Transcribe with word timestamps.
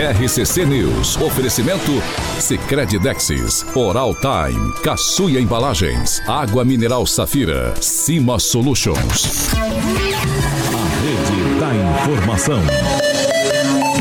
RCC 0.00 0.64
News. 0.64 1.18
Oferecimento 1.18 2.02
Sicredi 2.38 2.98
Dexis, 2.98 3.66
Oral 3.74 4.14
Time, 4.14 4.72
Caçuia 4.82 5.38
Embalagens, 5.38 6.22
Água 6.26 6.64
Mineral 6.64 7.06
Safira, 7.06 7.74
Cima 7.82 8.38
Solutions. 8.38 9.50
A 9.52 9.66
rede 11.02 11.60
da 11.60 11.74
informação. 12.00 12.62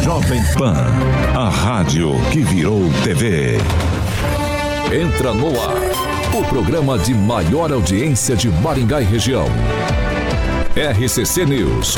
Jovem 0.01 0.41
Pan, 0.57 0.87
a 1.35 1.49
rádio 1.49 2.11
que 2.31 2.39
virou 2.39 2.89
TV. 3.03 3.57
Entra 4.93 5.33
no 5.33 5.49
ar, 5.61 5.75
o 6.33 6.47
programa 6.47 6.97
de 6.97 7.13
maior 7.13 7.73
audiência 7.73 8.37
de 8.37 8.47
Maringá 8.47 9.01
e 9.01 9.05
região. 9.05 9.47
RCC 10.77 11.45
News. 11.45 11.97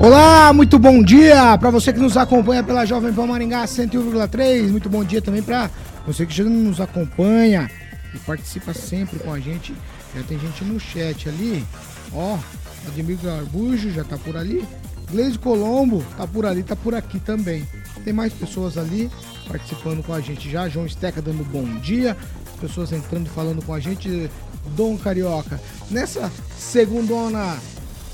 Olá, 0.00 0.52
muito 0.52 0.78
bom 0.78 1.02
dia 1.02 1.58
para 1.58 1.70
você 1.70 1.92
que 1.92 1.98
nos 1.98 2.16
acompanha 2.16 2.62
pela 2.62 2.84
Jovem 2.84 3.12
Pan 3.12 3.26
Maringá 3.26 3.64
101,3. 3.64 4.68
Muito 4.70 4.88
bom 4.88 5.02
dia 5.02 5.20
também 5.20 5.42
para 5.42 5.68
você 6.06 6.24
que 6.24 6.32
já 6.32 6.44
nos 6.44 6.80
acompanha 6.80 7.68
e 8.14 8.18
participa 8.20 8.72
sempre 8.72 9.18
com 9.18 9.32
a 9.32 9.40
gente. 9.40 9.74
Já 10.14 10.22
tem 10.22 10.38
gente 10.38 10.62
no 10.62 10.78
chat 10.78 11.28
ali. 11.28 11.64
Ó, 12.12 12.38
Ademir 12.86 13.18
Garbujo 13.20 13.90
já 13.90 14.04
tá 14.04 14.16
por 14.16 14.36
ali. 14.36 14.64
Gleise 15.10 15.36
Colombo 15.36 16.04
tá 16.16 16.28
por 16.28 16.46
ali, 16.46 16.62
tá 16.62 16.76
por 16.76 16.94
aqui 16.94 17.18
também. 17.18 17.66
Tem 18.04 18.12
mais 18.12 18.32
pessoas 18.32 18.78
ali 18.78 19.10
participando 19.48 20.04
com 20.04 20.14
a 20.14 20.20
gente 20.20 20.48
já. 20.48 20.68
João 20.68 20.86
Esteca 20.86 21.20
dando 21.20 21.42
bom 21.44 21.64
dia. 21.80 22.16
Pessoas 22.60 22.92
entrando 22.92 23.28
falando 23.30 23.64
com 23.64 23.74
a 23.74 23.80
gente. 23.80 24.30
Dom 24.76 24.96
Carioca. 24.96 25.60
Nessa 25.90 26.30
segundona 26.56 27.58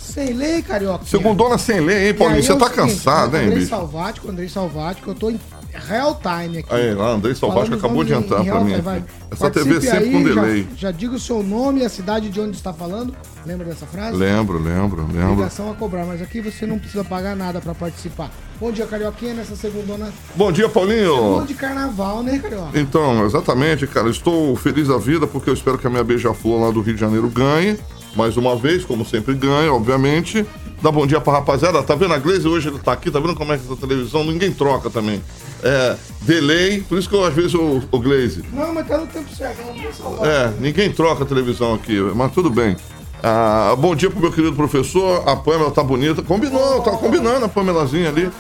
sem 0.05 0.33
lei, 0.33 0.63
carioca. 0.63 1.05
Segundona 1.05 1.59
sem 1.59 1.81
lei, 1.81 2.09
hein, 2.09 2.15
Paulinho? 2.15 2.43
Você 2.43 2.53
é 2.53 2.57
tá 2.57 2.69
seguinte, 2.69 2.95
cansado, 2.95 3.37
hein, 3.37 3.45
Andrei 3.45 3.59
bicho? 3.59 3.71
Salvático, 3.71 4.31
Andrei 4.31 4.49
Salvático, 4.49 5.11
eu 5.11 5.15
tô 5.15 5.31
em 5.31 5.41
real 5.73 6.21
time 6.21 6.59
aqui. 6.59 6.73
Aí, 6.73 6.95
lá, 6.95 7.11
Andrei 7.11 7.35
Salvático 7.35 7.77
acabou 7.77 8.05
de 8.05 8.13
entrar 8.13 8.45
pra 8.45 8.61
mim. 8.61 8.81
Vai. 8.81 9.03
Essa 9.31 9.51
TV 9.51 9.81
sempre 9.81 10.05
aí, 10.05 10.13
com 10.13 10.23
delay. 10.23 10.63
Já, 10.77 10.89
já 10.89 10.91
diga 10.91 11.15
o 11.17 11.19
seu 11.19 11.43
nome 11.43 11.81
e 11.81 11.85
a 11.85 11.89
cidade 11.89 12.29
de 12.29 12.41
onde 12.41 12.57
está 12.57 12.73
falando. 12.73 13.15
Lembra 13.45 13.67
dessa 13.67 13.87
frase? 13.87 14.17
Lembro, 14.17 14.59
lembro, 14.59 15.07
lembro. 15.13 15.35
Ligação 15.35 15.71
a 15.71 15.75
cobrar, 15.75 16.05
mas 16.05 16.23
aqui 16.23 16.41
você 16.41 16.65
não 16.67 16.79
precisa 16.79 17.05
pagar 17.05 17.35
nada 17.35 17.61
pra 17.61 17.75
participar. 17.75 18.31
Bom 18.61 18.71
dia, 18.71 18.87
Carioquinha, 18.87 19.35
nessa 19.35 19.57
segundona. 19.57 20.13
Bom 20.35 20.53
dia, 20.53 20.69
Paulinho. 20.69 21.15
Segunda 21.15 21.47
de 21.47 21.55
carnaval, 21.55 22.23
né, 22.23 22.39
Carioca? 22.39 22.79
Então, 22.79 23.27
exatamente, 23.27 23.87
cara. 23.87 24.09
Estou 24.09 24.55
feliz 24.57 24.89
da 24.89 24.97
vida 24.97 25.27
porque 25.27 25.51
eu 25.51 25.55
espero 25.55 25.77
que 25.77 25.87
a 25.87 25.91
minha 25.91 26.05
beija-flor 26.05 26.61
lá 26.63 26.71
do 26.71 26.81
Rio 26.81 26.95
de 26.95 27.01
Janeiro 27.01 27.29
ganhe. 27.29 27.79
Mais 28.17 28.37
uma 28.37 28.57
vez, 28.57 28.85
como 28.85 29.05
sempre 29.05 29.35
ganha, 29.35 29.73
obviamente. 29.73 30.47
Dá 30.81 30.91
bom 30.91 31.07
dia 31.07 31.21
pra 31.21 31.35
rapaziada. 31.35 31.83
Tá 31.83 31.95
vendo 31.95 32.15
a 32.15 32.19
Glaze 32.19 32.47
hoje? 32.47 32.69
Ele 32.69 32.79
tá 32.79 32.93
aqui, 32.93 33.11
tá 33.11 33.19
vendo 33.19 33.35
como 33.35 33.53
é 33.53 33.59
que 33.59 33.65
essa 33.65 33.77
televisão? 33.77 34.23
Ninguém 34.23 34.53
troca 34.53 34.91
também. 34.91 35.21
É, 35.63 35.97
delay, 36.21 36.83
por 36.83 36.99
isso 36.99 37.09
que 37.09 37.15
eu 37.15 37.25
às 37.25 37.33
vezes 37.33 37.55
o, 37.55 37.83
o 37.91 37.99
Glaze. 37.99 38.45
Não, 38.53 38.75
mas 38.75 38.87
tá 38.87 38.99
no 38.99 39.07
tempo 39.07 39.35
certo, 39.35 39.63
não 39.65 40.27
É, 40.27 40.53
ninguém 40.61 40.93
troca 40.93 41.25
a 41.25 41.27
televisão 41.27 41.75
aqui, 41.75 41.99
mas 42.15 42.33
tudo 42.33 42.51
bem. 42.51 42.77
Ah, 43.23 43.75
bom 43.79 43.97
dia 43.97 44.11
pro 44.11 44.21
meu 44.21 44.31
querido 44.31 44.55
professor. 44.55 45.27
A 45.27 45.35
Pamela 45.35 45.71
tá 45.71 45.83
bonita. 45.83 46.23
Combinou, 46.23 46.83
tá 46.83 46.91
combinando 46.91 47.47
a 47.47 47.49
Pamelazinha 47.49 48.11
ali. 48.11 48.31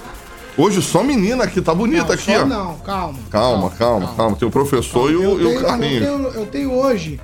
Hoje 0.59 0.83
só 0.83 1.03
menina 1.03 1.45
aqui, 1.45 1.62
tá 1.62 1.75
bonita 1.75 2.09
não, 2.09 2.15
aqui, 2.15 2.37
ó. 2.37 2.45
Não, 2.45 2.75
calma. 2.81 3.19
Calma, 3.31 3.71
calma, 3.71 4.15
calma. 4.15 4.37
Tem 4.37 4.47
o 4.47 4.51
professor 4.51 5.11
e, 5.11 5.17
o, 5.17 5.41
e 5.41 5.56
o 5.56 5.62
Carlinhos. 5.62 6.06
Eu 6.06 6.19
tenho, 6.19 6.29
eu 6.29 6.47
tenho 6.47 6.73
hoje, 6.75 7.21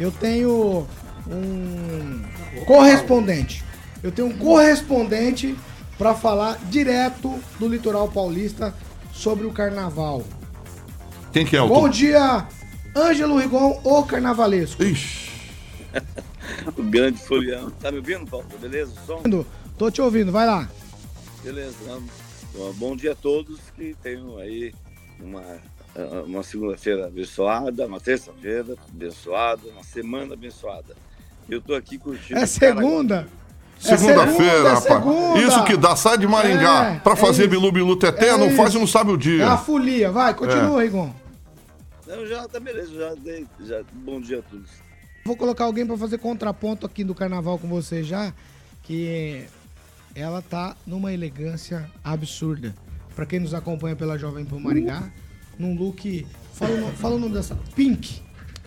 eu 0.00 0.10
tenho 0.10 0.86
um 1.28 2.64
correspondente. 2.64 3.64
Eu 4.02 4.10
tenho 4.10 4.28
um 4.28 4.36
correspondente 4.36 5.56
para 5.96 6.14
falar 6.14 6.58
direto 6.68 7.38
do 7.58 7.68
litoral 7.68 8.08
paulista 8.08 8.74
sobre 9.12 9.46
o 9.46 9.52
carnaval. 9.52 10.24
Quem 11.32 11.46
que 11.46 11.56
é 11.56 11.62
o 11.62 11.68
Bom 11.68 11.88
dia, 11.88 12.46
Ângelo 12.96 13.38
Rigon, 13.38 13.80
o 13.84 14.02
carnavalesco. 14.02 14.82
Ixi. 14.82 15.30
o 16.76 16.82
grande 16.82 17.18
folião. 17.18 17.70
Tá 17.70 17.90
me 17.90 17.98
ouvindo, 17.98 18.26
Paulo? 18.26 18.46
Beleza? 18.60 18.92
O 18.92 19.06
som? 19.06 19.44
Tô 19.78 19.90
te 19.90 20.02
ouvindo, 20.02 20.32
vai 20.32 20.46
lá. 20.46 20.68
Beleza. 21.42 21.76
Bom 22.76 22.94
dia 22.94 23.12
a 23.12 23.14
todos 23.14 23.58
que 23.74 23.96
tenham 24.02 24.36
aí 24.38 24.74
uma, 25.18 25.42
uma 26.26 26.42
segunda-feira 26.42 27.06
abençoada, 27.06 27.86
uma 27.86 28.00
terça-feira 28.00 28.76
abençoada, 28.92 29.68
uma 29.68 29.82
semana 29.82 30.34
abençoada. 30.34 30.94
Eu 31.48 31.60
tô 31.60 31.74
aqui 31.74 31.98
curtindo. 31.98 32.38
É 32.38 32.46
segunda? 32.46 33.26
Segunda-feira, 33.78 34.68
é 34.68 34.72
rapaz. 34.74 34.82
Segunda. 34.84 35.38
Isso 35.40 35.64
que 35.64 35.76
dá, 35.76 35.96
sai 35.96 36.16
de 36.16 36.26
Maringá 36.26 36.92
é, 36.92 36.98
pra 37.00 37.16
fazer 37.16 37.44
é 37.44 37.46
Bilu 37.48 37.72
Bilu 37.72 37.96
Teté, 37.96 38.28
é 38.28 38.36
não 38.36 38.46
isso. 38.46 38.56
faz 38.56 38.74
e 38.74 38.78
não 38.78 38.86
sabe 38.86 39.10
o 39.10 39.16
dia. 39.16 39.42
É 39.42 39.46
a 39.46 39.56
folia, 39.56 40.10
vai, 40.10 40.32
continua, 40.34 40.80
é. 40.80 40.84
Rigon. 40.84 41.12
Não, 42.06 42.26
já 42.26 42.46
tá 42.46 42.60
beleza, 42.60 42.94
já 42.94 43.14
dei. 43.14 43.46
Já, 43.64 43.82
bom 43.92 44.20
dia 44.20 44.38
a 44.38 44.42
todos. 44.42 44.70
Vou 45.24 45.36
colocar 45.36 45.64
alguém 45.64 45.84
pra 45.84 45.96
fazer 45.96 46.18
contraponto 46.18 46.86
aqui 46.86 47.02
do 47.02 47.14
carnaval 47.14 47.58
com 47.58 47.66
você 47.66 48.04
já, 48.04 48.32
que 48.84 49.44
ela 50.14 50.42
tá 50.42 50.76
numa 50.86 51.12
elegância 51.12 51.90
absurda. 52.04 52.74
Pra 53.16 53.26
quem 53.26 53.40
nos 53.40 53.52
acompanha 53.52 53.96
pela 53.96 54.16
Jovem 54.16 54.44
Pan 54.44 54.60
Maringá, 54.60 55.10
num 55.58 55.76
look. 55.76 56.26
Fala, 56.54 56.92
fala 56.92 57.16
o 57.16 57.18
nome 57.18 57.34
dessa. 57.34 57.56
Pink. 57.74 58.22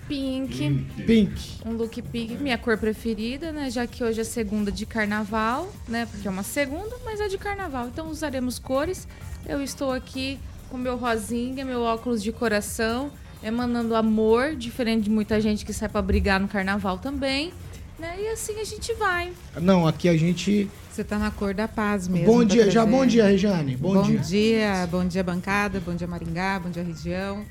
Pink. 0.07 0.85
Pink. 1.05 1.61
Um 1.66 1.71
look 1.71 2.01
pink, 2.01 2.35
minha 2.35 2.57
cor 2.57 2.77
preferida, 2.77 3.51
né? 3.51 3.69
Já 3.69 3.88
que 3.88 4.03
hoje 4.03 4.21
é 4.21 4.23
segunda 4.23 4.71
de 4.71 4.85
carnaval, 4.85 5.71
né? 5.88 6.05
Porque 6.05 6.27
é 6.27 6.31
uma 6.31 6.43
segunda, 6.43 6.95
mas 7.03 7.19
é 7.19 7.27
de 7.27 7.38
carnaval. 7.38 7.88
Então 7.88 8.07
usaremos 8.09 8.59
cores. 8.59 9.07
Eu 9.47 9.61
estou 9.63 9.91
aqui 9.91 10.39
com 10.69 10.77
meu 10.77 10.95
rosinha, 10.95 11.66
meu 11.66 11.81
óculos 11.81 12.21
de 12.21 12.31
coração, 12.31 13.11
emanando 13.43 13.95
amor, 13.95 14.55
diferente 14.55 15.05
de 15.05 15.09
muita 15.09 15.41
gente 15.41 15.66
que 15.66 15.73
sai 15.73 15.89
para 15.89 16.01
brigar 16.01 16.39
no 16.39 16.47
carnaval 16.47 16.99
também. 16.99 17.51
Né? 17.97 18.16
E 18.19 18.27
assim 18.27 18.59
a 18.59 18.63
gente 18.63 18.93
vai. 18.93 19.31
Não, 19.59 19.87
aqui 19.87 20.09
a 20.09 20.17
gente. 20.17 20.69
Você 20.91 21.03
tá 21.03 21.17
na 21.17 21.31
cor 21.31 21.53
da 21.53 21.67
paz 21.67 22.07
mesmo. 22.07 22.27
Bom 22.27 22.43
dia, 22.43 22.69
já 22.69 22.85
bom 22.85 23.05
dia, 23.05 23.25
Regiane. 23.25 23.75
Bom, 23.75 23.95
bom 23.95 24.01
dia. 24.03 24.19
dia. 24.19 24.87
Bom 24.89 25.05
dia, 25.05 25.23
bancada. 25.23 25.79
Bom 25.79 25.95
dia, 25.95 26.07
Maringá. 26.07 26.59
Bom 26.59 26.69
dia, 26.69 26.83
região. 26.83 27.43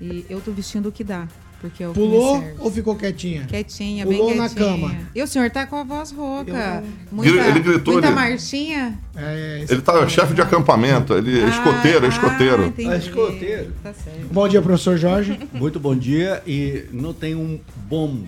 E 0.00 0.24
eu 0.28 0.40
tô 0.40 0.50
vestindo 0.50 0.88
o 0.88 0.92
que 0.92 1.04
dá. 1.04 1.28
Porque 1.60 1.84
eu 1.84 1.92
Pulou 1.92 2.42
ou 2.58 2.70
ficou 2.70 2.96
quietinha? 2.96 3.44
Quietinha, 3.44 4.06
Pulou 4.06 4.28
bem 4.28 4.38
quietinha. 4.38 4.66
na 4.66 4.88
cama. 4.88 4.96
E 5.14 5.22
o 5.22 5.26
senhor 5.26 5.50
tá 5.50 5.66
com 5.66 5.76
a 5.76 5.84
voz 5.84 6.10
rouca. 6.10 6.82
Eu... 6.82 6.90
Muita, 7.12 7.48
ele 7.48 7.60
gritou. 7.60 7.92
Muita 7.92 8.08
ele... 8.08 8.14
marchinha. 8.14 8.98
É, 9.14 9.66
ele 9.68 9.82
tá 9.82 10.08
chefe 10.08 10.32
de 10.32 10.40
acampamento, 10.40 11.12
ele 11.12 11.38
é 11.38 11.48
escoteiro, 11.48 12.06
é 12.06 12.08
escoteiro. 12.08 12.74
Ah, 12.78 12.94
é 12.94 12.96
escoteiro. 12.96 13.74
Tá 13.82 13.92
certo. 13.92 14.32
Bom 14.32 14.48
dia, 14.48 14.62
professor 14.62 14.96
Jorge. 14.96 15.38
Muito 15.52 15.78
bom 15.78 15.94
dia 15.94 16.42
e 16.46 16.86
não 16.90 17.12
tem 17.12 17.34
um 17.34 17.60
bom 17.86 18.24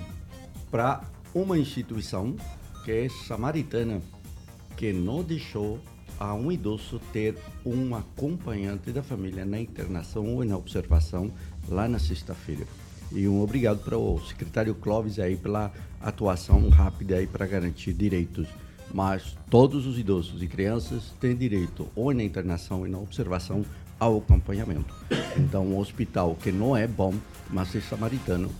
para 0.70 1.00
uma 1.34 1.59
instituição 1.59 2.37
que 2.85 2.90
é 2.90 3.08
samaritana, 3.26 4.02
que 4.76 4.93
não 4.93 5.23
deixou 5.23 5.81
a 6.20 6.35
um 6.35 6.52
idoso 6.52 7.00
ter 7.12 7.35
um 7.64 7.94
acompanhante 7.94 8.93
da 8.93 9.02
família 9.02 9.46
na 9.46 9.58
internação 9.58 10.26
ou 10.26 10.44
na 10.44 10.56
observação 10.56 11.32
lá 11.69 11.88
na 11.88 11.99
sexta-feira. 11.99 12.67
E 13.14 13.29
um 13.29 13.43
obrigado 13.43 13.79
para 13.79 13.97
o 13.97 14.20
secretário 14.20 14.75
Clóvis 14.75 15.19
aí 15.19 15.37
pela 15.37 15.70
atuação 16.00 16.69
rápida 16.69 17.17
aí 17.17 17.26
para 17.26 17.47
garantir 17.47 17.93
direitos. 17.93 18.49
Mas 18.93 19.37
todos 19.49 19.87
os 19.87 19.99
idosos 19.99 20.43
e 20.43 20.47
crianças 20.47 21.14
têm 21.20 21.35
direito 21.35 21.88
ou 21.94 22.12
na 22.12 22.23
internação 22.23 22.87
e 22.87 22.91
na 22.91 22.99
observação 22.99 23.64
ao 23.99 24.19
acompanhamento. 24.19 24.94
Então, 25.37 25.67
um 25.67 25.79
hospital 25.79 26.37
que 26.43 26.50
não 26.50 26.76
é 26.76 26.87
bom, 26.87 27.14
mas 27.49 27.75
é 27.75 27.81
samaritano. 27.81 28.50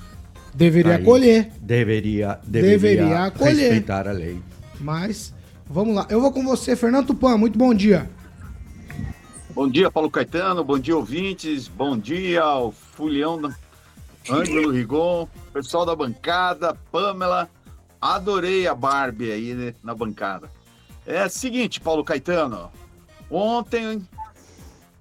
Deveria 0.54 0.96
aí, 0.96 1.02
acolher. 1.02 1.50
Deveria, 1.60 2.38
deveria, 2.44 2.78
deveria 2.78 3.25
acolher. 3.25 3.54
respeitar 3.54 4.06
a 4.06 4.12
lei. 4.12 4.38
Mas, 4.81 5.34
vamos 5.66 5.94
lá. 5.94 6.06
Eu 6.08 6.20
vou 6.20 6.32
com 6.32 6.44
você, 6.44 6.76
Fernando 6.76 7.08
Tupan. 7.08 7.37
Muito 7.37 7.58
bom 7.58 7.75
dia. 7.75 8.08
Bom 9.54 9.69
dia, 9.69 9.90
Paulo 9.90 10.10
Caetano. 10.10 10.64
Bom 10.64 10.78
dia, 10.78 10.96
ouvintes. 10.96 11.69
Bom 11.69 11.99
dia 11.99 12.43
ao 12.43 12.72
Fulião 12.72 13.38
Ângelo 14.30 14.70
Rigon, 14.70 15.28
pessoal 15.52 15.84
da 15.84 15.96
bancada, 15.96 16.74
Pamela. 16.90 17.50
Adorei 18.00 18.66
a 18.66 18.74
Barbie 18.74 19.30
aí 19.30 19.54
né, 19.54 19.74
na 19.82 19.94
bancada. 19.94 20.50
É 21.06 21.28
seguinte, 21.28 21.80
Paulo 21.80 22.04
Caetano. 22.04 22.70
Ontem 23.30 24.06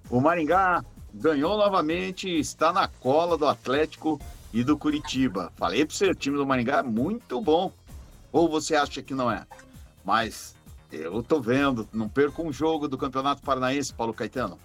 O 0.08 0.20
Maringá 0.20 0.84
ganhou 1.12 1.56
novamente, 1.56 2.28
está 2.28 2.72
na 2.72 2.88
cola 2.88 3.36
do 3.36 3.46
Atlético 3.46 4.20
e 4.52 4.64
do 4.64 4.76
Curitiba. 4.76 5.52
Falei 5.56 5.84
para 5.84 5.94
você, 5.94 6.10
o 6.10 6.14
time 6.14 6.36
do 6.36 6.46
Maringá 6.46 6.78
é 6.78 6.82
muito 6.82 7.40
bom. 7.40 7.72
Ou 8.30 8.48
você 8.48 8.74
acha 8.74 9.02
que 9.02 9.14
não 9.14 9.30
é? 9.30 9.46
Mas 10.04 10.56
eu 10.90 11.22
tô 11.22 11.40
vendo, 11.40 11.88
não 11.92 12.08
perco 12.08 12.42
um 12.42 12.52
jogo 12.52 12.88
do 12.88 12.98
Campeonato 12.98 13.42
Paranaense, 13.42 13.92
Paulo 13.92 14.14
Caetano. 14.14 14.58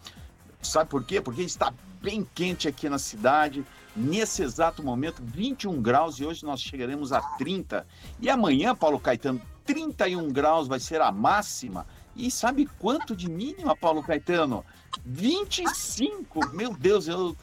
Sabe 0.62 0.90
por 0.90 1.04
quê? 1.04 1.22
Porque 1.22 1.42
está 1.42 1.74
bem 2.02 2.28
quente 2.34 2.68
aqui 2.68 2.90
na 2.90 2.98
cidade. 2.98 3.66
Nesse 4.00 4.44
exato 4.44 4.84
momento, 4.84 5.24
21 5.26 5.82
graus 5.82 6.20
e 6.20 6.26
hoje 6.26 6.46
nós 6.46 6.62
chegaremos 6.62 7.12
a 7.12 7.20
30. 7.20 7.84
E 8.22 8.30
amanhã, 8.30 8.76
Paulo 8.76 9.00
Caetano, 9.00 9.42
31 9.66 10.32
graus 10.32 10.68
vai 10.68 10.80
ser 10.80 11.02
a 11.02 11.12
máxima. 11.12 11.88
E 12.16 12.30
sabe 12.30 12.70
quanto 12.78 13.16
de 13.16 13.28
mínima, 13.28 13.76
Paulo 13.76 14.04
Caetano? 14.04 14.64
25! 15.04 16.54
Meu 16.54 16.76
Deus, 16.76 17.08
eu 17.08 17.36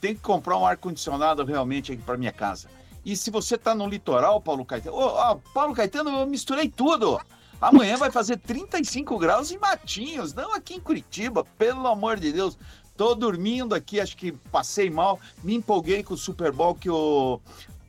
tenho 0.00 0.14
que 0.14 0.22
comprar 0.22 0.56
um 0.56 0.64
ar-condicionado 0.64 1.44
realmente 1.44 1.92
aqui 1.92 2.02
para 2.02 2.16
minha 2.16 2.32
casa. 2.32 2.70
E 3.04 3.14
se 3.14 3.30
você 3.30 3.56
está 3.56 3.74
no 3.74 3.86
litoral, 3.86 4.40
Paulo 4.40 4.64
Caetano. 4.64 4.96
Ô, 4.96 5.00
ó, 5.00 5.34
Paulo 5.52 5.74
Caetano, 5.74 6.08
eu 6.08 6.26
misturei 6.26 6.70
tudo. 6.70 7.20
Amanhã 7.60 7.96
vai 7.96 8.10
fazer 8.10 8.38
35 8.38 9.16
graus 9.18 9.52
em 9.52 9.58
Matinhos, 9.58 10.34
não 10.34 10.52
aqui 10.52 10.74
em 10.74 10.80
Curitiba, 10.80 11.44
pelo 11.56 11.86
amor 11.86 12.18
de 12.18 12.32
Deus. 12.32 12.58
Tô 13.02 13.16
dormindo 13.16 13.74
aqui, 13.74 13.98
acho 13.98 14.16
que 14.16 14.30
passei 14.30 14.88
mal. 14.88 15.18
Me 15.42 15.56
empolguei 15.56 16.04
com 16.04 16.14
o 16.14 16.16
Super 16.16 16.52
Bowl 16.52 16.72
que 16.72 16.88
o 16.88 17.40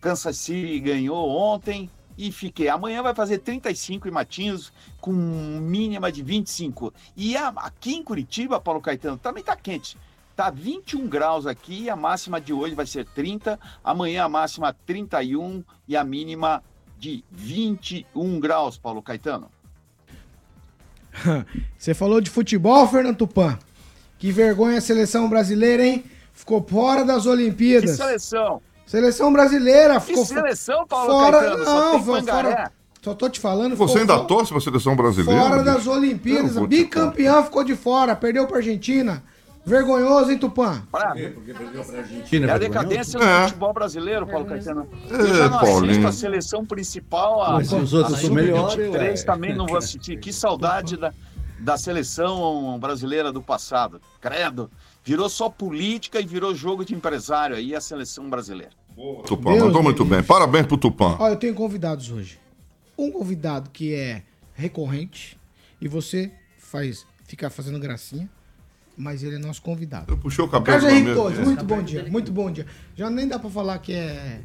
Kansas 0.01 0.37
City 0.37 0.79
ganhou 0.79 1.29
ontem 1.29 1.87
e 2.17 2.31
fiquei. 2.31 2.67
Amanhã 2.67 3.03
vai 3.03 3.13
fazer 3.13 3.37
35 3.37 4.07
em 4.07 4.11
Matinhos, 4.11 4.73
com 4.99 5.11
mínima 5.11 6.11
de 6.11 6.23
25. 6.23 6.91
E 7.15 7.37
a, 7.37 7.49
aqui 7.49 7.93
em 7.93 8.03
Curitiba, 8.03 8.59
Paulo 8.59 8.81
Caetano, 8.81 9.15
também 9.15 9.43
tá 9.43 9.55
quente. 9.55 9.99
Tá 10.35 10.49
21 10.49 11.07
graus 11.07 11.45
aqui, 11.45 11.91
a 11.91 11.95
máxima 11.95 12.41
de 12.41 12.51
hoje 12.51 12.73
vai 12.73 12.87
ser 12.87 13.05
30, 13.05 13.59
amanhã 13.83 14.23
a 14.23 14.29
máxima 14.29 14.75
31 14.83 15.63
e 15.87 15.95
a 15.95 16.03
mínima 16.03 16.63
de 16.97 17.23
21 17.29 18.39
graus, 18.39 18.79
Paulo 18.79 19.03
Caetano. 19.03 19.51
Você 21.77 21.93
falou 21.93 22.19
de 22.19 22.31
futebol, 22.31 22.87
Fernando 22.87 23.17
Tupan. 23.17 23.59
Que 24.23 24.31
vergonha 24.31 24.77
a 24.77 24.81
seleção 24.81 25.27
brasileira, 25.27 25.85
hein? 25.85 26.05
Ficou 26.31 26.65
fora 26.65 27.03
das 27.03 27.23
Que 27.23 27.27
Olimpíadas. 27.29 27.97
seleção! 27.97 28.61
Seleção 28.87 29.33
brasileira 29.33 29.99
Que 29.99 30.05
ficou 30.07 30.23
seleção, 30.25 30.87
Paulo 30.87 31.11
fora. 31.11 31.39
Caetano? 31.41 31.65
Só 31.65 31.91
Não, 31.91 32.03
pangaré. 32.05 32.49
fora. 32.55 32.71
Só 33.01 33.13
tô 33.13 33.27
te 33.27 33.41
falando. 33.41 33.75
Você 33.75 33.99
ainda 33.99 34.17
fo- 34.19 34.23
torce 34.23 34.53
pra 34.53 34.61
seleção 34.61 34.95
brasileira? 34.95 35.41
Fora 35.41 35.61
bicho? 35.61 35.65
das 35.75 35.87
Olimpíadas. 35.87 36.55
Bicampeão 36.67 37.43
ficou 37.43 37.65
de 37.65 37.75
fora. 37.75 38.15
Perdeu 38.15 38.47
pra 38.47 38.59
Argentina. 38.59 39.21
Vergonhoso, 39.65 40.31
hein, 40.31 40.37
Tupã? 40.37 40.81
Pra- 40.89 41.13
China 41.17 41.27
É 42.47 42.51
a 42.51 42.57
vergonhoso? 42.57 42.59
decadência 42.59 43.19
do 43.19 43.25
É. 43.25 43.43
futebol 43.43 43.73
brasileiro, 43.73 44.25
Paulo 44.25 44.45
Caetano. 44.45 44.87
É, 45.11 45.15
Eu 45.15 45.27
já 45.35 45.49
não 45.49 45.57
assisto 45.57 45.73
Paulinho. 45.81 46.07
a 46.07 46.11
seleção 46.13 46.65
principal, 46.65 47.43
a, 47.43 47.51
Mas 47.55 47.73
os 47.73 47.93
outros 47.93 48.21
são 48.21 48.33
melhores, 48.33 48.71
Sub-23 48.73 49.19
ué. 49.19 49.25
também 49.25 49.53
não 49.53 49.65
vou 49.67 49.75
assistir. 49.77 50.17
Que 50.17 50.31
saudade 50.31 50.95
da, 50.95 51.13
da 51.63 51.77
seleção 51.77 52.77
brasileira 52.77 53.31
do 53.31 53.41
passado. 53.41 54.01
Credo. 54.19 54.69
Virou 55.03 55.29
só 55.29 55.49
política 55.49 56.19
e 56.19 56.25
virou 56.25 56.53
jogo 56.53 56.83
de 56.83 56.93
empresário 56.93 57.55
aí 57.55 57.73
a 57.73 57.81
seleção 57.81 58.29
brasileira. 58.29 58.71
Tupã, 59.25 59.51
Deus 59.51 59.63
mandou 59.63 59.81
me 59.81 59.85
muito 59.85 60.03
livre. 60.03 60.17
bem. 60.17 60.25
Parabéns 60.25 60.67
pro 60.67 60.77
Tupã. 60.77 61.17
Ó, 61.19 61.29
eu 61.29 61.35
tenho 61.37 61.55
convidados 61.55 62.11
hoje. 62.11 62.39
Um 62.97 63.11
convidado 63.11 63.69
que 63.71 63.93
é 63.95 64.23
recorrente 64.53 65.39
e 65.81 65.87
você 65.87 66.31
faz 66.57 67.05
fica 67.25 67.49
fazendo 67.49 67.79
gracinha, 67.79 68.29
mas 68.95 69.23
ele 69.23 69.35
é 69.35 69.39
nosso 69.39 69.61
convidado. 69.61 70.11
Eu 70.13 70.17
puxei 70.17 70.43
o 70.43 70.47
cabelo 70.47 70.79
Carlos 70.79 70.93
Henrique. 70.93 71.15
Torres, 71.15 71.39
muito 71.39 71.65
bom 71.65 71.81
dia, 71.81 72.05
muito 72.05 72.31
bom 72.31 72.51
dia. 72.51 72.67
Já 72.95 73.09
nem 73.09 73.27
dá 73.27 73.39
pra 73.39 73.49
falar 73.49 73.79
que 73.79 73.93
é 73.93 74.41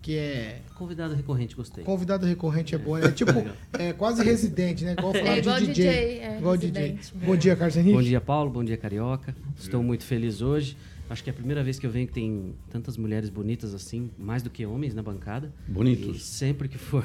que 0.00 0.16
é 0.16 0.60
Convidado 0.74 1.14
recorrente, 1.14 1.54
gostei. 1.56 1.84
convidado 1.84 2.24
recorrente 2.26 2.74
é 2.74 2.78
bom, 2.78 2.96
é 2.96 3.10
tipo 3.10 3.32
é 3.72 3.92
quase 3.92 4.22
residente, 4.24 4.84
né? 4.84 4.92
Igual 4.96 5.12
falar 5.14 5.36
É 5.36 5.38
igual 5.38 5.58
de 5.60 5.66
DJ, 5.66 5.74
DJ, 5.84 6.18
é, 6.20 6.38
igual 6.38 6.56
DJ. 6.56 6.70
residente. 6.82 7.14
Bom 7.26 7.36
dia, 7.36 7.56
Carlos 7.56 7.76
Henrique. 7.76 7.94
Bom 7.96 8.02
dia, 8.02 8.20
Paulo. 8.20 8.50
Bom 8.50 8.64
dia, 8.64 8.76
Carioca. 8.76 9.34
Estou 9.58 9.82
muito 9.82 10.04
feliz 10.04 10.40
hoje. 10.40 10.76
Acho 11.10 11.24
que 11.24 11.30
é 11.30 11.32
a 11.32 11.34
primeira 11.34 11.64
vez 11.64 11.78
que 11.78 11.86
eu 11.86 11.90
venho 11.90 12.06
que 12.06 12.12
tem 12.12 12.54
tantas 12.70 12.98
mulheres 12.98 13.30
bonitas 13.30 13.72
assim, 13.72 14.10
mais 14.18 14.42
do 14.42 14.50
que 14.50 14.66
homens 14.66 14.94
na 14.94 15.02
bancada. 15.02 15.50
Bonitos. 15.66 16.16
E 16.16 16.20
sempre 16.20 16.68
que 16.68 16.76
for. 16.76 17.02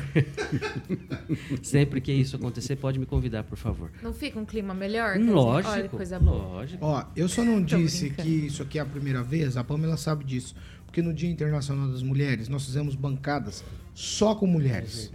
sempre 1.64 2.02
que 2.02 2.12
isso 2.12 2.36
acontecer, 2.36 2.76
pode 2.76 3.00
me 3.00 3.06
convidar, 3.06 3.44
por 3.46 3.58
favor. 3.58 3.90
Não 4.02 4.14
fica 4.14 4.38
um 4.38 4.46
clima 4.46 4.74
melhor? 4.74 5.18
Lógico. 5.18 5.74
Olha 5.74 5.84
que 5.84 5.96
coisa 5.96 6.20
boa. 6.20 6.36
Lógico. 6.36 6.86
Ó, 6.86 7.06
eu 7.16 7.30
só 7.30 7.46
não 7.46 7.64
disse 7.64 8.10
que 8.10 8.28
isso 8.28 8.62
aqui 8.62 8.78
é 8.78 8.82
a 8.82 8.86
primeira 8.86 9.24
vez, 9.24 9.56
a 9.56 9.64
Pamela 9.64 9.96
sabe 9.96 10.26
disso. 10.26 10.54
Porque 10.94 11.02
no 11.02 11.12
Dia 11.12 11.28
Internacional 11.32 11.88
das 11.90 12.04
Mulheres, 12.04 12.48
nós 12.48 12.66
fizemos 12.66 12.94
bancadas 12.94 13.64
só 13.96 14.36
com 14.36 14.46
mulheres. 14.46 15.12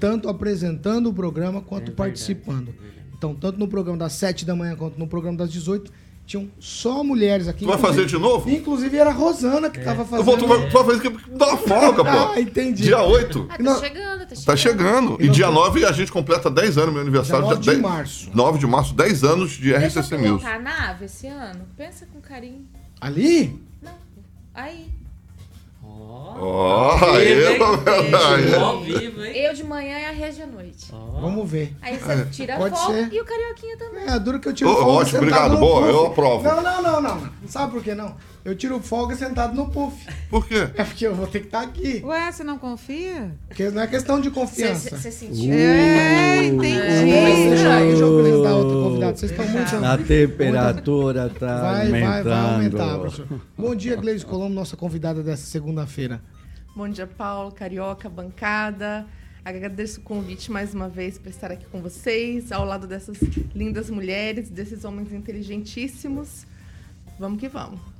Tanto 0.00 0.26
apresentando 0.26 1.10
o 1.10 1.12
programa 1.12 1.60
quanto 1.60 1.92
participando. 1.92 2.74
Então, 3.14 3.34
tanto 3.34 3.58
no 3.58 3.68
programa 3.68 3.98
das 3.98 4.14
7 4.14 4.46
da 4.46 4.56
manhã 4.56 4.74
quanto 4.74 4.98
no 4.98 5.06
programa 5.06 5.36
das 5.36 5.52
18, 5.52 5.92
tinham 6.24 6.48
só 6.58 7.04
mulheres 7.04 7.46
aqui. 7.46 7.66
Tu 7.66 7.68
vai 7.68 7.76
fazer 7.76 8.06
de 8.06 8.16
novo? 8.16 8.48
Inclusive 8.50 8.96
era 8.96 9.10
a 9.10 9.12
Rosana 9.12 9.68
que 9.68 9.80
tava 9.80 10.00
Eu 10.00 10.06
fazendo. 10.06 10.24
vou, 10.24 10.38
tu, 10.38 10.46
vai, 10.46 10.66
tu 10.66 10.72
vai 10.72 10.84
fazer 10.84 11.00
que 11.10 11.36
dá 11.36 11.46
uma 11.48 11.58
folga, 11.58 12.02
pô. 12.02 12.10
Ah, 12.32 12.40
entendi. 12.40 12.84
Dia 12.84 13.02
8. 13.02 13.48
Ah, 13.50 13.56
tá 13.58 13.62
Não. 13.62 13.78
chegando, 13.78 14.20
tá 14.26 14.34
chegando. 14.34 14.44
Tá 14.46 14.56
chegando. 14.56 15.16
E 15.20 15.26
não- 15.26 15.32
dia 15.34 15.50
9 15.50 15.84
a 15.84 15.92
gente 15.92 16.10
completa 16.10 16.50
10 16.50 16.78
anos, 16.78 16.94
meu 16.94 17.02
aniversário. 17.02 17.44
Dia 17.44 17.50
9 17.54 17.60
de 17.60 17.66
10 17.68 17.80
março. 17.82 18.30
9 18.34 18.58
de 18.58 18.66
março, 18.66 18.94
10 18.94 19.24
anos 19.24 19.50
de 19.52 19.72
Deixa 19.72 19.98
eu 19.98 20.02
RCC 20.02 20.16
News. 20.16 20.40
colocar 20.42 20.56
a 20.56 20.58
nave 20.58 21.04
esse 21.04 21.26
ano? 21.26 21.66
Pensa 21.76 22.06
com 22.10 22.18
carinho. 22.18 22.66
Ali? 22.98 23.65
Aí. 24.56 24.90
Ó, 25.84 26.96
aí, 27.14 27.44
aí. 27.46 28.54
Ao 28.54 28.80
vivo, 28.80 29.22
hein? 29.22 29.36
Eu 29.36 29.54
de 29.54 29.62
manhã 29.62 29.98
e 29.98 30.04
a 30.06 30.10
Regi 30.10 30.42
à 30.42 30.46
noite. 30.46 30.90
Vamos 30.90 31.48
ver. 31.50 31.76
Aí 31.82 31.98
você 31.98 32.24
tira 32.26 32.56
pode 32.56 32.74
folga 32.76 32.94
ser. 32.94 33.12
e 33.12 33.20
o 33.20 33.24
Carioquinha 33.24 33.76
também. 33.76 34.06
É, 34.08 34.18
duro 34.18 34.40
que 34.40 34.48
eu 34.48 34.54
tiro 34.54 34.70
Ô, 34.70 34.74
folga 34.74 34.90
ótimo, 34.92 35.24
sentado 35.24 35.56
obrigado, 35.56 35.58
boa, 35.58 35.86
eu 35.86 36.06
aprovo. 36.06 36.42
Não, 36.44 36.62
não, 36.62 36.82
não, 36.82 37.00
não. 37.02 37.30
Sabe 37.46 37.72
por 37.72 37.82
que 37.82 37.94
não? 37.94 38.16
Eu 38.46 38.54
tiro 38.54 38.78
folga 38.78 39.16
sentado 39.16 39.56
no 39.56 39.68
puff. 39.68 40.06
Por 40.30 40.46
quê? 40.46 40.68
É 40.76 40.84
porque 40.84 41.04
eu 41.04 41.16
vou 41.16 41.26
ter 41.26 41.40
que 41.40 41.46
estar 41.46 41.62
aqui. 41.62 42.00
Ué, 42.04 42.30
você 42.30 42.44
não 42.44 42.56
confia? 42.56 43.32
Porque 43.48 43.70
não 43.70 43.82
é 43.82 43.88
questão 43.88 44.20
de 44.20 44.30
confiança. 44.30 44.96
Você 44.96 45.10
sentiu? 45.10 45.52
É, 45.52 46.42
Deixa, 46.42 46.54
entendi. 46.54 47.10
deixa 47.50 48.02
eu 48.02 48.20
apresentar 48.20 48.54
outro 48.54 48.82
convidado. 48.84 49.18
Vocês 49.18 49.32
estão 49.32 49.48
muito... 49.48 49.84
A 49.84 49.98
temperatura 49.98 51.28
tá 51.28 51.60
Vai, 51.60 51.90
vai, 51.90 52.00
vai 52.00 52.08
aumentando. 52.08 52.82
aumentar, 52.82 52.98
professor. 53.00 53.40
Bom 53.58 53.74
dia, 53.74 53.96
Gleise 53.96 54.24
Colombo, 54.24 54.54
nossa 54.54 54.76
convidada 54.76 55.24
dessa 55.24 55.44
segunda-feira. 55.44 56.22
Bom 56.76 56.88
dia, 56.88 57.08
Paulo, 57.08 57.50
Carioca, 57.50 58.08
bancada. 58.08 59.06
Agradeço 59.44 59.98
o 59.98 60.02
convite 60.04 60.52
mais 60.52 60.72
uma 60.72 60.88
vez 60.88 61.18
para 61.18 61.30
estar 61.30 61.50
aqui 61.50 61.66
com 61.66 61.82
vocês, 61.82 62.52
ao 62.52 62.64
lado 62.64 62.86
dessas 62.86 63.18
lindas 63.52 63.90
mulheres, 63.90 64.48
desses 64.48 64.84
homens 64.84 65.12
inteligentíssimos. 65.12 66.46
Vamos 67.18 67.40
que 67.40 67.48
vamos. 67.48 67.95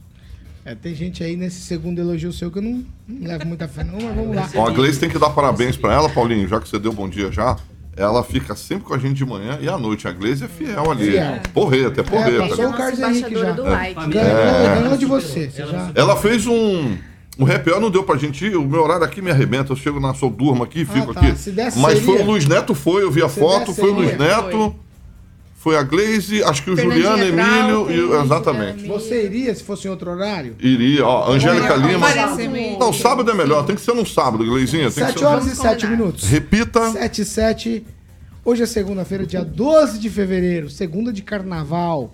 É, 0.66 0.74
tem 0.74 0.92
gente 0.96 1.22
aí 1.22 1.36
nesse 1.36 1.60
segundo 1.60 2.00
elogio 2.00 2.32
seu 2.32 2.50
que 2.50 2.58
eu 2.58 2.62
não, 2.62 2.84
não 3.06 3.28
levo 3.28 3.46
muita 3.46 3.68
fé, 3.68 3.84
não, 3.84 4.00
mas 4.00 4.16
vamos 4.16 4.34
lá. 4.34 4.50
Ó, 4.56 4.66
a 4.66 4.70
Gleice 4.72 4.98
tem 4.98 5.08
que 5.08 5.16
dar 5.16 5.30
parabéns 5.30 5.76
pra 5.76 5.94
ela, 5.94 6.08
Paulinho, 6.08 6.48
já 6.48 6.58
que 6.58 6.68
você 6.68 6.76
deu 6.76 6.92
bom 6.92 7.08
dia 7.08 7.30
já. 7.30 7.56
Ela 7.96 8.24
fica 8.24 8.56
sempre 8.56 8.84
com 8.84 8.92
a 8.92 8.98
gente 8.98 9.14
de 9.14 9.24
manhã 9.24 9.58
e 9.60 9.68
à 9.68 9.78
noite. 9.78 10.08
A 10.08 10.12
Gleice 10.12 10.42
é 10.42 10.48
fiel 10.48 10.90
ali. 10.90 11.12
Fiel. 11.12 11.38
Porreta, 11.54 12.00
é 12.00 12.04
porreta. 12.04 12.48
passou 12.48 12.68
o 12.68 12.72
Carlos 12.72 12.98
Henrique 12.98 13.34
já. 13.38 13.52
do 13.52 13.62
like. 13.62 14.08
Ganhou, 14.08 14.28
É. 14.28 14.80
ganhou 14.80 14.96
de 14.96 15.06
você. 15.06 15.48
você 15.48 15.66
já... 15.66 15.92
Ela 15.94 16.16
fez 16.16 16.48
um. 16.48 16.98
O 17.38 17.44
hour 17.44 17.80
não 17.80 17.90
deu 17.90 18.02
pra 18.02 18.16
gente 18.16 18.44
ir, 18.44 18.56
o 18.56 18.66
meu 18.66 18.82
horário 18.82 19.04
aqui 19.04 19.22
me 19.22 19.30
arrebenta. 19.30 19.72
Eu 19.72 19.76
chego 19.76 20.00
na 20.00 20.14
sua 20.14 20.28
durma 20.30 20.64
aqui, 20.64 20.84
fico 20.84 21.14
tá. 21.14 21.20
aqui. 21.20 21.28
Mas 21.76 21.98
seria. 21.98 22.02
foi 22.02 22.22
o 22.22 22.24
Luiz 22.24 22.44
Neto, 22.46 22.74
foi, 22.74 23.04
eu 23.04 23.10
vi 23.10 23.22
a 23.22 23.28
Se 23.28 23.38
foto, 23.38 23.72
foi 23.72 23.90
o 23.90 23.94
Luiz. 23.94 24.18
Neto, 24.18 24.50
foi 24.50 24.85
a 25.74 25.82
Gleise, 25.82 26.44
acho 26.44 26.62
que 26.62 26.70
o 26.70 26.76
Juliano, 26.76 27.24
Emílio 27.24 27.90
e. 27.90 28.22
Exatamente. 28.22 28.86
Você 28.86 29.24
iria 29.24 29.54
se 29.54 29.64
fosse 29.64 29.88
em 29.88 29.90
outro 29.90 30.10
horário? 30.10 30.54
Iria, 30.60 31.04
ó, 31.04 31.32
Angélica 31.32 31.74
Lima. 31.74 32.06
Não, 32.78 32.92
sábado 32.92 33.30
é 33.30 33.34
melhor, 33.34 33.64
tem 33.64 33.74
que 33.74 33.82
ser 33.82 33.94
num 33.94 34.04
sábado, 34.04 34.44
Gleizinha. 34.44 34.90
Tem 34.90 35.04
que 35.04 35.12
7 35.12 35.18
ser... 35.18 35.24
horas 35.24 35.44
e 35.46 35.48
Vamos 35.48 35.62
7 35.62 35.74
combinar. 35.80 35.90
minutos. 35.96 36.28
Repita. 36.28 36.92
7 36.92 37.22
e 37.22 37.24
7. 37.24 37.86
Hoje 38.44 38.62
é 38.62 38.66
segunda-feira, 38.66 39.26
dia 39.26 39.44
12 39.44 39.98
de 39.98 40.08
fevereiro, 40.08 40.70
segunda 40.70 41.12
de 41.12 41.22
carnaval. 41.22 42.12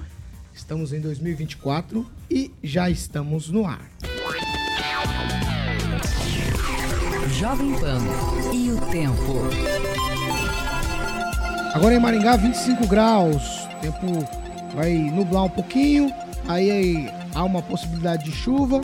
Estamos 0.54 0.92
em 0.92 1.00
2024 1.00 2.06
e 2.30 2.50
já 2.62 2.88
estamos 2.88 3.50
no 3.50 3.66
ar. 3.66 3.90
Jovem 7.38 7.74
Pan 7.78 8.00
e 8.52 8.70
o 8.70 8.76
tempo. 8.90 10.01
Agora 11.74 11.94
em 11.94 11.98
Maringá, 11.98 12.36
25 12.36 12.86
graus. 12.86 13.64
O 13.64 13.80
tempo 13.80 14.28
vai 14.74 14.92
nublar 14.92 15.44
um 15.44 15.48
pouquinho. 15.48 16.12
Aí, 16.46 16.70
aí 16.70 17.10
há 17.34 17.42
uma 17.44 17.62
possibilidade 17.62 18.24
de 18.24 18.32
chuva. 18.32 18.80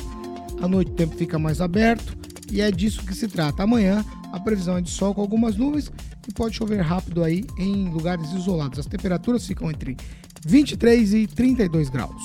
À 0.61 0.67
noite 0.67 0.91
o 0.91 0.95
tempo 0.95 1.15
fica 1.15 1.39
mais 1.39 1.61
aberto. 1.61 2.17
E 2.51 2.61
é 2.61 2.71
disso 2.71 3.05
que 3.05 3.15
se 3.15 3.29
trata. 3.29 3.63
Amanhã 3.63 4.05
a 4.33 4.41
previsão 4.41 4.77
é 4.79 4.81
de 4.81 4.91
sol 4.91 5.15
com 5.15 5.21
algumas 5.21 5.57
nuvens 5.57 5.93
e 6.27 6.33
pode 6.33 6.57
chover 6.57 6.81
rápido 6.81 7.23
aí 7.23 7.45
em 7.59 7.89
lugares 7.91 8.33
isolados. 8.33 8.79
As 8.79 8.87
temperaturas 8.87 9.47
ficam 9.47 9.71
entre 9.71 9.97
23 10.47 11.15
e 11.15 11.27
32 11.27 11.91
graus. 11.91 12.23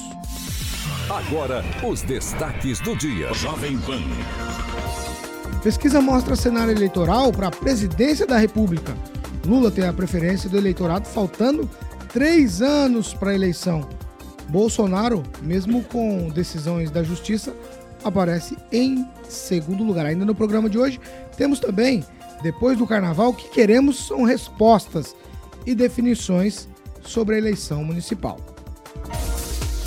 Agora, 1.10 1.64
os 1.84 2.02
destaques 2.02 2.80
do 2.80 2.96
dia. 2.96 3.34
Jovem 3.34 3.78
Pan. 3.80 4.02
Pesquisa 5.62 6.02
mostra 6.02 6.36
cenário 6.36 6.72
eleitoral 6.72 7.32
para 7.32 7.48
a 7.48 7.52
presidência 7.52 8.26
da 8.26 8.38
República. 8.38 8.96
Lula 9.46 9.70
tem 9.70 9.86
a 9.86 9.94
preferência 9.94 10.50
do 10.50 10.58
eleitorado 10.58 11.08
faltando 11.08 11.70
três 12.12 12.62
anos 12.62 13.14
para 13.14 13.32
a 13.32 13.36
eleição. 13.36 13.88
Bolsonaro, 14.50 15.24
mesmo 15.42 15.84
com 15.84 16.30
decisões 16.30 16.92
da 16.92 17.04
justiça, 17.04 17.56
aparece 18.04 18.58
em 18.72 19.06
segundo 19.28 19.84
lugar. 19.84 20.06
Ainda 20.06 20.26
no 20.26 20.36
programa 20.36 20.70
de 20.70 20.78
hoje, 20.78 21.00
temos 21.38 21.60
também, 21.60 22.06
depois 22.42 22.78
do 22.78 22.88
carnaval, 22.88 23.30
o 23.30 23.34
que 23.34 23.50
queremos 23.50 24.08
são 24.08 24.24
respostas 24.24 25.16
e 25.66 25.74
definições 25.74 26.68
sobre 27.04 27.36
a 27.36 27.38
eleição 27.38 27.84
municipal. 27.84 28.40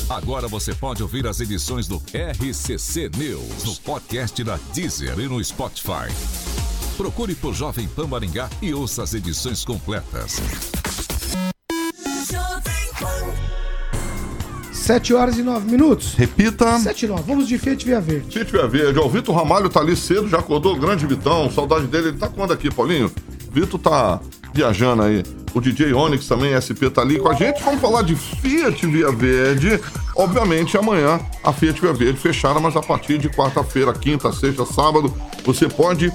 Agora 0.08 0.46
você 0.46 0.72
pode 0.72 1.02
ouvir 1.02 1.26
as 1.26 1.40
edições 1.40 1.88
do 1.88 1.96
RCC 1.96 3.10
News 3.16 3.64
no 3.64 3.74
podcast 3.76 4.42
da 4.44 4.56
Deezer 4.72 5.18
e 5.18 5.28
no 5.28 5.42
Spotify. 5.42 6.65
Procure 6.96 7.34
por 7.34 7.52
Jovem 7.52 7.86
Pan 7.86 8.06
Maringá 8.06 8.48
e 8.62 8.72
ouça 8.72 9.02
as 9.02 9.12
edições 9.12 9.64
completas. 9.64 10.40
7 14.72 15.12
horas 15.12 15.36
e 15.36 15.42
9 15.42 15.70
minutos. 15.70 16.14
Repita. 16.14 16.78
7 16.78 17.04
e 17.04 17.08
9. 17.08 17.22
Vamos 17.26 17.48
de 17.48 17.58
Fiat 17.58 17.84
Via 17.84 18.00
Verde. 18.00 18.32
Fiat 18.32 18.50
Via 18.50 18.66
Verde. 18.66 18.98
Ó, 18.98 19.06
o 19.06 19.10
Vitor 19.10 19.34
Ramalho 19.34 19.68
tá 19.68 19.80
ali 19.80 19.96
cedo, 19.96 20.28
já 20.28 20.38
acordou. 20.38 20.78
Grande 20.78 21.04
Vitão. 21.06 21.50
Saudade 21.50 21.86
dele. 21.86 22.08
Ele 22.08 22.18
tá 22.18 22.28
quando 22.28 22.52
aqui, 22.52 22.72
Paulinho? 22.72 23.12
Vitor 23.52 23.80
tá 23.80 24.20
viajando 24.54 25.02
aí. 25.02 25.22
O 25.52 25.60
DJ 25.60 25.92
Onyx 25.92 26.26
também, 26.26 26.54
SP, 26.54 26.88
tá 26.88 27.02
ali 27.02 27.18
com 27.18 27.28
a 27.28 27.34
gente. 27.34 27.62
Vamos 27.62 27.80
falar 27.80 28.02
de 28.02 28.14
Fiat 28.14 28.86
Via 28.86 29.10
Verde. 29.10 29.80
Obviamente, 30.14 30.76
amanhã 30.76 31.18
a 31.42 31.52
Fiat 31.52 31.80
Via 31.80 31.92
Verde 31.92 32.18
fechada, 32.18 32.60
mas 32.60 32.76
a 32.76 32.82
partir 32.82 33.18
de 33.18 33.28
quarta-feira, 33.28 33.92
quinta, 33.92 34.30
sexta, 34.32 34.64
sábado, 34.64 35.12
você 35.44 35.68
pode 35.68 36.12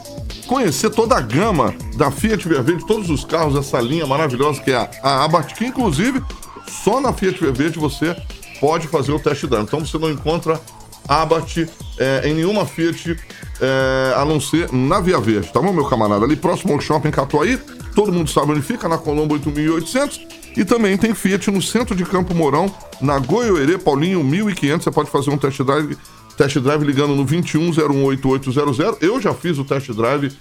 conhecer 0.52 0.90
toda 0.90 1.16
a 1.16 1.22
gama 1.22 1.74
da 1.96 2.12
Fiat 2.12 2.46
Verde, 2.46 2.86
todos 2.86 3.10
os 3.10 3.24
carros, 3.24 3.56
essa 3.56 3.80
linha 3.80 4.06
maravilhosa 4.06 4.60
que 4.62 4.70
é 4.70 4.76
a, 4.76 4.90
a 5.02 5.24
Abarth, 5.24 5.54
que 5.54 5.66
inclusive 5.66 6.22
só 6.68 7.00
na 7.00 7.14
Fiat 7.14 7.40
Verde 7.54 7.80
você 7.80 8.14
pode 8.60 8.86
fazer 8.90 9.14
o 9.14 9.20
test 9.20 9.46
drive. 9.46 9.64
Então 9.64 9.80
você 9.80 9.98
não 9.98 10.12
encontra 10.12 10.60
Abarth 11.08 11.70
é, 11.98 12.28
em 12.28 12.34
nenhuma 12.34 12.66
Fiat 12.66 13.18
é, 13.62 14.14
a 14.14 14.26
não 14.26 14.42
ser 14.42 14.70
na 14.74 15.00
Via 15.00 15.22
Verde, 15.22 15.48
tá 15.54 15.62
bom, 15.62 15.72
meu 15.72 15.86
camarada? 15.86 16.26
Ali 16.26 16.36
próximo 16.36 16.74
ao 16.74 16.82
shopping 16.82 17.12
Catuaí, 17.12 17.58
todo 17.96 18.12
mundo 18.12 18.30
sabe 18.30 18.52
onde 18.52 18.62
fica, 18.62 18.90
na 18.90 18.98
Colombo 18.98 19.36
8800. 19.36 20.28
E 20.58 20.66
também 20.66 20.98
tem 20.98 21.16
Fiat 21.16 21.50
no 21.50 21.62
centro 21.62 21.96
de 21.96 22.04
Campo 22.04 22.36
Mourão, 22.36 22.70
na 23.00 23.18
Goiôerê 23.20 23.78
Paulinho 23.78 24.22
1500. 24.22 24.84
Você 24.84 24.92
pode 24.92 25.10
fazer 25.10 25.30
um 25.30 25.38
test 25.38 25.62
drive, 25.62 25.98
test 26.38 26.58
drive 26.60 26.84
ligando 26.84 27.16
no 27.16 27.26
21018800. 27.26 28.98
Eu 29.02 29.22
já 29.22 29.34
fiz 29.34 29.58
o 29.58 29.64
test 29.64 29.92
drive 29.92 30.32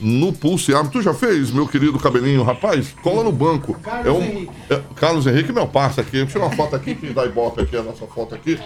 no 0.00 0.32
Pulse 0.32 0.74
Abre. 0.74 0.92
Tu 0.92 1.02
já 1.02 1.12
fez, 1.12 1.50
meu 1.50 1.66
querido 1.66 1.98
cabelinho? 1.98 2.42
Rapaz, 2.42 2.94
cola 3.02 3.24
no 3.24 3.32
banco. 3.32 3.74
Carlos 3.82 4.06
é 4.06 4.10
um, 4.10 4.22
Henrique. 4.22 4.50
é- 4.70 4.82
Carlos 4.96 5.26
Henrique, 5.26 5.52
meu 5.52 5.66
parça 5.66 6.00
aqui. 6.00 6.12
Deixa 6.12 6.24
eu 6.24 6.32
tirar 6.32 6.46
uma 6.46 6.56
foto 6.56 6.76
aqui, 6.76 6.94
que 6.94 7.10
dá 7.12 7.24
e 7.26 7.30
bota 7.30 7.62
aqui 7.62 7.76
a 7.76 7.82
nossa 7.82 8.06
foto 8.06 8.34
aqui. 8.34 8.58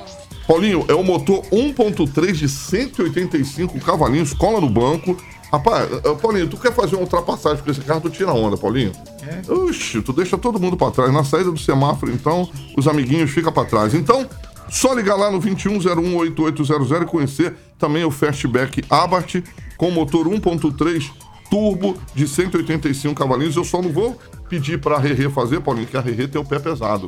Paulinho, 0.46 0.84
é 0.88 0.94
um 0.94 1.04
motor 1.04 1.42
1.3 1.52 2.32
de 2.38 2.48
185 2.48 3.78
cavalinhos, 3.80 4.32
cola 4.34 4.60
no 4.60 4.68
banco. 4.68 5.16
Rapaz, 5.52 5.86
eh, 5.92 6.14
Paulinho, 6.20 6.48
tu 6.48 6.56
quer 6.56 6.72
fazer 6.72 6.94
uma 6.96 7.02
ultrapassagem 7.02 7.62
com 7.62 7.70
esse 7.70 7.80
carro, 7.82 8.00
tu 8.00 8.08
tira 8.10 8.32
onda, 8.32 8.56
Paulinho. 8.56 8.90
É? 9.22 9.52
Oxi, 9.52 10.00
tu 10.00 10.10
deixa 10.12 10.36
todo 10.38 10.58
mundo 10.58 10.76
pra 10.78 10.90
trás. 10.90 11.12
Na 11.12 11.24
saída 11.24 11.50
do 11.50 11.58
semáforo, 11.60 12.10
então, 12.10 12.50
os 12.76 12.88
amiguinhos 12.88 13.30
ficam 13.30 13.52
pra 13.52 13.64
trás. 13.66 13.92
Então, 13.94 14.26
só 14.70 14.94
ligar 14.94 15.16
lá 15.16 15.30
no 15.30 15.40
21018800 15.40 17.02
e 17.02 17.06
conhecer 17.06 17.54
também 17.78 18.04
o 18.04 18.10
Fastback 18.10 18.82
Abarth 18.88 19.42
com 19.76 19.90
motor 19.90 20.26
1.3 20.28 21.10
turbo 21.50 21.96
de 22.14 22.26
185 22.26 23.14
cavalinhos. 23.14 23.56
Eu 23.56 23.64
só 23.64 23.82
não 23.82 23.90
vou 23.92 24.18
pedir 24.48 24.78
pra 24.80 24.98
Rerê 24.98 25.28
fazer, 25.28 25.60
Paulinho, 25.60 25.86
que 25.86 25.96
a 25.96 26.00
Rerê 26.00 26.26
tem 26.26 26.40
o 26.40 26.44
pé 26.44 26.58
pesado. 26.58 27.06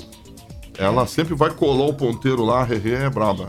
Ela 0.77 1.07
sempre 1.07 1.35
vai 1.35 1.51
colar 1.51 1.87
o 1.87 1.95
ponteiro 1.95 2.45
lá, 2.45 2.61
a 2.61 2.65
Rerê 2.65 2.95
é 2.95 3.09
braba. 3.11 3.49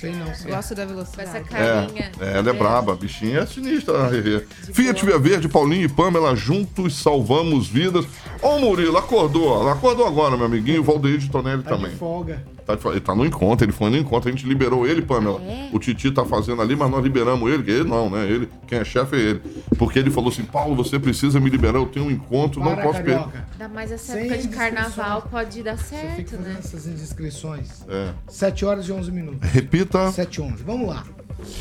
Sei 0.00 0.12
não, 0.12 0.34
sei. 0.34 0.50
Gosto 0.50 0.74
da 0.74 0.84
Com 0.86 0.94
velocidade. 0.94 1.28
essa 1.28 1.40
carinha. 1.40 2.10
É, 2.20 2.38
ela 2.38 2.50
é 2.50 2.52
braba, 2.52 2.92
a 2.94 2.96
bichinha 2.96 3.40
é 3.40 3.46
sinistra, 3.46 3.98
a 4.04 4.08
Rerê. 4.08 4.44
Fiat 4.72 5.04
Via 5.04 5.18
Verde, 5.18 5.48
Paulinho 5.48 5.84
e 5.84 5.88
Pamela, 5.88 6.34
juntos 6.34 6.96
salvamos 7.02 7.68
vidas. 7.68 8.06
Ó 8.42 8.56
o 8.56 8.60
Murilo, 8.60 8.96
acordou, 8.96 9.60
ela 9.60 9.72
acordou 9.72 10.06
agora, 10.06 10.36
meu 10.38 10.46
amiguinho, 10.46 10.80
o 10.80 10.84
Valdeir 10.84 11.18
de 11.18 11.28
Tonelli 11.30 11.62
Tá 11.62 11.70
também. 11.76 11.90
de 11.90 11.96
folga. 11.98 12.42
Tá, 12.76 12.90
ele 12.90 13.00
tá 13.00 13.14
no 13.14 13.24
encontro, 13.24 13.64
ele 13.64 13.72
foi 13.72 13.90
no 13.90 13.96
encontro, 13.96 14.28
a 14.28 14.32
gente 14.32 14.46
liberou 14.46 14.86
ele, 14.86 15.02
Pamela. 15.02 15.40
É? 15.42 15.70
O 15.72 15.78
Titi 15.78 16.10
tá 16.10 16.24
fazendo 16.24 16.60
ali, 16.62 16.76
mas 16.76 16.90
nós 16.90 17.02
liberamos 17.02 17.50
ele, 17.50 17.62
que 17.62 17.70
ele 17.70 17.88
não, 17.88 18.10
né? 18.10 18.26
Ele, 18.26 18.48
quem 18.66 18.78
é 18.78 18.84
chefe 18.84 19.16
é 19.16 19.18
ele. 19.18 19.42
Porque 19.78 19.98
ele 19.98 20.10
falou 20.10 20.30
assim, 20.30 20.44
Paulo, 20.44 20.74
você 20.74 20.98
precisa 20.98 21.40
me 21.40 21.50
liberar, 21.50 21.78
eu 21.78 21.86
tenho 21.86 22.06
um 22.06 22.10
encontro, 22.10 22.60
não 22.60 22.74
Para, 22.74 22.82
posso 22.82 23.02
perder. 23.02 23.44
Ainda 23.52 23.68
mais 23.68 23.92
essa 23.92 24.12
Sem 24.12 24.22
época 24.22 24.38
de 24.38 24.48
carnaval 24.48 25.22
pode 25.30 25.62
dar 25.62 25.76
Você 25.76 25.96
fica 26.16 26.30
certo, 26.30 26.42
né? 26.42 26.56
essas 26.58 26.86
indiscrições. 26.86 27.84
É. 27.88 28.12
7 28.28 28.64
horas 28.64 28.86
e 28.86 28.92
11 28.92 29.10
minutos. 29.12 29.50
Repita. 29.50 30.10
7 30.12 30.36
e 30.36 30.40
11. 30.42 30.62
Vamos 30.62 30.88
lá. 30.88 31.04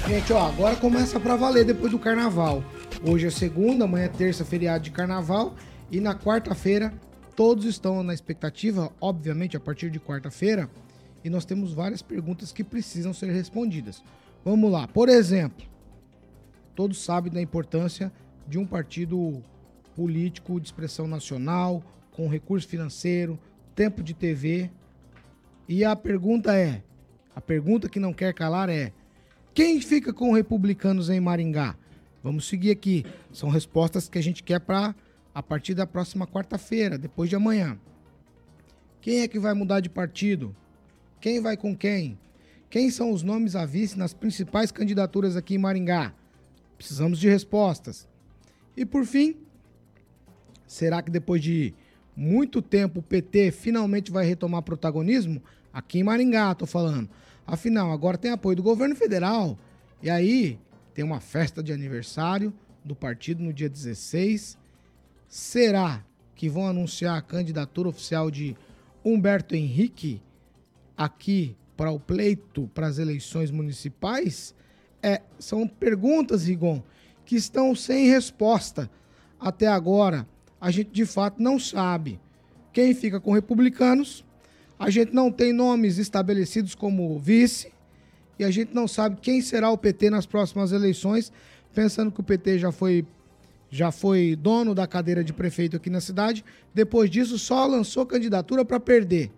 Gente, 0.08 0.34
ó, 0.34 0.48
agora 0.48 0.76
começa 0.76 1.20
pra 1.20 1.36
valer 1.36 1.66
depois 1.66 1.92
do 1.92 2.00
carnaval. 2.00 2.64
Hoje 3.04 3.28
é 3.28 3.30
segunda, 3.30 3.86
amanhã 3.86 4.06
é 4.06 4.10
terça, 4.10 4.44
feriado 4.44 4.84
de 4.84 4.92
carnaval. 4.92 5.56
E 5.92 6.00
na 6.00 6.14
quarta-feira, 6.14 6.94
todos 7.36 7.66
estão 7.66 8.04
na 8.04 8.14
expectativa, 8.14 8.92
obviamente, 9.00 9.56
a 9.56 9.60
partir 9.60 9.90
de 9.90 10.00
quarta-feira. 10.00 10.70
E 11.24 11.30
nós 11.30 11.46
temos 11.46 11.74
várias 11.74 12.02
perguntas 12.02 12.52
que 12.52 12.64
precisam 12.64 13.14
ser 13.14 13.32
respondidas. 13.32 14.04
Vamos 14.44 14.72
lá. 14.72 14.88
Por 14.88 15.10
exemplo, 15.10 15.66
todos 16.76 17.02
sabem 17.02 17.32
da 17.32 17.42
importância 17.42 18.12
de 18.48 18.58
um 18.58 18.66
partido 18.66 19.44
político 19.96 20.60
de 20.60 20.68
expressão 20.68 21.08
nacional, 21.08 21.84
com 22.12 22.28
recurso 22.28 22.68
financeiro, 22.68 23.38
tempo 23.76 24.02
de 24.02 24.14
TV. 24.14 24.70
E 25.68 25.84
a 25.84 25.96
pergunta 25.96 26.56
é: 26.56 26.82
a 27.36 27.42
pergunta 27.42 27.90
que 27.90 28.00
não 28.00 28.14
quer 28.14 28.34
calar 28.34 28.70
é: 28.70 28.94
quem 29.54 29.82
fica 29.82 30.14
com 30.14 30.34
republicanos 30.34 31.10
em 31.10 31.20
Maringá? 31.20 31.76
Vamos 32.24 32.48
seguir 32.48 32.72
aqui. 32.72 33.06
São 33.32 33.50
respostas 33.50 34.10
que 34.10 34.18
a 34.18 34.24
gente 34.24 34.44
quer 34.44 34.60
para 34.60 34.96
a 35.34 35.44
partir 35.44 35.74
da 35.74 35.88
próxima 35.88 36.28
quarta-feira, 36.28 36.98
depois 36.98 37.30
de 37.30 37.36
amanhã. 37.36 37.78
Quem 39.02 39.22
é 39.22 39.28
que 39.28 39.40
vai 39.40 39.54
mudar 39.54 39.80
de 39.80 39.90
partido? 39.90 40.56
Quem 41.22 41.42
vai 41.42 41.58
com 41.58 41.76
quem? 41.76 42.18
Quem 42.70 42.90
são 42.90 43.12
os 43.12 43.24
nomes 43.24 43.56
a 43.56 43.66
vice 43.66 43.98
nas 43.98 44.14
principais 44.14 44.72
candidaturas 44.72 45.36
aqui 45.36 45.56
em 45.56 45.58
Maringá? 45.58 46.14
Precisamos 46.78 47.20
de 47.20 47.28
respostas. 47.28 48.08
E 48.78 48.86
por 48.86 49.06
fim, 49.06 49.36
será 50.66 51.02
que 51.02 51.12
depois 51.12 51.42
de 51.42 51.74
muito 52.16 52.62
tempo 52.62 53.00
o 53.00 53.04
PT 53.04 53.52
finalmente 53.52 54.12
vai 54.12 54.26
retomar 54.26 54.62
protagonismo? 54.62 55.42
Aqui 55.74 56.00
em 56.00 56.04
Maringá, 56.04 56.56
tô 56.56 56.66
falando. 56.66 57.10
Afinal, 57.46 57.92
agora 57.92 58.18
tem 58.18 58.32
apoio 58.32 58.56
do 58.56 58.64
governo 58.64 58.96
federal. 58.96 59.58
E 60.02 60.10
aí, 60.10 60.58
tem 60.94 61.04
uma 61.04 61.20
festa 61.20 61.62
de 61.62 61.74
aniversário 61.74 62.54
do 62.86 62.96
partido 62.96 63.44
no 63.44 63.52
dia 63.52 63.70
16. 63.70 64.58
Será 65.28 66.06
que 66.36 66.48
vão 66.48 66.68
anunciar 66.68 67.18
a 67.18 67.22
candidatura 67.22 67.90
oficial 67.90 68.32
de 68.32 68.56
Humberto 69.04 69.56
Henrique 69.56 70.22
aqui 71.00 71.56
para 71.78 71.92
o 71.92 72.00
pleito 72.00 72.70
para 72.74 72.88
as 72.88 73.00
eleições 73.00 73.50
municipais? 73.50 74.54
É, 75.02 75.22
são 75.40 75.66
perguntas, 75.66 76.46
Rigon, 76.46 76.84
que 77.26 77.38
estão 77.38 77.74
sem 77.74 78.10
resposta. 78.10 78.92
Até 79.40 79.68
agora, 79.68 80.28
a 80.60 80.70
gente 80.70 80.92
de 80.92 81.06
fato 81.06 81.42
não 81.42 81.58
sabe 81.58 82.20
quem 82.74 82.94
fica 82.94 83.18
com 83.18 83.32
republicanos, 83.32 84.26
a 84.78 84.90
gente 84.90 85.14
não 85.14 85.32
tem 85.32 85.54
nomes 85.54 85.98
estabelecidos 85.98 86.76
como 86.76 87.18
vice, 87.18 87.72
e 88.38 88.44
a 88.44 88.52
gente 88.52 88.74
não 88.74 88.88
sabe 88.88 89.18
quem 89.22 89.42
será 89.42 89.70
o 89.72 89.78
PT 89.78 90.10
nas 90.10 90.26
próximas 90.26 90.74
eleições, 90.74 91.32
pensando 91.74 92.12
que 92.12 92.20
o 92.20 92.24
PT 92.24 92.60
já 92.60 92.72
foi 92.72 93.06
já 93.72 93.92
foi 93.92 94.36
dono 94.36 94.74
da 94.74 94.88
cadeira 94.88 95.24
de 95.24 95.32
prefeito 95.32 95.78
aqui 95.78 95.92
na 95.92 96.02
cidade, 96.02 96.44
depois 96.74 97.08
disso 97.08 97.38
só 97.38 97.68
lançou 97.68 98.04
candidatura 98.04 98.66
para 98.66 98.80
perder. 98.80 99.32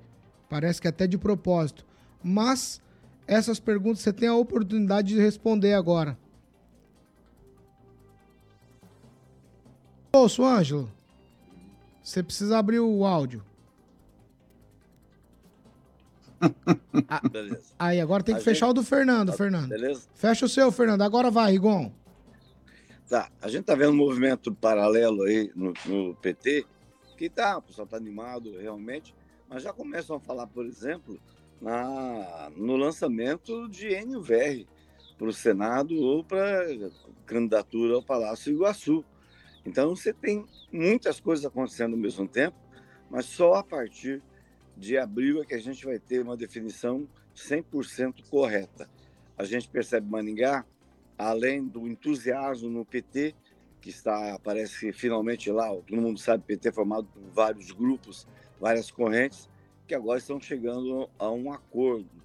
Parece 0.52 0.82
que 0.82 0.88
até 0.90 1.08
de 1.08 1.18
propósito. 1.18 1.86
Mas 2.22 2.82
essas 3.26 3.58
perguntas 3.58 4.02
você 4.02 4.12
tem 4.12 4.28
a 4.28 4.36
oportunidade 4.36 5.08
de 5.08 5.18
responder 5.18 5.74
agora. 5.74 6.18
Ouço, 10.12 10.44
Ângelo. 10.44 10.92
Você 12.04 12.22
precisa 12.22 12.58
abrir 12.58 12.82
o 12.82 13.06
áudio. 13.06 13.42
Beleza. 17.32 17.62
Aí, 17.80 18.02
agora 18.02 18.22
tem 18.22 18.36
que 18.36 18.42
A 18.42 18.44
fechar 18.44 18.66
gente- 18.66 18.72
o 18.72 18.82
do 18.82 18.84
Fernando, 18.84 19.32
Tá- 19.32 19.38
Fernando. 19.38 19.70
Beleza? 19.70 20.02
Fecha 20.16 20.46
o 20.46 20.50
seu, 20.50 20.70
Fernando. 20.70 21.02
Agora 21.04 21.32
vai, 21.32 21.54
Rigon. 21.54 21.94
Tá, 23.08 23.32
a 23.42 23.48
gente 23.48 23.64
tá 23.64 23.74
vendo 23.76 23.92
um 23.92 23.96
movimento 23.96 24.54
paralelo 24.54 25.24
aí 25.24 25.50
no, 25.56 25.74
no 25.86 26.14
PT, 26.16 26.66
que 27.16 27.30
tá, 27.30 27.58
o 27.58 27.62
pessoal 27.62 27.88
tá 27.88 27.96
animado 27.96 28.58
realmente, 28.58 29.16
mas 29.52 29.64
já 29.64 29.74
começam 29.74 30.16
a 30.16 30.20
falar, 30.20 30.48
por 30.48 30.66
exemplo, 30.66 31.20
na, 31.62 32.50
no 32.56 32.78
lançamento 32.78 33.68
de 33.68 33.90
NVR 33.90 34.66
para 35.18 35.28
o 35.28 35.34
Senado 35.34 35.94
ou 36.00 36.24
para 36.24 36.66
candidatura 37.26 37.96
ao 37.96 38.02
Palácio 38.02 38.54
Iguaçu. 38.54 39.04
Então 39.66 39.94
você 39.94 40.14
tem 40.14 40.46
muitas 40.72 41.20
coisas 41.20 41.46
acontecendo 41.46 41.92
ao 41.92 42.00
mesmo 42.00 42.26
tempo, 42.30 42.56
mas 43.10 43.26
só 43.26 43.56
a 43.56 43.64
partir 43.64 44.24
de 44.78 44.98
abril 44.98 45.42
é 45.42 45.46
que 45.46 45.54
a 45.54 45.60
gente 45.60 45.84
vai 45.84 46.00
ter 46.00 46.22
uma 46.22 46.38
definição 46.38 47.06
100% 47.36 48.30
correta. 48.30 48.90
A 49.38 49.44
gente 49.44 49.68
percebe 49.68 50.10
Maningá, 50.10 50.66
além 51.18 51.68
do 51.68 51.90
entusiasmo 51.90 52.70
no 52.70 52.86
PT, 52.86 53.36
que 53.82 53.90
está, 53.90 54.40
parece 54.42 54.94
finalmente 54.94 55.52
lá, 55.52 55.68
todo 55.70 56.02
mundo 56.02 56.20
sabe, 56.20 56.46
PT 56.46 56.70
é 56.70 56.72
formado 56.72 57.08
por 57.08 57.22
vários 57.34 57.72
grupos, 57.72 58.26
várias 58.62 58.92
correntes, 58.92 59.50
que 59.88 59.96
agora 59.96 60.20
estão 60.20 60.40
chegando 60.40 61.10
a 61.18 61.30
um 61.32 61.52
acordo 61.52 62.22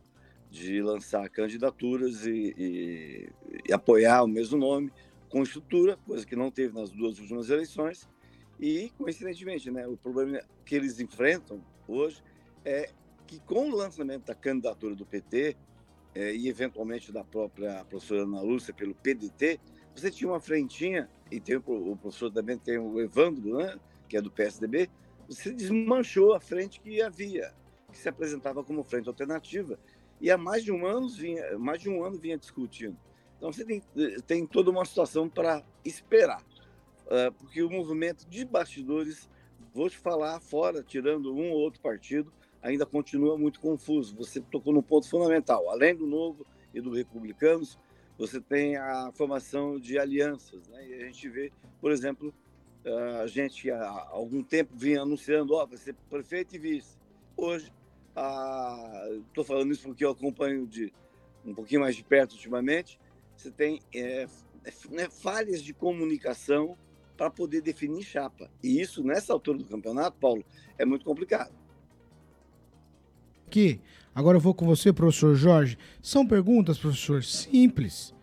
de 0.51 0.83
lançar 0.83 1.29
candidaturas 1.31 2.27
e, 2.27 2.55
e, 2.57 3.33
e 3.67 3.73
apoiar 3.73 4.23
o 4.23 4.29
mesmo 4.29 4.59
nome, 4.59 4.93
com 5.31 5.43
estrutura, 5.43 5.97
coisa 6.07 6.25
que 6.27 6.37
não 6.37 6.51
teve 6.51 6.79
nas 6.79 6.91
duas 6.91 7.19
últimas 7.19 7.49
eleições, 7.49 8.09
e, 8.61 8.91
coincidentemente, 8.97 9.71
né, 9.71 9.87
o 9.87 9.97
problema 9.97 10.41
que 10.65 10.75
eles 10.75 11.01
enfrentam 11.01 11.61
hoje 11.89 12.23
é 12.65 12.91
que, 13.27 13.41
com 13.41 13.71
o 13.71 13.75
lançamento 13.75 14.27
da 14.27 14.35
candidatura 14.35 14.95
do 14.95 15.05
PT 15.05 15.57
é, 16.15 16.35
e, 16.35 16.49
eventualmente, 16.49 17.11
da 17.11 17.25
própria 17.25 17.85
professora 17.87 18.23
Ana 18.23 18.41
Lúcia 18.41 18.73
pelo 18.73 18.95
PDT, 18.95 19.59
você 19.95 20.11
tinha 20.11 20.31
uma 20.31 20.41
frentinha, 20.41 21.09
e 21.31 21.41
tem 21.41 21.57
o, 21.57 21.63
o 21.67 21.97
professor 21.97 22.31
também 22.31 22.59
tem 22.59 22.79
o 22.79 23.01
Evandro, 23.01 23.59
né, 23.59 23.79
que 24.09 24.17
é 24.17 24.23
do 24.23 24.31
PSDB, 24.31 24.89
você 25.29 25.53
desmanchou 25.53 26.35
a 26.35 26.41
frente 26.41 26.81
que 26.81 27.03
havia, 27.03 27.53
que 27.91 27.99
se 27.99 28.09
apresentava 28.09 28.63
como 28.63 28.85
frente 28.85 29.09
alternativa, 29.09 29.79
e 30.21 30.31
há 30.31 30.39
mais 30.39 30.65
de 30.65 30.73
um 30.73 30.87
ano 30.87 31.09
vinha, 31.09 31.59
mais 31.59 31.81
de 31.81 31.89
um 31.89 32.03
ano 32.05 32.19
vinha 32.19 32.39
discutindo. 32.39 32.97
Então 33.37 33.53
você 33.53 33.65
tem, 33.65 33.83
tem 34.27 34.47
toda 34.47 34.71
uma 34.71 34.85
situação 34.85 35.29
para 35.29 35.63
esperar, 35.85 36.43
uh, 36.43 37.33
porque 37.39 37.63
o 37.63 37.71
movimento 37.71 38.27
de 38.29 38.45
bastidores, 38.45 39.29
vou 39.75 39.91
te 39.91 39.99
falar 39.99 40.41
fora, 40.41 40.83
tirando 40.83 41.35
um 41.35 41.51
ou 41.51 41.59
outro 41.59 41.81
partido, 41.81 42.33
ainda 42.63 42.87
continua 42.87 43.37
muito 43.37 43.61
confuso. 43.61 44.17
Você 44.17 44.41
tocou 44.41 44.73
num 44.73 44.83
ponto 44.83 45.09
fundamental. 45.09 45.71
Além 45.71 45.95
do 45.95 46.07
Novo 46.07 46.47
e 46.75 46.81
do 46.81 46.91
Republicanos, 46.91 47.79
você 48.19 48.41
tem 48.41 48.77
a 48.77 49.13
formação 49.13 49.79
de 49.79 49.99
alianças. 49.99 50.67
Né? 50.69 50.89
E 50.89 50.95
a 50.95 51.07
gente 51.07 51.29
vê, 51.29 51.53
por 51.81 51.93
exemplo, 51.93 52.35
a 52.87 53.27
gente 53.27 53.71
há 53.71 54.07
algum 54.11 54.43
tempo 54.43 54.73
vinha 54.77 55.03
anunciando, 55.03 55.55
ó, 55.55 55.65
oh, 55.65 55.67
vai 55.67 55.77
ser 55.77 55.95
prefeito 56.09 56.55
e 56.55 56.59
vice. 56.59 56.97
Hoje, 57.37 57.73
estou 59.29 59.45
falando 59.45 59.73
isso 59.73 59.83
porque 59.83 60.05
eu 60.05 60.11
acompanho 60.11 60.67
de 60.67 60.93
um 61.45 61.55
pouquinho 61.55 61.81
mais 61.81 61.95
de 61.95 62.03
perto 62.03 62.33
ultimamente, 62.33 62.99
você 63.37 63.51
tem 63.51 63.81
é, 63.95 64.27
né, 64.91 65.09
falhas 65.09 65.63
de 65.63 65.73
comunicação 65.73 66.77
para 67.17 67.31
poder 67.31 67.61
definir 67.61 68.03
chapa. 68.03 68.51
E 68.63 68.81
isso, 68.81 69.03
nessa 69.03 69.33
altura 69.33 69.59
do 69.59 69.65
campeonato, 69.65 70.19
Paulo, 70.19 70.45
é 70.79 70.85
muito 70.85 71.05
complicado. 71.05 71.53
Aqui, 73.47 73.81
agora 74.15 74.37
eu 74.37 74.41
vou 74.41 74.55
com 74.55 74.67
você, 74.67 74.93
professor 74.93 75.35
Jorge. 75.35 75.79
São 76.03 76.27
perguntas, 76.27 76.79
professor, 76.79 77.23
simples. 77.23 78.15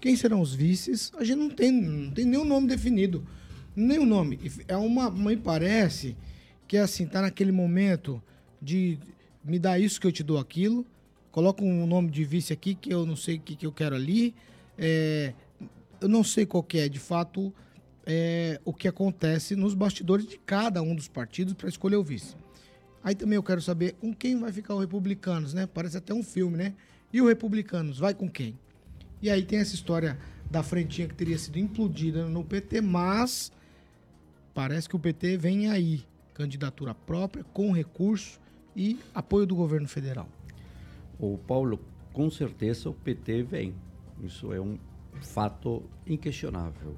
Quem 0.00 0.16
serão 0.16 0.40
os 0.40 0.54
vices? 0.54 1.12
A 1.16 1.22
gente 1.22 1.38
não 1.38 1.50
tem, 1.50 1.70
não 1.70 2.10
tem 2.10 2.24
nenhum 2.24 2.44
nome 2.44 2.66
definido. 2.66 3.26
Nenhum 3.74 4.06
nome. 4.06 4.38
É 4.68 4.76
uma, 4.76 5.10
me 5.10 5.36
parece 5.36 6.16
que 6.68 6.76
é 6.76 6.80
assim, 6.80 7.06
tá 7.06 7.22
naquele 7.22 7.52
momento 7.52 8.22
de 8.60 8.98
me 9.44 9.58
dá 9.58 9.78
isso 9.78 10.00
que 10.00 10.06
eu 10.06 10.12
te 10.12 10.22
dou 10.22 10.38
aquilo. 10.38 10.86
Coloca 11.30 11.64
um 11.64 11.86
nome 11.86 12.10
de 12.10 12.24
vice 12.24 12.52
aqui 12.52 12.74
que 12.74 12.92
eu 12.92 13.06
não 13.06 13.16
sei 13.16 13.36
o 13.36 13.40
que, 13.40 13.56
que 13.56 13.66
eu 13.66 13.72
quero 13.72 13.96
ali. 13.96 14.34
É, 14.76 15.32
eu 16.00 16.08
não 16.08 16.22
sei 16.22 16.44
qual 16.44 16.62
que 16.62 16.78
é, 16.78 16.88
de 16.88 16.98
fato, 16.98 17.52
é, 18.04 18.60
o 18.64 18.72
que 18.72 18.86
acontece 18.86 19.56
nos 19.56 19.74
bastidores 19.74 20.26
de 20.26 20.38
cada 20.38 20.82
um 20.82 20.94
dos 20.94 21.08
partidos 21.08 21.54
para 21.54 21.68
escolher 21.68 21.96
o 21.96 22.02
vice. 22.02 22.36
Aí 23.02 23.14
também 23.14 23.36
eu 23.36 23.42
quero 23.42 23.60
saber 23.60 23.94
com 23.94 24.14
quem 24.14 24.38
vai 24.38 24.52
ficar 24.52 24.74
o 24.74 24.78
Republicanos, 24.78 25.54
né? 25.54 25.66
Parece 25.66 25.96
até 25.96 26.12
um 26.12 26.22
filme, 26.22 26.56
né? 26.56 26.74
E 27.12 27.20
o 27.20 27.26
Republicanos 27.26 27.98
vai 27.98 28.14
com 28.14 28.28
quem? 28.28 28.58
E 29.20 29.30
aí 29.30 29.42
tem 29.42 29.58
essa 29.58 29.74
história 29.74 30.18
da 30.50 30.62
frentinha 30.62 31.08
que 31.08 31.14
teria 31.14 31.38
sido 31.38 31.58
implodida 31.58 32.26
no 32.26 32.44
PT, 32.44 32.80
mas 32.80 33.50
parece 34.54 34.88
que 34.88 34.96
o 34.96 34.98
PT 34.98 35.36
vem 35.36 35.70
aí, 35.70 36.04
candidatura 36.34 36.94
própria, 36.94 37.44
com 37.52 37.72
recurso 37.72 38.40
e 38.74 38.98
apoio 39.14 39.46
do 39.46 39.54
governo 39.54 39.88
federal. 39.88 40.28
O 41.18 41.38
Paulo, 41.38 41.78
com 42.12 42.30
certeza 42.30 42.90
o 42.90 42.94
PT 42.94 43.42
vem. 43.42 43.74
Isso 44.22 44.52
é 44.52 44.60
um 44.60 44.78
fato 45.20 45.82
inquestionável. 46.06 46.96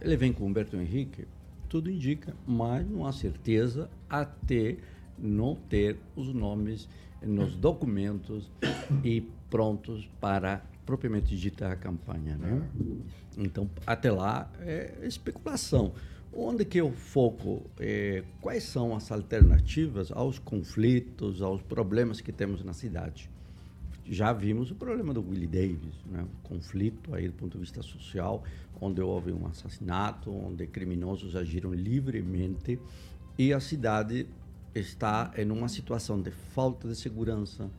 Ele 0.00 0.16
vem 0.16 0.32
com 0.32 0.46
Humberto 0.46 0.76
Henrique, 0.76 1.26
tudo 1.68 1.90
indica, 1.90 2.34
mas 2.46 2.86
não 2.88 3.06
há 3.06 3.12
certeza 3.12 3.88
até 4.08 4.76
não 5.18 5.54
ter 5.54 5.98
os 6.16 6.32
nomes 6.32 6.88
nos 7.22 7.56
documentos 7.56 8.50
e 9.04 9.20
prontos 9.48 10.08
para 10.20 10.62
propriamente 10.84 11.36
dita 11.36 11.70
a 11.70 11.76
campanha, 11.76 12.36
né? 12.36 12.68
Então, 13.38 13.70
até 13.86 14.10
lá 14.10 14.50
é 14.60 14.98
especulação. 15.04 15.94
Onde 16.34 16.64
que 16.64 16.78
eu 16.78 16.90
foco? 16.90 17.62
É, 17.78 18.24
quais 18.40 18.62
são 18.64 18.96
as 18.96 19.12
alternativas 19.12 20.10
aos 20.10 20.38
conflitos, 20.38 21.42
aos 21.42 21.60
problemas 21.60 22.20
que 22.20 22.32
temos 22.32 22.64
na 22.64 22.72
cidade? 22.72 23.30
Já 24.06 24.32
vimos 24.32 24.70
o 24.70 24.74
problema 24.74 25.12
do 25.12 25.20
Willie 25.20 25.46
Davis, 25.46 25.94
né? 26.10 26.24
o 26.24 26.48
conflito 26.48 27.14
aí 27.14 27.28
do 27.28 27.34
ponto 27.34 27.52
de 27.52 27.58
vista 27.58 27.82
social, 27.82 28.42
onde 28.80 29.00
houve 29.00 29.30
um 29.30 29.46
assassinato, 29.46 30.30
onde 30.30 30.66
criminosos 30.66 31.36
agiram 31.36 31.72
livremente 31.72 32.80
e 33.38 33.52
a 33.52 33.60
cidade 33.60 34.26
está 34.74 35.32
em 35.36 35.50
uma 35.50 35.68
situação 35.68 36.20
de 36.20 36.30
falta 36.30 36.88
de 36.88 36.96
segurança, 36.96 37.70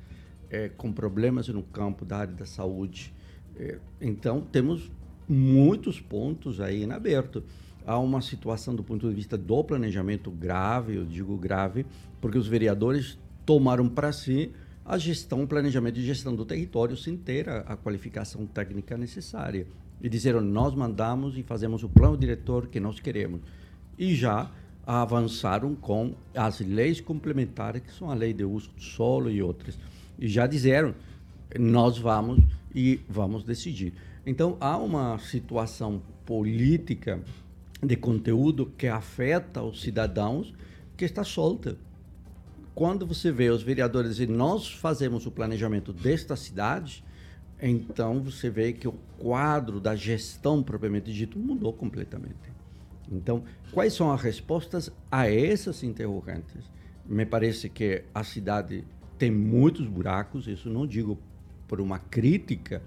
é, 0.49 0.69
com 0.69 0.93
problemas 0.93 1.47
no 1.47 1.63
campo 1.63 2.05
da 2.05 2.17
área 2.17 2.33
da 2.33 2.45
saúde. 2.45 3.13
É, 3.55 3.79
então, 3.99 4.41
temos 4.41 4.91
muitos 5.27 5.99
pontos 5.99 6.61
aí 6.61 6.83
em 6.83 6.91
aberto. 6.91 7.43
Há 7.85 7.99
uma 7.99 8.21
situação 8.21 8.75
do 8.75 8.83
ponto 8.83 9.09
de 9.09 9.15
vista 9.15 9.37
do 9.37 9.63
planejamento 9.63 10.31
grave, 10.31 10.95
eu 10.95 11.05
digo 11.05 11.37
grave, 11.37 11.85
porque 12.21 12.37
os 12.37 12.47
vereadores 12.47 13.17
tomaram 13.45 13.89
para 13.89 14.11
si 14.11 14.51
a 14.85 14.97
gestão, 14.97 15.43
o 15.43 15.47
planejamento 15.47 15.95
de 15.95 16.05
gestão 16.05 16.35
do 16.35 16.45
território 16.45 16.95
sem 16.95 17.15
ter 17.17 17.49
a, 17.49 17.59
a 17.59 17.77
qualificação 17.77 18.45
técnica 18.45 18.97
necessária. 18.97 19.67
E 20.01 20.09
disseram, 20.09 20.41
nós 20.41 20.73
mandamos 20.75 21.37
e 21.37 21.43
fazemos 21.43 21.83
o 21.83 21.89
plano 21.89 22.17
diretor 22.17 22.67
que 22.67 22.79
nós 22.79 22.99
queremos. 22.99 23.41
E 23.97 24.13
já 24.15 24.51
avançaram 24.85 25.75
com 25.75 26.13
as 26.35 26.59
leis 26.59 26.99
complementares, 26.99 27.81
que 27.81 27.93
são 27.93 28.09
a 28.09 28.13
lei 28.13 28.33
de 28.33 28.43
uso 28.43 28.69
do 28.71 28.81
solo 28.81 29.31
e 29.31 29.41
outras. 29.41 29.77
E 30.19 30.27
já 30.27 30.45
disseram, 30.45 30.93
nós 31.57 31.97
vamos 31.97 32.43
e 32.75 32.99
vamos 33.07 33.43
decidir. 33.43 33.93
Então, 34.25 34.57
há 34.59 34.77
uma 34.77 35.17
situação 35.19 36.01
política 36.25 37.21
de 37.83 37.95
conteúdo 37.95 38.71
que 38.77 38.87
afeta 38.87 39.61
os 39.61 39.81
cidadãos 39.81 40.53
que 40.95 41.05
está 41.05 41.23
solta 41.23 41.77
quando 42.75 43.05
você 43.05 43.31
vê 43.31 43.49
os 43.49 43.61
vereadores 43.61 44.11
dizerem 44.11 44.35
nós 44.35 44.71
fazemos 44.71 45.25
o 45.25 45.31
planejamento 45.31 45.93
desta 45.93 46.35
cidade, 46.35 47.03
então 47.61 48.21
você 48.21 48.49
vê 48.49 48.73
que 48.73 48.87
o 48.87 48.93
quadro 49.17 49.79
da 49.79 49.95
gestão 49.95 50.63
propriamente 50.63 51.13
dito 51.13 51.37
mudou 51.37 51.71
completamente. 51.71 52.51
Então, 53.11 53.43
quais 53.71 53.93
são 53.93 54.11
as 54.11 54.21
respostas 54.21 54.89
a 55.11 55.29
essas 55.29 55.83
interrogantes? 55.83 56.63
Me 57.05 57.25
parece 57.25 57.69
que 57.69 58.03
a 58.13 58.23
cidade 58.23 58.83
tem 59.19 59.29
muitos 59.29 59.85
buracos, 59.85 60.47
isso 60.47 60.69
não 60.69 60.87
digo 60.87 61.19
por 61.67 61.79
uma 61.79 61.99
crítica 61.99 62.81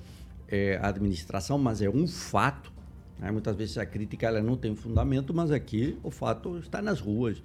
é, 0.48 0.78
à 0.82 0.88
administração, 0.88 1.59
mas 1.59 1.80
é 1.80 1.88
um 1.88 2.09
fato. 2.09 2.72
Né? 3.18 3.31
Muitas 3.31 3.57
vezes 3.57 3.79
a 3.79 3.87
crítica 3.87 4.26
ela 4.26 4.42
não 4.42 4.57
tem 4.57 4.74
fundamento, 4.74 5.33
mas 5.35 5.50
aqui 5.50 5.98
o 6.02 6.11
fato 6.11 6.59
está 6.59 6.83
nas 6.83 7.00
ruas. 7.00 7.42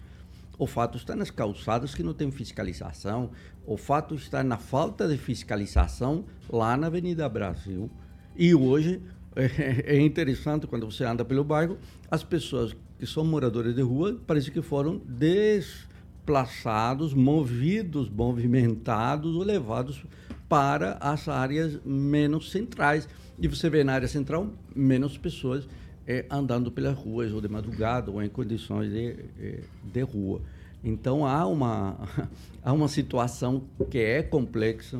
O 0.57 0.67
fato 0.67 0.97
está 0.97 1.15
nas 1.15 1.31
calçadas 1.31 1.95
que 1.95 2.03
não 2.03 2.13
tem 2.13 2.29
fiscalização. 2.29 3.31
O 3.65 3.77
fato 3.77 4.15
está 4.15 4.43
na 4.43 4.57
falta 4.57 5.07
de 5.07 5.17
fiscalização 5.17 6.25
lá 6.49 6.77
na 6.77 6.87
Avenida 6.87 7.27
Brasil. 7.27 7.89
E 8.35 8.53
hoje 8.53 9.01
é, 9.35 9.99
interessante 9.99 10.67
quando 10.67 10.85
você 10.85 11.03
anda 11.03 11.25
pelo 11.25 11.43
bairro, 11.43 11.77
as 12.09 12.23
pessoas 12.23 12.75
que 12.99 13.07
são 13.07 13.25
moradores 13.25 13.73
de 13.73 13.81
rua 13.81 14.19
parece 14.27 14.51
que 14.51 14.61
foram 14.61 15.01
desplaçados, 15.07 17.13
movidos, 17.13 18.09
movimentados 18.09 19.35
ou 19.35 19.43
levados 19.43 20.03
para 20.47 20.97
as 20.99 21.27
áreas 21.27 21.79
menos 21.83 22.51
centrais. 22.51 23.09
E 23.39 23.47
você 23.47 23.69
vê 23.69 23.83
na 23.83 23.93
área 23.93 24.07
central 24.07 24.53
menos 24.75 25.17
pessoas 25.17 25.67
é, 26.07 26.25
andando 26.29 26.71
pelas 26.71 26.97
ruas 26.97 27.31
ou 27.31 27.41
de 27.41 27.47
madrugada 27.47 28.11
ou 28.11 28.21
em 28.21 28.29
condições 28.29 28.91
de, 28.91 29.15
é, 29.39 29.59
de 29.83 30.01
rua. 30.01 30.41
Então 30.83 31.25
há 31.25 31.45
uma, 31.45 31.97
há 32.63 32.73
uma 32.73 32.87
situação 32.87 33.63
que 33.89 33.99
é 33.99 34.23
complexa, 34.23 34.99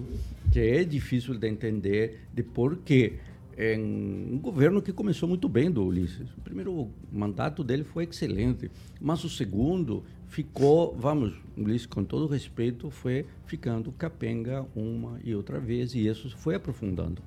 que 0.51 0.59
é 0.59 0.83
difícil 0.83 1.37
de 1.37 1.47
entender 1.47 2.21
de 2.33 2.43
por 2.43 2.77
que 2.77 3.13
é 3.57 3.77
um 3.77 4.39
governo 4.41 4.81
que 4.81 4.93
começou 4.93 5.27
muito 5.27 5.49
bem 5.49 5.69
do 5.69 5.85
Ulisses. 5.85 6.29
O 6.37 6.41
primeiro 6.41 6.89
mandato 7.11 7.63
dele 7.63 7.83
foi 7.83 8.05
excelente, 8.05 8.71
mas 8.99 9.23
o 9.23 9.29
segundo 9.29 10.03
ficou, 10.27 10.95
vamos, 10.97 11.33
Ulisses, 11.57 11.85
com 11.85 12.03
todo 12.03 12.27
respeito, 12.27 12.89
foi 12.89 13.25
ficando 13.45 13.91
capenga 13.91 14.65
uma 14.75 15.19
e 15.23 15.35
outra 15.35 15.59
vez, 15.59 15.93
e 15.93 16.07
isso 16.07 16.35
foi 16.37 16.55
aprofundando. 16.55 17.21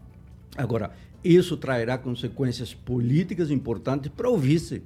Agora, 0.57 0.92
isso 1.24 1.56
trará 1.56 1.96
consequências 1.96 2.74
políticas 2.74 3.50
importantes 3.50 4.10
para 4.14 4.28
o 4.28 4.37
vice. 4.37 4.82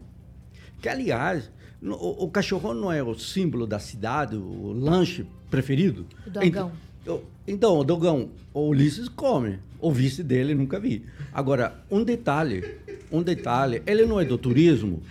Que, 0.80 0.88
aliás, 0.88 1.50
o, 1.82 2.24
o 2.24 2.30
cachorro 2.30 2.72
não 2.72 2.92
é 2.92 3.02
o 3.02 3.18
símbolo 3.18 3.66
da 3.66 3.78
cidade, 3.78 4.36
o 4.36 4.72
lanche 4.72 5.26
preferido. 5.50 6.06
O 6.26 6.30
dogão. 6.30 6.46
Então, 6.46 6.72
então, 7.46 7.78
o 7.78 7.84
dogão, 7.84 8.30
o 8.52 8.68
Ulisses 8.68 9.08
come. 9.08 9.58
O 9.80 9.92
vice 9.92 10.22
dele 10.22 10.54
nunca 10.54 10.78
vi. 10.78 11.04
Agora, 11.32 11.82
um 11.90 12.04
detalhe, 12.04 12.78
um 13.10 13.22
detalhe, 13.22 13.82
ele 13.86 14.04
não 14.04 14.20
é 14.20 14.24
do 14.24 14.36
turismo. 14.36 15.02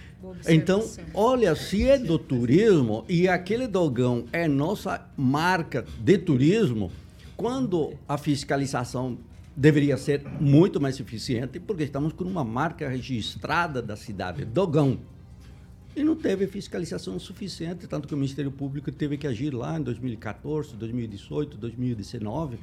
Então, 0.48 0.88
olha, 1.14 1.56
se 1.56 1.88
é 1.88 1.98
do 1.98 2.20
turismo 2.20 3.06
e 3.08 3.28
aquele 3.28 3.66
dogão 3.66 4.26
é 4.32 4.48
nossa 4.48 5.10
marca 5.16 5.86
de 6.00 6.18
turismo, 6.18 6.92
quando 7.36 7.94
a 8.08 8.18
fiscalização 8.18 9.18
deveria 9.58 9.98
ser 9.98 10.24
muito 10.40 10.80
mais 10.80 11.00
eficiente, 11.00 11.60
porque 11.60 11.84
estamos 11.84 12.14
com 12.14 12.24
uma 12.24 12.44
marca 12.44 12.88
registrada 12.88 13.82
da 13.82 13.96
cidade, 13.96 14.46
dogão. 14.46 15.00
E 15.96 16.04
não 16.04 16.16
teve 16.16 16.46
fiscalização 16.46 17.18
suficiente, 17.18 17.88
tanto 17.88 18.08
que 18.08 18.14
o 18.14 18.18
Ministério 18.18 18.52
Público 18.52 18.92
teve 18.92 19.18
que 19.18 19.26
agir 19.26 19.52
lá 19.52 19.80
em 19.80 19.82
2014, 19.82 20.76
2018, 20.76 21.58
2019. 21.58 22.60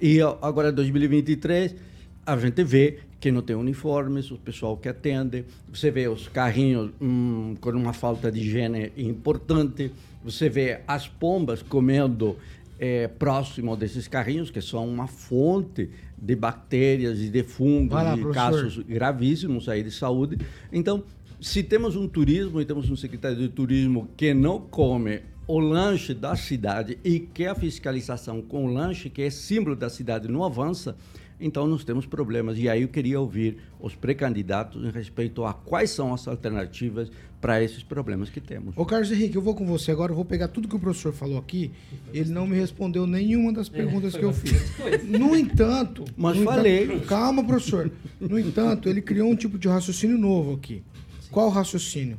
E 0.00 0.18
agora, 0.40 0.70
em 0.70 0.72
2023, 0.72 1.76
a 2.24 2.38
gente 2.38 2.64
vê 2.64 3.00
que 3.20 3.30
não 3.30 3.42
tem 3.42 3.54
uniformes, 3.54 4.30
o 4.30 4.38
pessoal 4.38 4.78
que 4.78 4.88
atende, 4.88 5.44
você 5.70 5.90
vê 5.90 6.08
os 6.08 6.26
carrinhos 6.26 6.90
hum, 6.98 7.54
com 7.60 7.68
uma 7.72 7.92
falta 7.92 8.32
de 8.32 8.40
higiene 8.40 8.90
importante, 8.96 9.92
você 10.24 10.48
vê 10.48 10.80
as 10.88 11.06
pombas 11.06 11.60
comendo 11.60 12.38
eh, 12.82 13.08
próximo 13.08 13.76
desses 13.76 14.08
carrinhos, 14.08 14.50
que 14.50 14.62
são 14.62 14.88
uma 14.88 15.06
fonte 15.06 15.90
de 16.16 16.34
bactérias 16.34 17.20
e 17.20 17.28
de 17.28 17.42
fungos 17.42 17.92
lá, 17.92 18.16
e 18.16 18.20
professor. 18.20 18.32
casos 18.32 18.78
gravíssimos 18.78 19.68
aí 19.68 19.82
de 19.82 19.90
saúde. 19.90 20.38
Então, 20.72 21.04
se 21.38 21.62
temos 21.62 21.94
um 21.94 22.08
turismo 22.08 22.58
e 22.58 22.64
temos 22.64 22.90
um 22.90 22.96
secretário 22.96 23.36
de 23.36 23.50
turismo 23.50 24.08
que 24.16 24.32
não 24.32 24.58
come 24.58 25.20
o 25.46 25.58
lanche 25.58 26.14
da 26.14 26.34
cidade 26.34 26.98
e 27.04 27.20
que 27.20 27.44
a 27.44 27.54
fiscalização 27.54 28.40
com 28.40 28.64
o 28.64 28.72
lanche, 28.72 29.10
que 29.10 29.20
é 29.20 29.28
símbolo 29.28 29.76
da 29.76 29.90
cidade, 29.90 30.26
não 30.26 30.42
avança, 30.42 30.96
então 31.40 31.66
nós 31.66 31.82
temos 31.84 32.06
problemas. 32.06 32.58
E 32.58 32.68
aí 32.68 32.82
eu 32.82 32.88
queria 32.88 33.18
ouvir 33.18 33.58
os 33.80 33.94
pré-candidatos 33.94 34.84
em 34.84 34.90
respeito 34.90 35.44
a 35.44 35.52
quais 35.54 35.90
são 35.90 36.12
as 36.12 36.26
alternativas 36.28 37.10
para 37.40 37.62
esses 37.62 37.82
problemas 37.82 38.28
que 38.28 38.40
temos. 38.40 38.74
Ô, 38.76 38.84
Carlos 38.84 39.10
Henrique, 39.10 39.34
eu 39.36 39.40
vou 39.42 39.54
com 39.54 39.64
você 39.66 39.90
agora, 39.90 40.12
eu 40.12 40.16
vou 40.16 40.24
pegar 40.26 40.48
tudo 40.48 40.68
que 40.68 40.76
o 40.76 40.78
professor 40.78 41.12
falou 41.12 41.38
aqui. 41.38 41.70
Ele 42.12 42.30
não 42.30 42.46
me 42.46 42.54
respondeu 42.56 43.06
nenhuma 43.06 43.52
das 43.52 43.68
perguntas 43.68 44.14
que 44.14 44.22
eu 44.22 44.32
fiz. 44.32 44.60
No 45.08 45.34
entanto. 45.34 46.04
Mas 46.16 46.36
no 46.36 46.44
falei. 46.44 46.84
entanto- 46.84 47.06
calma, 47.06 47.42
professor. 47.42 47.90
No 48.20 48.38
entanto, 48.38 48.88
ele 48.88 49.00
criou 49.00 49.30
um 49.30 49.36
tipo 49.36 49.58
de 49.58 49.68
raciocínio 49.68 50.18
novo 50.18 50.54
aqui. 50.54 50.82
Qual 51.30 51.46
o 51.46 51.50
raciocínio? 51.50 52.18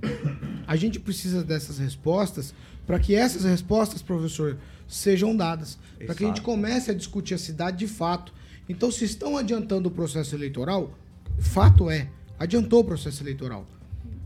A 0.66 0.76
gente 0.76 1.00
precisa 1.00 1.44
dessas 1.44 1.78
respostas 1.78 2.54
para 2.88 2.98
que 2.98 3.14
essas 3.14 3.44
respostas, 3.44 4.02
professor, 4.02 4.58
sejam 4.88 5.36
dadas. 5.36 5.78
Para 6.06 6.16
que 6.16 6.24
a 6.24 6.28
gente 6.28 6.42
comece 6.42 6.90
a 6.90 6.94
discutir 6.94 7.36
a 7.36 7.38
cidade 7.38 7.78
de 7.78 7.88
fato. 7.88 8.34
Então, 8.72 8.90
se 8.90 9.04
estão 9.04 9.36
adiantando 9.36 9.90
o 9.90 9.92
processo 9.92 10.34
eleitoral, 10.34 10.98
fato 11.38 11.90
é, 11.90 12.10
adiantou 12.40 12.80
o 12.80 12.84
processo 12.86 13.22
eleitoral. 13.22 13.68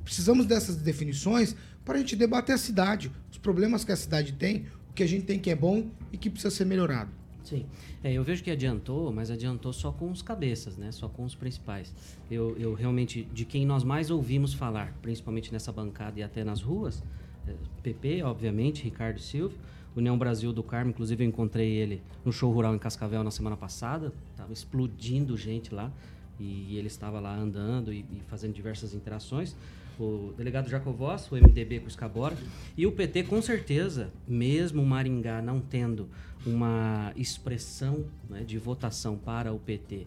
Precisamos 0.04 0.46
dessas 0.46 0.76
definições 0.76 1.56
para 1.84 1.96
a 1.96 1.98
gente 1.98 2.16
debater 2.16 2.54
a 2.54 2.58
cidade, 2.60 3.12
os 3.32 3.40
problemas 3.40 3.84
que 3.84 3.92
a 3.92 3.96
cidade 3.96 4.34
tem, 4.34 4.68
o 4.92 4.94
que 4.94 5.02
a 5.02 5.08
gente 5.08 5.26
tem 5.26 5.40
que 5.40 5.50
é 5.50 5.56
bom 5.56 5.90
e 6.14 6.18
que 6.18 6.30
precisa 6.30 6.54
ser 6.54 6.64
melhorado. 6.64 7.10
Sim. 7.44 7.66
É, 8.04 8.14
eu 8.14 8.24
vejo 8.24 8.44
que 8.44 8.52
adiantou, 8.52 9.12
mas 9.12 9.32
adiantou 9.32 9.74
só 9.74 9.92
com 9.92 10.12
os 10.12 10.22
cabeças, 10.22 10.78
né? 10.78 10.92
Só 10.92 11.10
com 11.10 11.24
os 11.24 11.34
principais. 11.34 11.92
Eu, 12.30 12.56
eu 12.60 12.76
realmente, 12.76 13.28
de 13.34 13.46
quem 13.46 13.66
nós 13.66 13.84
mais 13.84 14.12
ouvimos 14.12 14.54
falar, 14.54 14.96
principalmente 15.02 15.52
nessa 15.52 15.72
bancada 15.72 16.20
e 16.20 16.24
até 16.24 16.44
nas 16.44 16.62
ruas, 16.62 17.04
é, 17.48 17.54
PP, 17.82 18.22
obviamente, 18.22 18.84
Ricardo 18.84 19.20
Silvio, 19.20 19.58
União 19.96 20.18
Brasil 20.18 20.52
do 20.52 20.62
Carmo, 20.62 20.90
inclusive 20.90 21.24
eu 21.24 21.28
encontrei 21.28 21.72
ele 21.72 22.02
no 22.24 22.32
show 22.32 22.52
rural 22.52 22.76
em 22.76 22.80
Cascavel 22.80 23.24
na 23.24 23.32
semana 23.32 23.56
passada, 23.56 24.12
tava 24.36 24.52
explodindo 24.52 25.38
gente 25.38 25.74
lá, 25.74 25.92
e 26.40 26.78
ele 26.78 26.88
estava 26.88 27.20
lá 27.20 27.36
andando 27.36 27.94
e, 27.94 28.00
e 28.00 28.22
fazendo 28.28 28.54
diversas 28.54 28.94
interações. 28.94 29.56
O 29.98 30.34
delegado 30.38 30.70
Jacovós, 30.70 31.32
o 31.32 31.36
MDB 31.36 31.80
com 31.80 31.86
o 31.86 31.88
Escabora, 31.88 32.38
e 32.76 32.86
o 32.86 32.92
PT, 32.92 33.24
com 33.24 33.42
certeza, 33.42 34.12
mesmo 34.28 34.82
o 34.82 34.86
Maringá 34.86 35.42
não 35.42 35.62
tendo 35.62 36.10
uma 36.46 37.14
expressão 37.16 38.06
né, 38.30 38.42
de 38.42 38.58
votação 38.58 39.18
para 39.18 39.54
o 39.54 39.60
PT, 39.60 40.06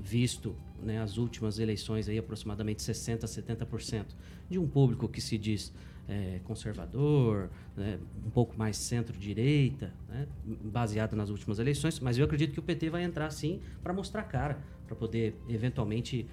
visto 0.00 0.54
né, 0.82 1.00
as 1.00 1.16
últimas 1.16 1.58
eleições 1.58 2.08
aí 2.08 2.18
aproximadamente 2.18 2.82
60 2.82 3.24
a 3.24 3.28
70% 3.28 4.04
de 4.50 4.58
um 4.58 4.68
público 4.68 5.08
que 5.08 5.20
se 5.20 5.38
diz 5.38 5.72
eh, 6.08 6.40
conservador, 6.44 7.48
né, 7.76 7.98
um 8.26 8.30
pouco 8.30 8.56
mais 8.58 8.76
centro-direita, 8.76 9.92
né, 10.08 10.26
baseado 10.64 11.16
nas 11.16 11.30
últimas 11.30 11.58
eleições, 11.58 11.98
mas 12.00 12.18
eu 12.18 12.24
acredito 12.24 12.52
que 12.52 12.60
o 12.60 12.62
PT 12.62 12.90
vai 12.90 13.04
entrar 13.04 13.30
sim 13.30 13.60
para 13.82 13.92
mostrar 13.92 14.22
cara, 14.24 14.58
para 14.86 14.94
poder 14.94 15.34
eventualmente 15.48 16.26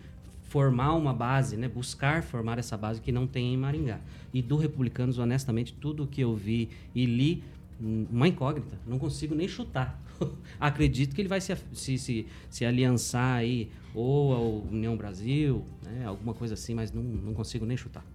formar 0.44 0.94
uma 0.96 1.14
base, 1.14 1.56
né, 1.56 1.70
buscar 1.70 2.22
formar 2.22 2.60
essa 2.60 2.76
base 2.76 3.00
que 3.00 3.12
não 3.12 3.26
tem 3.26 3.54
em 3.54 3.58
Maringá. 3.58 4.02
E 4.34 4.42
do 4.42 4.58
Republicanos, 4.58 5.18
honestamente, 5.18 5.74
tudo 5.74 6.06
que 6.06 6.20
eu 6.20 6.36
vi 6.36 6.70
e 6.94 7.06
li 7.06 7.44
uma 7.80 8.28
incógnita, 8.28 8.78
não 8.86 9.00
consigo 9.00 9.34
nem 9.34 9.48
chutar. 9.48 10.00
Acredito 10.60 11.16
que 11.16 11.22
ele 11.22 11.30
vai 11.30 11.40
se, 11.40 11.56
se, 11.74 11.98
se, 11.98 12.28
se 12.50 12.66
aliançar 12.66 13.38
aí 13.38 13.72
ou 13.96 14.34
ao 14.34 14.52
União 14.70 14.96
Brasil, 14.98 15.64
né, 15.84 16.06
alguma 16.06 16.34
coisa 16.34 16.54
assim, 16.54 16.76
mas 16.76 16.92
não, 16.92 17.02
não 17.02 17.34
consigo 17.34 17.66
nem 17.66 17.78
chutar. 17.78 18.06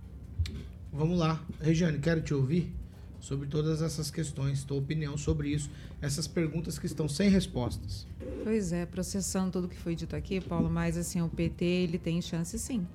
Vamos 0.97 1.19
lá. 1.19 1.45
Regiane, 1.61 1.99
quero 1.99 2.23
te 2.23 2.33
ouvir 2.33 2.75
sobre 3.21 3.47
todas 3.47 3.83
essas 3.83 4.11
questões, 4.11 4.65
tua 4.65 4.79
opinião 4.79 5.15
sobre 5.19 5.51
isso, 5.51 5.71
essas 6.01 6.27
perguntas 6.27 6.79
que 6.79 6.87
estão 6.87 7.07
sem 7.07 7.29
respostas. 7.29 8.07
Pois 8.43 8.73
é, 8.73 8.87
processando 8.87 9.51
tudo 9.51 9.69
que 9.69 9.77
foi 9.77 9.95
dito 9.95 10.17
aqui, 10.17 10.41
Paulo, 10.41 10.71
mas 10.71 10.97
assim, 10.97 11.21
o 11.21 11.29
PT 11.29 11.65
ele 11.67 11.99
tem 11.99 12.23
chance 12.23 12.59
sim. 12.59 12.87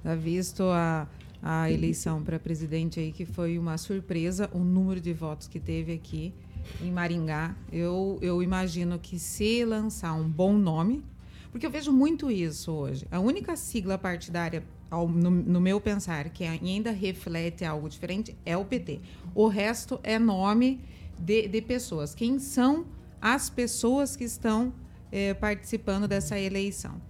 Tá 0.00 0.14
visto 0.14 0.62
a, 0.62 1.08
a 1.42 1.68
eleição 1.68 2.22
para 2.22 2.38
presidente 2.38 3.00
aí, 3.00 3.10
que 3.10 3.26
foi 3.26 3.58
uma 3.58 3.76
surpresa, 3.76 4.48
o 4.52 4.60
número 4.60 5.00
de 5.00 5.12
votos 5.12 5.48
que 5.48 5.58
teve 5.58 5.92
aqui 5.92 6.32
em 6.80 6.92
Maringá. 6.92 7.56
Eu, 7.72 8.16
eu 8.22 8.44
imagino 8.44 8.96
que 8.96 9.18
se 9.18 9.64
lançar 9.64 10.12
um 10.12 10.28
bom 10.28 10.52
nome, 10.52 11.04
porque 11.50 11.66
eu 11.66 11.70
vejo 11.70 11.92
muito 11.92 12.30
isso 12.30 12.70
hoje. 12.70 13.08
A 13.10 13.18
única 13.18 13.56
sigla 13.56 13.98
partidária, 13.98 14.62
ao- 14.90 15.08
no, 15.08 15.30
no 15.30 15.60
meu 15.60 15.80
pensar, 15.80 16.28
que 16.30 16.44
ainda 16.44 16.90
reflete 16.90 17.64
algo 17.64 17.88
diferente 17.88 18.36
é 18.44 18.56
o 18.56 18.64
PT. 18.64 19.00
O 19.34 19.46
resto 19.48 20.00
é 20.02 20.18
nome 20.18 20.80
de, 21.18 21.46
de 21.48 21.60
pessoas. 21.62 22.14
Quem 22.14 22.38
são 22.38 22.86
as 23.20 23.48
pessoas 23.50 24.16
que 24.16 24.24
estão 24.24 24.72
eh, 25.12 25.34
participando 25.34 26.08
dessa 26.08 26.38
eleição? 26.38 27.00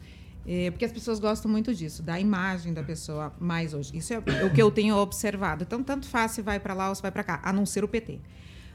Eh, 0.47 0.71
porque 0.71 0.85
as 0.85 0.93
pessoas 0.93 1.19
gostam 1.21 1.51
muito 1.51 1.75
disso, 1.75 2.03
da 2.03 2.19
imagem 2.19 2.73
da 2.73 2.83
pessoa 2.83 3.33
mais 3.39 3.73
hoje. 3.75 3.97
Isso 3.97 4.13
é 4.15 4.19
o 4.19 4.51
que 4.53 4.61
eu 4.61 4.71
tenho 4.71 4.97
observado. 4.97 5.63
Então, 5.65 5.83
tanto 5.83 6.09
faz 6.09 6.33
se 6.33 6.43
vai 6.43 6.59
para 6.59 6.75
lá 6.75 6.89
ou 6.89 6.95
se 6.95 7.03
vai 7.03 7.11
para 7.11 7.23
cá, 7.25 7.41
a 7.45 7.53
não 7.53 7.65
ser 7.67 7.85
o 7.85 7.89
PT. 7.89 8.19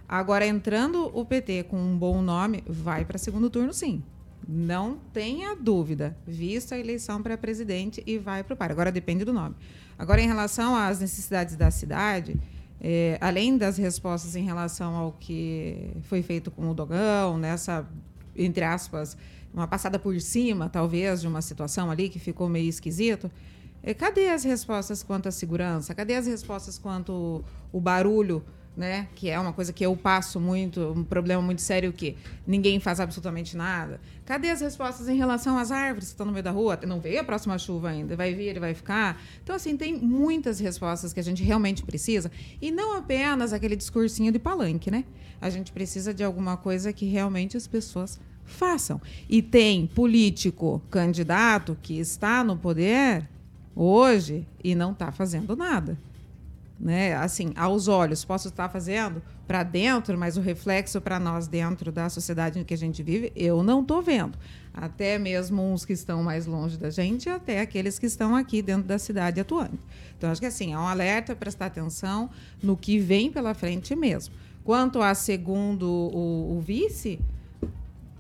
Agora, 0.08 0.46
entrando 0.46 1.10
o 1.18 1.26
PT 1.26 1.64
com 1.64 1.78
um 1.78 1.98
bom 1.98 2.22
nome, 2.22 2.64
vai 2.68 3.04
para 3.04 3.18
segundo 3.18 3.50
turno, 3.50 3.74
sim. 3.74 4.04
Não 4.48 4.98
tenha 5.12 5.56
dúvida. 5.56 6.16
Vista 6.26 6.76
a 6.76 6.80
eleição 6.80 7.22
para 7.22 7.38
presidente 7.38 8.04
e 8.06 8.18
vai 8.18 8.44
para 8.44 8.54
o 8.54 8.58
par. 8.58 8.72
Agora 8.72 8.92
depende 8.92 9.26
do 9.26 9.34
nome. 9.34 9.56
Agora, 9.98 10.22
em 10.22 10.28
relação 10.28 10.76
às 10.76 11.00
necessidades 11.00 11.56
da 11.56 11.72
cidade, 11.72 12.40
eh, 12.80 13.18
além 13.22 13.58
das 13.58 13.78
respostas 13.78 14.36
em 14.36 14.44
relação 14.44 14.96
ao 14.96 15.14
que 15.14 15.92
foi 16.04 16.22
feito 16.22 16.52
com 16.52 16.70
o 16.70 16.74
Dogão, 16.74 17.38
nessa, 17.38 17.88
entre 18.36 18.64
aspas, 18.64 19.18
uma 19.54 19.68
passada 19.68 19.98
por 19.98 20.20
cima, 20.20 20.70
talvez, 20.70 21.22
de 21.22 21.28
uma 21.28 21.42
situação 21.42 21.90
ali 21.90 22.10
que 22.10 22.20
ficou 22.20 22.50
meio 22.50 22.70
esquisito, 22.70 23.32
eh, 23.82 23.94
cadê 23.94 24.30
as 24.30 24.44
respostas 24.44 25.02
quanto 25.02 25.28
à 25.30 25.32
segurança? 25.32 25.96
Cadê 25.96 26.16
as 26.16 26.28
respostas 26.28 26.78
quanto 26.78 27.44
o 27.72 27.80
barulho 27.80 28.44
né? 28.76 29.08
Que 29.16 29.30
é 29.30 29.40
uma 29.40 29.54
coisa 29.54 29.72
que 29.72 29.86
eu 29.86 29.96
passo 29.96 30.40
muito, 30.40 30.94
um 30.96 31.04
problema 31.04 31.42
muito 31.42 31.62
sério 31.62 31.94
que 31.94 32.18
ninguém 32.46 32.80
faz 32.80 33.00
absolutamente 33.00 33.56
nada. 33.56 34.00
Cadê 34.26 34.50
as 34.50 34.62
respostas 34.62 35.08
em 35.08 35.16
relação 35.16 35.58
às 35.58 35.72
árvores 35.72 36.10
que 36.10 36.14
estão 36.14 36.26
no 36.26 36.32
meio 36.32 36.44
da 36.44 36.52
rua? 36.52 36.80
Não 36.86 37.00
veio 37.00 37.22
a 37.22 37.24
próxima 37.24 37.58
chuva 37.58 37.90
ainda, 37.90 38.16
vai 38.16 38.34
vir, 38.34 38.60
vai 38.60 38.74
ficar. 38.74 39.22
Então 39.44 39.56
assim, 39.56 39.78
tem 39.78 39.98
muitas 39.98 40.60
respostas 40.60 41.14
que 41.14 41.20
a 41.20 41.24
gente 41.24 41.44
realmente 41.44 41.84
precisa 41.84 42.32
e 42.62 42.72
não 42.72 42.98
apenas 42.98 43.54
aquele 43.54 43.76
discursinho 43.76 44.32
de 44.32 44.40
palanque, 44.40 44.92
né? 44.92 45.06
A 45.40 45.50
gente 45.50 45.72
precisa 45.72 46.14
de 46.14 46.24
alguma 46.24 46.58
coisa 46.58 46.92
que 46.92 47.06
realmente 47.06 47.56
as 47.56 47.68
pessoas 47.68 48.20
façam. 48.44 49.02
E 49.30 49.42
tem 49.42 49.88
político 49.88 50.82
candidato 50.90 51.78
que 51.82 52.00
está 52.00 52.44
no 52.44 52.58
poder 52.58 53.28
hoje 53.76 54.46
e 54.64 54.76
não 54.76 54.92
está 54.92 55.12
fazendo 55.12 55.56
nada 55.56 55.98
né? 56.80 57.16
Assim, 57.16 57.54
aos 57.56 57.88
olhos, 57.88 58.26
posso 58.26 58.48
estar 58.48 58.70
fazendo 58.70 59.22
para 59.48 59.64
dentro, 59.64 60.18
mas 60.18 60.38
o 60.38 60.42
reflexo 60.42 61.00
para 61.00 61.20
nós 61.20 61.48
dentro 61.48 61.92
da 61.92 62.10
sociedade 62.10 62.60
em 62.60 62.64
que 62.64 62.74
a 62.74 62.78
gente 62.78 63.02
vive, 63.02 63.32
eu 63.36 63.64
não 63.64 63.82
estou 63.82 64.02
vendo. 64.02 64.38
Até 64.74 65.18
mesmo 65.18 65.62
uns 65.62 65.86
que 65.86 65.94
estão 65.94 66.24
mais 66.24 66.46
longe 66.46 66.78
da 66.78 66.90
gente, 66.90 67.30
até 67.30 67.62
aqueles 67.62 67.98
que 67.98 68.06
estão 68.06 68.36
aqui 68.36 68.62
dentro 68.62 68.84
da 68.84 69.00
cidade 69.00 69.40
atuando. 69.40 69.80
Então, 70.18 70.30
acho 70.30 70.42
que 70.42 70.48
assim, 70.48 70.74
é 70.74 70.78
um 70.78 70.88
alerta, 70.88 71.36
prestar 71.36 71.68
atenção 71.68 72.30
no 72.62 72.76
que 72.76 73.00
vem 73.00 73.32
pela 73.32 73.54
frente 73.54 73.96
mesmo. 73.96 74.34
Quanto 74.64 75.02
a 75.02 75.14
segundo 75.14 75.86
o, 75.88 76.58
o 76.58 76.60
vice, 76.60 77.20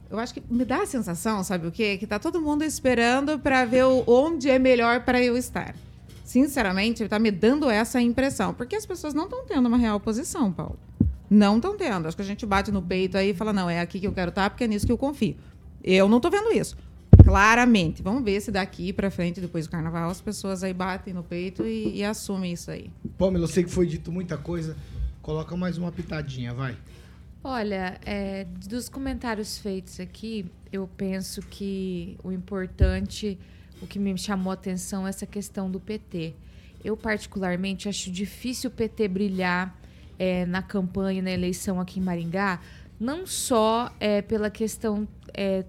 eu 0.09 0.19
acho 0.19 0.33
que 0.33 0.43
me 0.49 0.63
dá 0.63 0.83
a 0.83 0.85
sensação, 0.85 1.43
sabe 1.43 1.67
o 1.67 1.71
quê? 1.71 1.97
Que 1.97 2.05
está 2.05 2.19
todo 2.19 2.39
mundo 2.39 2.63
esperando 2.63 3.37
para 3.39 3.65
ver 3.65 3.83
onde 4.07 4.49
é 4.49 4.59
melhor 4.59 5.03
para 5.03 5.21
eu 5.21 5.35
estar 5.35 5.75
sinceramente, 6.25 7.01
ele 7.01 7.05
está 7.05 7.19
me 7.19 7.31
dando 7.31 7.69
essa 7.69 8.01
impressão. 8.01 8.53
Porque 8.53 8.75
as 8.75 8.85
pessoas 8.85 9.13
não 9.13 9.25
estão 9.25 9.45
tendo 9.45 9.67
uma 9.67 9.77
real 9.77 9.99
posição, 9.99 10.51
Paulo. 10.51 10.77
Não 11.29 11.57
estão 11.57 11.77
tendo. 11.77 12.07
Acho 12.07 12.17
que 12.17 12.23
a 12.23 12.25
gente 12.25 12.45
bate 12.45 12.71
no 12.71 12.81
peito 12.81 13.17
aí 13.17 13.29
e 13.29 13.33
fala, 13.33 13.53
não, 13.53 13.69
é 13.69 13.79
aqui 13.79 13.99
que 13.99 14.07
eu 14.07 14.11
quero 14.11 14.29
estar, 14.29 14.43
tá, 14.43 14.49
porque 14.49 14.63
é 14.63 14.67
nisso 14.67 14.85
que 14.85 14.91
eu 14.91 14.97
confio. 14.97 15.35
Eu 15.83 16.09
não 16.09 16.17
estou 16.17 16.31
vendo 16.31 16.51
isso. 16.51 16.75
Claramente. 17.23 18.01
Vamos 18.01 18.23
ver 18.23 18.41
se 18.41 18.51
daqui 18.51 18.91
para 18.91 19.09
frente, 19.09 19.39
depois 19.39 19.67
do 19.67 19.71
carnaval, 19.71 20.09
as 20.09 20.19
pessoas 20.19 20.63
aí 20.63 20.73
batem 20.73 21.13
no 21.13 21.23
peito 21.23 21.65
e, 21.65 21.97
e 21.97 22.03
assumem 22.03 22.53
isso 22.53 22.69
aí. 22.71 22.89
Pamela, 23.17 23.45
eu 23.45 23.47
sei 23.47 23.63
que 23.63 23.71
foi 23.71 23.85
dito 23.85 24.11
muita 24.11 24.37
coisa. 24.37 24.75
Coloca 25.21 25.55
mais 25.55 25.77
uma 25.77 25.91
pitadinha, 25.91 26.53
vai. 26.53 26.75
Olha, 27.43 27.99
é, 28.03 28.45
dos 28.67 28.89
comentários 28.89 29.59
feitos 29.59 29.99
aqui, 29.99 30.45
eu 30.71 30.89
penso 30.97 31.41
que 31.43 32.17
o 32.23 32.31
importante 32.31 33.37
o 33.81 33.87
que 33.87 33.99
me 33.99 34.17
chamou 34.17 34.51
a 34.51 34.53
atenção 34.53 35.05
é 35.05 35.09
essa 35.09 35.25
questão 35.25 35.69
do 35.69 35.79
PT. 35.79 36.33
Eu, 36.83 36.95
particularmente, 36.95 37.89
acho 37.89 38.11
difícil 38.11 38.69
o 38.69 38.73
PT 38.73 39.07
brilhar 39.07 39.75
é, 40.17 40.45
na 40.45 40.61
campanha, 40.61 41.21
na 41.21 41.31
eleição 41.31 41.79
aqui 41.79 41.99
em 41.99 42.03
Maringá, 42.03 42.59
não 42.99 43.25
só 43.25 43.93
é, 43.99 44.21
pela 44.21 44.49
questão 44.49 45.07
é, 45.33 45.65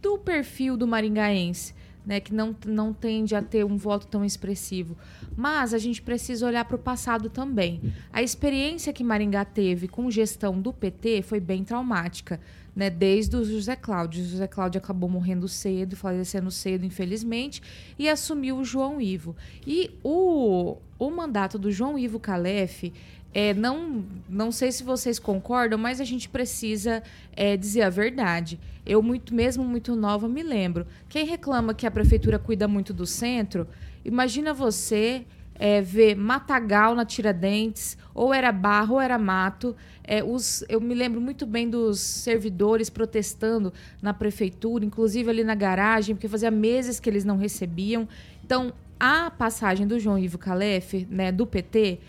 do 0.00 0.18
perfil 0.18 0.76
do 0.76 0.86
maringaense, 0.86 1.74
né, 2.06 2.20
que 2.20 2.34
não, 2.34 2.54
não 2.66 2.92
tende 2.92 3.34
a 3.34 3.42
ter 3.42 3.64
um 3.64 3.76
voto 3.76 4.06
tão 4.06 4.24
expressivo. 4.24 4.96
Mas 5.36 5.72
a 5.72 5.78
gente 5.78 6.02
precisa 6.02 6.46
olhar 6.46 6.64
para 6.66 6.76
o 6.76 6.78
passado 6.78 7.30
também. 7.30 7.80
A 8.12 8.22
experiência 8.22 8.92
que 8.92 9.02
Maringá 9.02 9.44
teve 9.44 9.88
com 9.88 10.10
gestão 10.10 10.60
do 10.60 10.72
PT 10.72 11.22
foi 11.22 11.40
bem 11.40 11.64
traumática 11.64 12.38
né, 12.74 12.90
desde 12.90 13.36
o 13.36 13.44
José 13.44 13.76
Cláudio. 13.76 14.22
O 14.22 14.26
José 14.26 14.46
Cláudio 14.46 14.78
acabou 14.78 15.08
morrendo 15.08 15.46
cedo, 15.48 15.96
falecendo 15.96 16.50
cedo, 16.50 16.84
infelizmente, 16.84 17.62
e 17.98 18.08
assumiu 18.08 18.58
o 18.58 18.64
João 18.64 19.00
Ivo. 19.00 19.36
E 19.66 19.90
o, 20.02 20.76
o 20.98 21.10
mandato 21.10 21.58
do 21.58 21.70
João 21.70 21.98
Ivo 21.98 22.18
Calef, 22.18 22.92
é, 23.32 23.52
não, 23.52 24.04
não 24.28 24.52
sei 24.52 24.70
se 24.70 24.82
vocês 24.84 25.18
concordam, 25.18 25.78
mas 25.78 26.00
a 26.00 26.04
gente 26.04 26.28
precisa 26.28 27.02
é, 27.34 27.56
dizer 27.56 27.82
a 27.82 27.90
verdade. 27.90 28.60
Eu, 28.86 29.02
muito 29.02 29.34
mesmo 29.34 29.64
muito 29.64 29.96
nova, 29.96 30.28
me 30.28 30.42
lembro. 30.42 30.86
Quem 31.08 31.26
reclama 31.26 31.74
que 31.74 31.86
a 31.86 31.90
prefeitura 31.90 32.38
cuida 32.38 32.68
muito 32.68 32.92
do 32.92 33.06
centro, 33.06 33.66
imagina 34.04 34.54
você 34.54 35.24
é, 35.56 35.80
ver 35.80 36.16
matagal 36.16 36.94
na 36.94 37.04
Tiradentes, 37.04 37.96
ou 38.14 38.32
era 38.32 38.50
barro 38.50 38.94
ou 38.94 39.00
era 39.00 39.18
mato. 39.18 39.74
É, 40.02 40.22
os, 40.22 40.64
eu 40.68 40.80
me 40.80 40.94
lembro 40.94 41.20
muito 41.20 41.46
bem 41.46 41.68
dos 41.68 42.00
servidores 42.00 42.90
protestando 42.90 43.72
na 44.02 44.12
prefeitura, 44.12 44.84
inclusive 44.84 45.30
ali 45.30 45.44
na 45.44 45.54
garagem, 45.54 46.14
porque 46.14 46.28
fazia 46.28 46.50
meses 46.50 47.00
que 47.00 47.08
eles 47.08 47.24
não 47.24 47.36
recebiam. 47.36 48.08
Então, 48.44 48.72
a 48.98 49.30
passagem 49.30 49.86
do 49.86 49.98
João 49.98 50.18
Ivo 50.18 50.38
Calef, 50.38 51.06
né, 51.10 51.32
do 51.32 51.46
PT, 51.46 52.00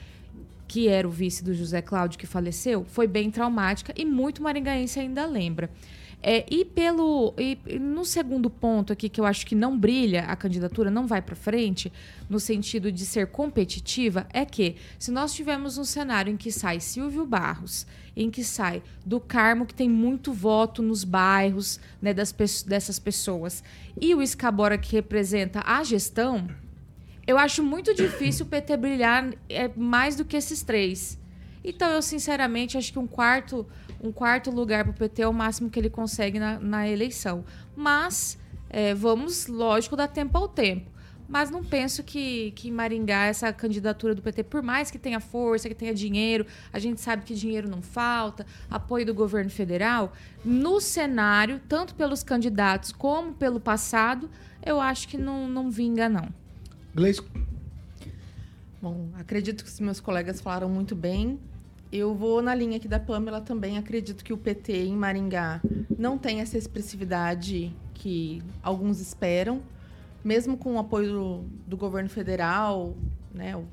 que 0.68 0.88
era 0.88 1.08
o 1.08 1.12
vice 1.12 1.44
do 1.44 1.54
José 1.54 1.82
Cláudio, 1.82 2.18
que 2.18 2.28
faleceu, 2.28 2.86
foi 2.86 3.08
bem 3.08 3.30
traumática 3.30 3.94
e 3.96 4.04
muito 4.04 4.42
maringaense 4.42 5.00
ainda 5.00 5.26
lembra. 5.26 5.70
É, 6.28 6.44
e 6.50 6.66
pelo 6.66 7.36
e, 7.38 7.78
no 7.78 8.04
segundo 8.04 8.50
ponto 8.50 8.92
aqui 8.92 9.08
que 9.08 9.22
eu 9.22 9.26
acho 9.26 9.46
que 9.46 9.54
não 9.54 9.78
brilha 9.78 10.24
a 10.24 10.36
candidatura, 10.36 10.90
não 10.90 11.06
vai 11.06 11.22
para 11.22 11.36
frente 11.36 11.94
no 12.28 12.40
sentido 12.40 12.92
de 12.92 13.06
ser 13.06 13.28
competitiva, 13.28 14.26
é 14.34 14.44
que 14.44 14.76
se 14.98 15.12
nós 15.12 15.36
tivermos 15.36 15.78
um 15.78 15.84
cenário 15.84 16.34
em 16.34 16.36
que 16.36 16.52
sai 16.52 16.80
Silvio 16.80 17.28
Barros, 17.28 17.86
em 18.16 18.32
que 18.32 18.44
sai 18.44 18.82
do 19.06 19.20
Carmo 19.20 19.68
que 19.68 19.76
tem 19.76 19.88
muito 19.88 20.34
voto 20.34 20.82
nos 20.82 21.04
bairros, 21.04 21.80
né, 22.02 22.12
das 22.12 22.34
dessas 22.66 22.98
pessoas, 22.98 23.64
e 24.02 24.16
o 24.16 24.20
Escabora 24.20 24.80
que 24.80 24.96
representa 24.96 25.62
a 25.64 25.84
gestão, 25.84 26.48
eu 27.28 27.38
acho 27.38 27.62
muito 27.62 27.94
difícil 27.94 28.48
o 28.48 28.50
PT 28.50 28.78
brilhar 28.78 29.32
é, 29.48 29.70
mais 29.78 30.16
do 30.16 30.26
que 30.26 30.36
esses 30.36 30.64
três. 30.64 31.20
Então 31.64 31.90
eu 31.92 32.02
sinceramente 32.02 32.80
acho 32.80 32.92
que 32.92 33.00
um 33.00 33.08
quarto 33.08 33.68
um 34.08 34.12
quarto 34.12 34.52
lugar 34.52 34.84
para 34.84 34.92
o 34.92 34.94
PT 34.94 35.22
é 35.22 35.28
o 35.28 35.34
máximo 35.34 35.70
que 35.70 35.80
ele 35.80 35.90
consegue 35.90 36.40
na, 36.40 36.60
na 36.60 36.88
eleição. 36.88 37.44
Mas 37.76 38.38
é, 38.70 38.94
vamos, 38.94 39.48
lógico, 39.48 39.96
dar 39.96 40.08
tempo 40.08 40.38
ao 40.38 40.48
tempo. 40.48 40.92
Mas 41.28 41.50
não 41.50 41.64
penso 41.64 42.04
que, 42.04 42.52
que 42.52 42.68
em 42.70 42.72
Maringá 42.72 43.26
essa 43.26 43.52
candidatura 43.52 44.14
do 44.14 44.22
PT, 44.22 44.44
por 44.44 44.62
mais 44.62 44.92
que 44.92 45.00
tenha 45.00 45.20
força, 45.20 45.68
que 45.68 45.74
tenha 45.74 45.94
dinheiro, 45.94 46.46
a 46.72 46.78
gente 46.78 47.02
sabe 47.02 47.24
que 47.24 47.34
dinheiro 47.34 47.68
não 47.68 47.82
falta, 47.82 48.46
apoio 48.70 49.06
do 49.06 49.14
governo 49.14 49.50
federal, 49.50 50.14
no 50.44 50.80
cenário, 50.80 51.60
tanto 51.68 51.96
pelos 51.96 52.22
candidatos 52.24 52.92
como 52.92 53.34
pelo 53.34 53.60
passado, 53.60 54.30
eu 54.64 54.80
acho 54.80 55.08
que 55.08 55.18
não, 55.18 55.48
não 55.48 55.72
vinga, 55.72 56.08
não. 56.08 56.30
Gleison. 56.94 57.24
Bom, 58.80 59.10
acredito 59.16 59.64
que 59.64 59.70
os 59.70 59.80
meus 59.80 60.00
colegas 60.00 60.40
falaram 60.40 60.70
muito 60.70 60.96
bem. 60.96 61.40
Eu 61.98 62.14
vou 62.14 62.42
na 62.42 62.54
linha 62.54 62.76
aqui 62.76 62.90
da 62.90 63.00
Pamela 63.00 63.40
também. 63.40 63.78
Acredito 63.78 64.22
que 64.22 64.34
o 64.34 64.38
PT 64.38 64.84
em 64.84 64.94
Maringá 64.94 65.62
não 65.98 66.18
tem 66.18 66.42
essa 66.42 66.58
expressividade 66.58 67.74
que 67.94 68.44
alguns 68.62 69.00
esperam, 69.00 69.62
mesmo 70.22 70.58
com 70.58 70.76
o 70.76 70.78
apoio 70.78 71.10
do, 71.10 71.44
do 71.66 71.78
governo 71.78 72.10
federal, 72.10 72.94
né? 73.34 73.56
O, 73.56 73.64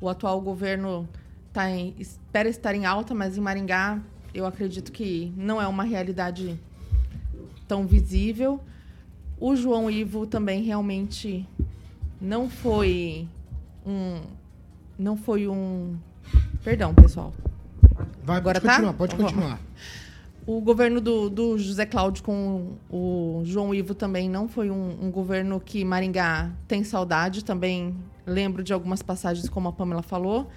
o 0.00 0.08
atual 0.08 0.40
governo 0.40 1.08
tá 1.52 1.68
em, 1.68 1.92
espera 1.98 2.48
estar 2.48 2.72
em 2.72 2.86
alta, 2.86 3.14
mas 3.14 3.36
em 3.36 3.40
Maringá 3.40 4.00
eu 4.32 4.46
acredito 4.46 4.92
que 4.92 5.32
não 5.36 5.60
é 5.60 5.66
uma 5.66 5.82
realidade 5.82 6.56
tão 7.66 7.84
visível. 7.84 8.60
O 9.40 9.56
João 9.56 9.90
Ivo 9.90 10.24
também 10.24 10.62
realmente 10.62 11.44
não 12.20 12.48
foi 12.48 13.28
um 13.84 14.20
não 14.96 15.16
foi 15.16 15.48
um 15.48 15.98
Perdão, 16.62 16.94
pessoal. 16.94 17.32
Vai, 18.22 18.36
Agora 18.36 18.60
pode 18.60 18.66
tá? 18.66 18.72
continuar, 18.72 18.92
pode 18.94 19.16
continuar. 19.16 19.60
O 20.46 20.60
governo 20.60 21.00
do, 21.00 21.30
do, 21.30 21.58
José 21.58 21.86
Cláudio 21.86 22.22
com 22.22 22.72
o 22.90 23.42
João 23.44 23.74
Ivo 23.74 23.94
também 23.94 24.28
não 24.28 24.48
foi 24.48 24.70
um, 24.70 24.96
um, 25.02 25.10
governo 25.10 25.60
que 25.60 25.84
Maringá 25.84 26.50
tem 26.66 26.82
saudade. 26.82 27.44
Também 27.44 27.94
lembro 28.26 28.62
de 28.62 28.72
algumas 28.72 29.02
passagens, 29.02 29.48
como 29.48 29.68
a 29.68 29.72
Pamela 29.72 30.02
falou. 30.02 30.50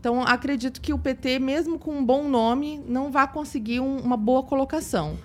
Então, 0.00 0.22
acredito 0.22 0.80
que 0.80 0.92
o 0.92 0.98
PT, 0.98 1.38
mesmo 1.38 1.78
com 1.78 1.92
um 1.92 2.04
bom 2.04 2.28
nome, 2.28 2.82
não 2.86 3.10
vai 3.10 3.30
conseguir 3.30 3.80
um, 3.80 3.98
uma 3.98 4.16
boa 4.16 4.42
colocação. 4.42 5.16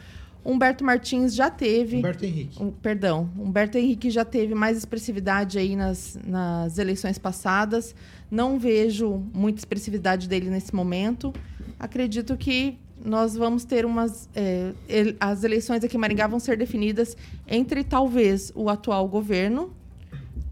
Humberto 0.45 0.83
Martins 0.83 1.33
já 1.33 1.49
teve. 1.49 1.97
Humberto 1.97 2.25
Henrique. 2.25 2.61
Um, 2.61 2.71
perdão. 2.71 3.29
Humberto 3.37 3.77
Henrique 3.77 4.09
já 4.09 4.25
teve 4.25 4.53
mais 4.53 4.77
expressividade 4.77 5.57
aí 5.57 5.75
nas, 5.75 6.17
nas 6.25 6.77
eleições 6.77 7.17
passadas. 7.17 7.95
Não 8.29 8.59
vejo 8.59 9.23
muita 9.33 9.59
expressividade 9.59 10.27
dele 10.27 10.49
nesse 10.49 10.75
momento. 10.75 11.33
Acredito 11.79 12.35
que 12.35 12.77
nós 13.03 13.35
vamos 13.35 13.63
ter 13.63 13.85
umas. 13.85 14.29
É, 14.35 14.73
as 15.19 15.43
eleições 15.43 15.83
aqui 15.83 15.95
em 15.95 15.99
Maringá 15.99 16.27
vão 16.27 16.39
ser 16.39 16.57
definidas 16.57 17.15
entre 17.47 17.83
talvez 17.83 18.51
o 18.55 18.69
atual 18.69 19.07
governo 19.07 19.73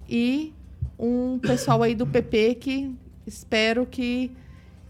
e 0.09 0.53
um 0.97 1.39
pessoal 1.39 1.81
aí 1.81 1.95
do 1.95 2.05
PP 2.05 2.55
que 2.55 2.95
espero 3.25 3.85
que 3.85 4.31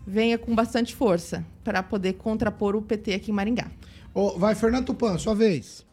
venha 0.05 0.37
com 0.37 0.53
bastante 0.53 0.95
força 0.95 1.45
para 1.63 1.81
poder 1.83 2.13
contrapor 2.13 2.75
o 2.75 2.81
PT 2.81 3.13
aqui 3.13 3.31
em 3.31 3.33
Maringá. 3.33 3.69
Oh, 4.13 4.37
vai, 4.37 4.55
Fernando 4.55 4.87
Tupan, 4.87 5.17
sua 5.17 5.33
vez. 5.35 5.85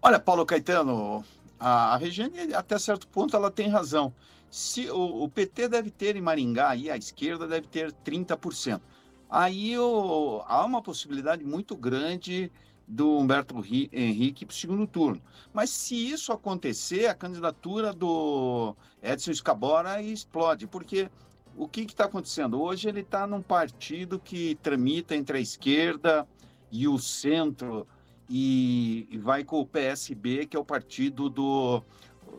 Olha, 0.00 0.18
Paulo 0.18 0.44
Caetano, 0.44 1.24
a, 1.58 1.96
Regiane, 1.96 2.52
até 2.54 2.78
certo 2.78 3.06
ponto, 3.08 3.36
ela 3.36 3.50
tem 3.50 3.68
razão. 3.68 4.12
Se 4.50 4.90
o, 4.90 5.22
o 5.24 5.28
PT 5.28 5.68
deve 5.68 5.90
ter 5.90 6.16
em 6.16 6.20
Maringá, 6.20 6.70
aí 6.70 6.90
a 6.90 6.96
esquerda 6.96 7.46
deve 7.46 7.68
ter 7.68 7.92
30%. 8.04 8.82
Aí 9.30 9.78
o, 9.78 10.42
há 10.46 10.64
uma 10.64 10.82
possibilidade 10.82 11.44
muito 11.44 11.74
grande 11.76 12.52
do 12.86 13.16
Humberto 13.18 13.58
Ri- 13.60 13.88
Henrique 13.92 14.44
para 14.44 14.52
o 14.52 14.56
segundo 14.56 14.86
turno. 14.86 15.22
Mas 15.54 15.70
se 15.70 15.94
isso 15.94 16.32
acontecer, 16.32 17.06
a 17.06 17.14
candidatura 17.14 17.92
do 17.94 18.76
Edson 19.02 19.30
Escabora 19.30 20.02
explode, 20.02 20.66
porque 20.66 21.08
o 21.56 21.66
que 21.66 21.82
está 21.82 22.04
acontecendo? 22.04 22.60
Hoje 22.60 22.88
ele 22.88 23.00
está 23.00 23.26
num 23.26 23.40
partido 23.40 24.18
que 24.18 24.56
tramita 24.56 25.14
entre 25.16 25.38
a 25.38 25.40
esquerda 25.40 26.26
e 26.72 26.88
o 26.88 26.98
centro 26.98 27.86
e, 28.28 29.06
e 29.10 29.18
vai 29.18 29.44
com 29.44 29.60
o 29.60 29.66
PSB, 29.66 30.46
que 30.46 30.56
é 30.56 30.60
o 30.60 30.64
partido 30.64 31.28
do 31.28 31.82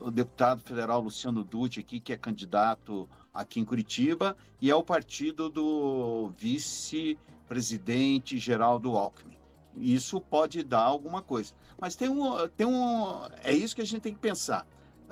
o 0.02 0.10
deputado 0.10 0.60
federal 0.62 1.02
Luciano 1.02 1.44
Dutti 1.44 1.80
aqui, 1.80 2.00
que 2.00 2.12
é 2.12 2.18
candidato 2.18 3.08
aqui 3.32 3.60
em 3.60 3.66
Curitiba, 3.66 4.36
e 4.60 4.72
é 4.72 4.76
o 4.76 4.84
partido 4.84 5.50
do 5.50 6.34
vice-presidente 6.38 8.40
Geraldo 8.40 8.98
Alckmin. 8.98 9.38
Isso 9.78 10.20
pode 10.20 10.64
dar 10.64 10.82
alguma 10.82 11.22
coisa. 11.22 11.54
Mas 11.80 11.96
tem 11.96 12.10
um, 12.10 12.48
tem 12.50 12.66
um. 12.66 13.22
É 13.44 13.54
isso 13.54 13.76
que 13.76 13.82
a 13.82 13.86
gente 13.86 14.02
tem 14.02 14.14
que 14.14 14.20
pensar. 14.20 14.66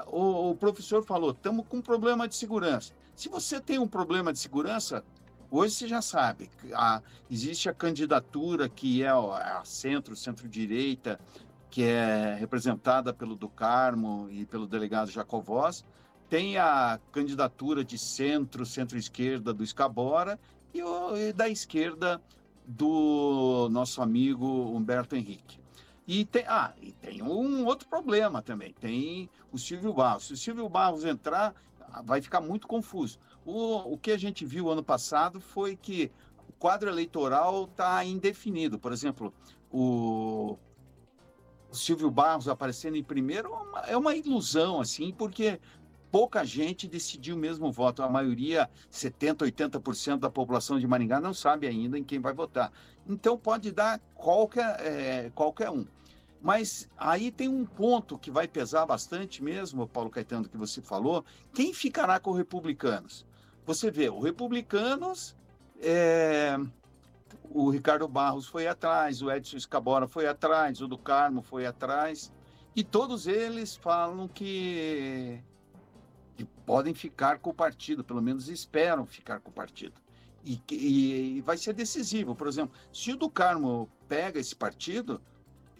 O, 0.07 0.51
o 0.51 0.55
professor 0.55 1.03
falou: 1.03 1.31
estamos 1.31 1.67
com 1.67 1.77
um 1.77 1.81
problema 1.81 2.27
de 2.27 2.35
segurança. 2.35 2.93
Se 3.15 3.29
você 3.29 3.59
tem 3.59 3.79
um 3.79 3.87
problema 3.87 4.33
de 4.33 4.39
segurança, 4.39 5.03
hoje 5.51 5.75
você 5.75 5.87
já 5.87 6.01
sabe. 6.01 6.49
A, 6.73 7.01
existe 7.29 7.69
a 7.69 7.73
candidatura 7.73 8.67
que 8.67 9.03
é 9.03 9.09
a 9.09 9.61
centro, 9.65 10.15
centro-direita, 10.15 11.19
que 11.69 11.83
é 11.83 12.35
representada 12.39 13.13
pelo 13.13 13.35
do 13.35 13.47
Carmo 13.47 14.27
e 14.31 14.45
pelo 14.45 14.65
delegado 14.65 15.11
Jacovós. 15.11 15.85
Tem 16.29 16.57
a 16.57 16.99
candidatura 17.11 17.83
de 17.83 17.97
centro, 17.97 18.65
centro-esquerda 18.65 19.53
do 19.53 19.63
Escabora 19.63 20.39
e, 20.73 20.81
o, 20.81 21.17
e 21.17 21.33
da 21.33 21.49
esquerda 21.49 22.21
do 22.65 23.67
nosso 23.69 24.01
amigo 24.01 24.47
Humberto 24.75 25.15
Henrique. 25.15 25.59
E 26.07 26.25
tem, 26.25 26.45
ah, 26.47 26.73
e 26.81 26.91
tem 26.93 27.21
um 27.21 27.65
outro 27.65 27.87
problema 27.87 28.41
também, 28.41 28.73
tem 28.73 29.29
o 29.51 29.57
Silvio 29.57 29.93
Barros. 29.93 30.27
Se 30.27 30.33
o 30.33 30.37
Silvio 30.37 30.67
Barros 30.67 31.05
entrar, 31.05 31.53
vai 32.03 32.21
ficar 32.21 32.41
muito 32.41 32.67
confuso. 32.67 33.19
O, 33.45 33.93
o 33.93 33.97
que 33.97 34.11
a 34.11 34.17
gente 34.17 34.45
viu 34.45 34.69
ano 34.69 34.83
passado 34.83 35.39
foi 35.39 35.75
que 35.75 36.11
o 36.47 36.53
quadro 36.53 36.89
eleitoral 36.89 37.65
está 37.65 38.03
indefinido. 38.05 38.77
Por 38.77 38.91
exemplo, 38.91 39.33
o, 39.71 40.57
o 41.71 41.75
Silvio 41.75 42.11
Barros 42.11 42.47
aparecendo 42.47 42.97
em 42.97 43.03
primeiro 43.03 43.49
é 43.49 43.57
uma, 43.57 43.79
é 43.81 43.97
uma 43.97 44.15
ilusão, 44.15 44.79
assim, 44.79 45.11
porque 45.11 45.59
pouca 46.11 46.45
gente 46.45 46.87
decidiu 46.87 47.35
o 47.35 47.39
mesmo 47.39 47.71
voto. 47.71 48.03
A 48.03 48.09
maioria, 48.09 48.69
70%, 48.91 49.37
80% 49.51 50.19
da 50.19 50.29
população 50.29 50.79
de 50.79 50.85
Maringá 50.85 51.19
não 51.19 51.33
sabe 51.33 51.65
ainda 51.67 51.97
em 51.97 52.03
quem 52.03 52.19
vai 52.19 52.33
votar. 52.33 52.71
Então 53.07 53.37
pode 53.37 53.71
dar 53.71 53.99
qualquer, 54.13 54.79
é, 54.81 55.31
qualquer 55.33 55.69
um. 55.69 55.85
Mas 56.41 56.89
aí 56.97 57.31
tem 57.31 57.47
um 57.47 57.65
ponto 57.65 58.17
que 58.17 58.31
vai 58.31 58.47
pesar 58.47 58.85
bastante 58.85 59.43
mesmo, 59.43 59.87
Paulo 59.87 60.09
Caetano, 60.09 60.49
que 60.49 60.57
você 60.57 60.81
falou. 60.81 61.23
Quem 61.53 61.73
ficará 61.73 62.19
com 62.19 62.31
os 62.31 62.37
republicanos? 62.37 63.25
Você 63.71 63.89
vê, 63.89 64.09
o 64.09 64.19
republicanos, 64.19 65.33
é, 65.79 66.57
o 67.49 67.69
Ricardo 67.69 68.05
Barros 68.05 68.45
foi 68.45 68.67
atrás, 68.67 69.21
o 69.21 69.31
Edson 69.31 69.55
Escabora 69.55 70.09
foi 70.09 70.27
atrás, 70.27 70.81
o 70.81 70.89
do 70.89 70.97
Carmo 70.97 71.41
foi 71.41 71.65
atrás, 71.65 72.33
e 72.75 72.83
todos 72.83 73.27
eles 73.27 73.77
falam 73.77 74.27
que 74.27 75.41
que 76.35 76.43
podem 76.65 76.93
ficar 76.93 77.39
com 77.39 77.51
o 77.51 77.53
partido, 77.53 78.03
pelo 78.03 78.21
menos 78.21 78.49
esperam 78.49 79.05
ficar 79.05 79.39
com 79.39 79.51
o 79.51 79.53
partido. 79.53 80.01
E, 80.43 80.61
e, 80.69 81.37
e 81.37 81.41
vai 81.41 81.55
ser 81.55 81.71
decisivo. 81.71 82.35
Por 82.35 82.47
exemplo, 82.47 82.75
se 82.91 83.13
o 83.13 83.15
do 83.15 83.29
Carmo 83.29 83.89
pega 84.05 84.37
esse 84.37 84.55
partido, 84.55 85.21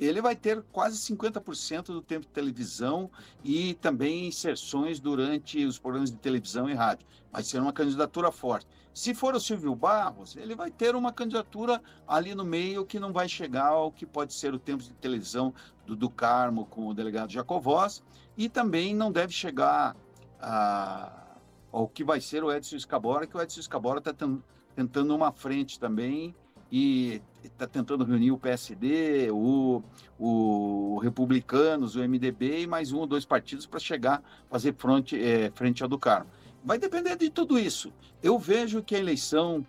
ele 0.06 0.20
vai 0.20 0.36
ter 0.36 0.64
quase 0.72 0.98
50% 0.98 1.86
do 1.86 2.02
tempo 2.02 2.26
de 2.26 2.32
televisão 2.32 3.10
e 3.44 3.76
também 3.76 4.28
inserções 4.28 5.00
durante 5.00 5.64
os 5.64 5.78
programas 5.78 6.10
de 6.10 6.18
televisão 6.18 6.68
e 6.68 6.74
rádio. 6.74 7.06
Vai 7.32 7.44
ser 7.44 7.60
uma 7.60 7.72
candidatura 7.72 8.32
forte. 8.32 8.68
Se 8.94 9.14
for 9.14 9.36
o 9.36 9.40
Silvio 9.40 9.76
Barros, 9.76 10.36
ele 10.36 10.56
vai 10.56 10.72
ter 10.72 10.96
uma 10.96 11.14
candidatura 11.14 11.82
ali 12.08 12.34
no 12.34 12.44
meio 12.44 12.86
que 12.86 13.00
não 13.00 13.14
vai 13.14 13.30
chegar 13.30 13.68
ao 13.68 13.92
que 13.92 14.06
pode 14.06 14.34
ser 14.34 14.54
o 14.54 14.60
tempo 14.60 14.84
de 14.84 14.92
televisão 14.94 15.54
do, 15.86 15.96
do 15.96 16.10
Carmo 16.10 16.66
com 16.66 16.88
o 16.88 16.94
delegado 16.94 17.32
Jacovós 17.32 18.04
e 18.36 18.50
também 18.50 18.96
não 18.96 19.12
deve 19.12 19.32
chegar 19.32 19.96
a, 20.42 21.38
ao 21.72 21.88
que 21.88 22.04
vai 22.04 22.20
ser 22.20 22.44
o 22.44 22.52
Edson 22.52 22.76
Escabora, 22.76 23.28
que 23.28 23.38
o 23.38 23.42
Edson 23.42 23.60
Escabora 23.60 24.00
está 24.00 24.14
tentando 24.76 25.16
uma 25.16 25.32
frente 25.32 25.80
também 25.80 26.36
e 26.72 27.22
está 27.44 27.68
tentando 27.68 28.04
reunir 28.04 28.32
o 28.32 28.38
PSD, 28.38 29.30
o, 29.32 29.84
o 30.18 31.00
Republicanos, 31.00 31.96
o 31.96 32.00
MDB 32.00 32.62
e 32.62 32.68
mais 32.68 32.92
um 32.92 33.00
ou 33.00 33.08
dois 33.08 33.26
partidos 33.26 33.66
para 33.66 33.80
chegar, 33.80 34.24
fazer 34.50 34.74
frente, 34.76 35.22
é, 35.22 35.52
frente 35.52 35.84
ao 35.84 35.90
do 35.90 36.00
Carmo. 36.00 36.30
Vai 36.64 36.78
depender 36.78 37.16
de 37.16 37.30
tudo 37.30 37.60
isso. 37.60 37.92
Eu 38.22 38.38
vejo 38.38 38.84
que 38.84 38.96
a 38.96 39.00
eleição 39.00 39.66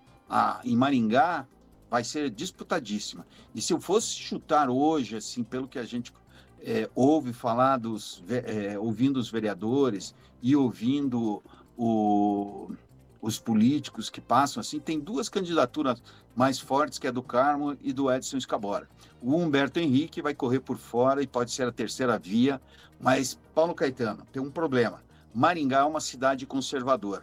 em 0.64 0.76
Maringá 0.76 1.46
vai 1.90 2.04
ser 2.04 2.30
disputadíssima. 2.30 3.26
E 3.54 3.60
se 3.60 3.72
eu 3.72 3.80
fosse 3.80 4.14
chutar 4.14 4.70
hoje, 4.70 5.16
assim, 5.16 5.42
pelo 5.42 5.68
que 5.68 5.78
a 5.78 5.84
gente 5.84 6.12
é, 6.60 6.88
ouve 6.94 7.32
falar 7.32 7.76
dos, 7.78 8.22
é, 8.28 8.78
ouvindo 8.78 9.18
os 9.18 9.30
vereadores 9.30 10.14
e 10.40 10.54
ouvindo 10.56 11.42
o, 11.76 12.70
os 13.22 13.38
políticos 13.38 14.10
que 14.10 14.20
passam 14.20 14.60
assim, 14.60 14.80
tem 14.80 14.98
duas 14.98 15.28
candidaturas 15.28 16.02
mais 16.34 16.58
fortes, 16.58 16.98
que 16.98 17.06
é 17.06 17.12
do 17.12 17.22
Carmo 17.22 17.76
e 17.80 17.92
do 17.92 18.12
Edson 18.12 18.36
Escabora. 18.36 18.88
O 19.22 19.36
Humberto 19.36 19.78
Henrique 19.78 20.20
vai 20.20 20.34
correr 20.34 20.58
por 20.58 20.76
fora 20.76 21.22
e 21.22 21.26
pode 21.26 21.52
ser 21.52 21.68
a 21.68 21.72
terceira 21.72 22.18
via, 22.18 22.60
mas 23.00 23.38
Paulo 23.54 23.74
Caetano 23.74 24.26
tem 24.32 24.42
um 24.42 24.50
problema. 24.50 25.00
Maringá 25.32 25.78
é 25.78 25.84
uma 25.84 26.00
cidade 26.00 26.44
conservadora. 26.44 27.22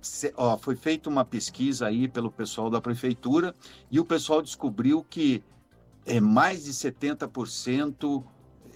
Se, 0.00 0.32
ó, 0.36 0.56
foi 0.56 0.76
feita 0.76 1.08
uma 1.10 1.24
pesquisa 1.24 1.86
aí 1.86 2.06
pelo 2.06 2.30
pessoal 2.30 2.70
da 2.70 2.80
prefeitura 2.80 3.54
e 3.90 3.98
o 3.98 4.04
pessoal 4.04 4.40
descobriu 4.40 5.02
que 5.02 5.42
é, 6.06 6.20
mais 6.20 6.64
de 6.64 6.72
70% 6.72 8.22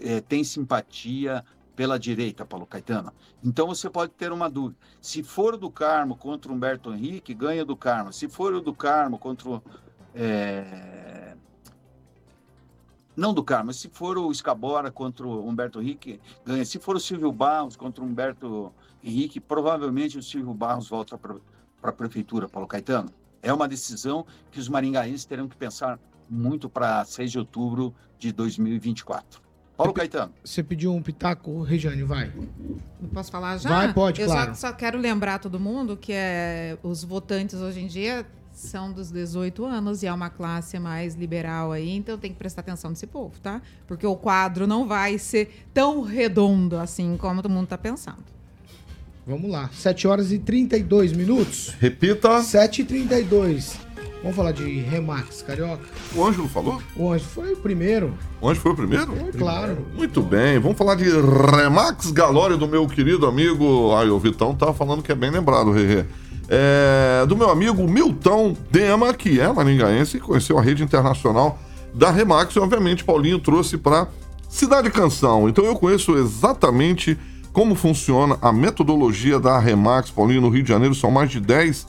é, 0.01 0.21
tem 0.21 0.43
simpatia 0.43 1.45
pela 1.79 1.97
direita, 1.97 2.45
Paulo 2.45 2.67
Caetano. 2.67 3.13
Então 3.41 3.69
você 3.69 3.89
pode 3.89 4.11
ter 4.11 4.33
uma 4.33 4.51
dúvida. 4.51 4.77
Se 5.01 5.23
for 5.23 5.57
do 5.57 5.71
Carmo 5.71 6.17
contra 6.17 6.51
o 6.51 6.55
Humberto 6.57 6.93
Henrique, 6.93 7.33
ganha 7.33 7.65
do 7.65 7.77
Carmo. 7.77 8.13
Se 8.13 8.29
for 8.29 8.53
o 8.53 8.61
do 8.61 8.75
Carmo 8.75 9.17
contra 9.17 9.49
o. 9.49 9.63
É... 10.13 11.37
Não 13.17 13.33
do 13.33 13.45
Carmo, 13.45 13.73
se 13.73 13.89
for 13.89 14.19
o 14.19 14.33
Escabora 14.33 14.91
contra 14.91 15.25
o 15.25 15.49
Humberto 15.49 15.81
Henrique, 15.81 16.21
ganha. 16.45 16.65
Se 16.65 16.81
for 16.81 16.97
o 16.97 17.01
Silvio 17.01 17.31
Barros 17.31 17.77
contra 17.77 18.03
o 18.03 18.07
Humberto 18.09 18.73
Henrique, 19.01 19.39
provavelmente 19.39 20.19
o 20.19 20.23
Silvio 20.23 20.53
Barros 20.53 20.89
volta 20.89 21.17
para 21.17 21.37
a 21.81 21.93
prefeitura, 21.93 22.49
Paulo 22.49 22.67
Caetano. 22.67 23.09
É 23.41 23.53
uma 23.53 23.69
decisão 23.69 24.27
que 24.51 24.59
os 24.59 24.69
maringaenses 24.69 25.25
terão 25.25 25.47
que 25.47 25.57
pensar 25.57 25.97
muito 26.29 26.69
para 26.69 27.05
6 27.05 27.31
de 27.31 27.39
outubro 27.39 27.95
de 28.19 28.33
2024. 28.33 29.47
Paulo 29.79 29.93
Caetano. 29.93 30.33
Você 30.45 30.61
pediu 30.61 30.93
um 30.93 31.01
pitaco, 31.01 31.63
Regiane, 31.63 32.03
vai. 32.03 32.33
Não 33.01 33.09
posso 33.11 33.31
falar 33.31 33.57
já? 33.59 33.69
Vai, 33.69 33.95
pode, 33.95 34.21
Eu 34.21 34.27
claro. 34.27 34.53
só, 34.57 34.69
só 34.69 34.73
quero 34.73 34.99
lembrar 34.99 35.39
todo 35.39 35.61
mundo 35.61 35.97
que 35.97 36.13
é, 36.13 36.77
os 36.83 37.05
votantes 37.05 37.55
hoje 37.61 37.79
em 37.79 37.87
dia 37.87 38.27
são 38.53 38.93
dos 38.93 39.13
18 39.13 39.65
anos 39.65 40.03
e 40.03 40.09
é 40.09 40.13
uma 40.13 40.29
classe 40.31 40.81
mais 40.81 41.15
liberal 41.15 41.71
aí, 41.71 41.95
então 41.95 42.19
tem 42.19 42.33
que 42.33 42.39
prestar 42.39 42.63
atenção 42.63 42.91
nesse 42.91 43.07
povo, 43.07 43.39
tá? 43.41 43.63
Porque 43.87 44.05
o 44.05 44.17
quadro 44.17 44.67
não 44.67 44.85
vai 44.85 45.17
ser 45.17 45.65
tão 45.73 46.03
redondo 46.03 46.77
assim 46.77 47.17
como 47.17 47.41
todo 47.41 47.53
mundo 47.53 47.65
está 47.65 47.79
pensando. 47.79 48.25
Vamos 49.25 49.49
lá. 49.49 49.71
7 49.73 50.09
horas 50.09 50.33
e 50.33 50.39
32 50.39 51.13
minutos. 51.13 51.69
Repita. 51.79 52.43
7 52.43 52.81
e 52.81 52.85
32. 52.85 53.79
Vamos 54.21 54.37
falar 54.37 54.53
de 54.53 54.81
Remax, 54.81 55.43
Carioca? 55.43 55.85
O 56.15 56.25
Ângelo 56.25 56.49
falou? 56.49 56.83
O 56.97 57.13
Anjo 57.13 57.25
foi 57.25 57.53
o 57.53 57.57
primeiro. 57.57 58.15
O 58.41 58.49
Ângelo 58.49 58.63
foi 58.63 58.73
o 58.73 58.75
primeiro? 58.75 59.07
Foi, 59.07 59.33
claro. 59.33 59.87
Muito 59.95 60.21
bem, 60.23 60.59
vamos 60.59 60.77
falar 60.77 60.97
de 60.97 61.05
Remax 61.05 62.11
Galório 62.11 62.57
do 62.57 62.67
meu 62.67 62.87
querido 62.89 63.27
amigo. 63.27 63.95
Ai, 63.95 64.09
o 64.09 64.19
Vitão 64.19 64.55
tá 64.55 64.73
falando 64.73 65.03
que 65.03 65.13
é 65.13 65.15
bem 65.15 65.31
lembrado, 65.31 65.71
Rerê. 65.71 66.05
É, 66.49 67.25
do 67.27 67.37
meu 67.37 67.49
amigo 67.49 67.87
Milton 67.87 68.57
Dema, 68.71 69.15
que 69.15 69.39
é 69.39 69.53
maringaense 69.53 70.17
e 70.17 70.21
conheceu 70.21 70.59
a 70.59 70.63
rede 70.63 70.83
internacional 70.83 71.59
da 71.95 72.11
Remax. 72.11 72.57
E, 72.57 72.59
obviamente, 72.59 73.05
Paulinho 73.05 73.39
trouxe 73.39 73.79
para 73.79 74.09
Cidade 74.49 74.91
Canção. 74.91 75.49
Então, 75.49 75.65
eu 75.65 75.77
conheço 75.77 76.17
exatamente 76.17 77.17
como 77.53 77.75
funciona 77.77 78.37
a 78.43 78.51
metodologia 78.51 79.39
da 79.39 79.59
Remax. 79.61 80.11
Paulinho, 80.11 80.41
no 80.41 80.49
Rio 80.49 80.63
de 80.65 80.69
Janeiro, 80.69 80.95
são 80.95 81.11
mais 81.11 81.31
de 81.31 81.39
10 81.39 81.87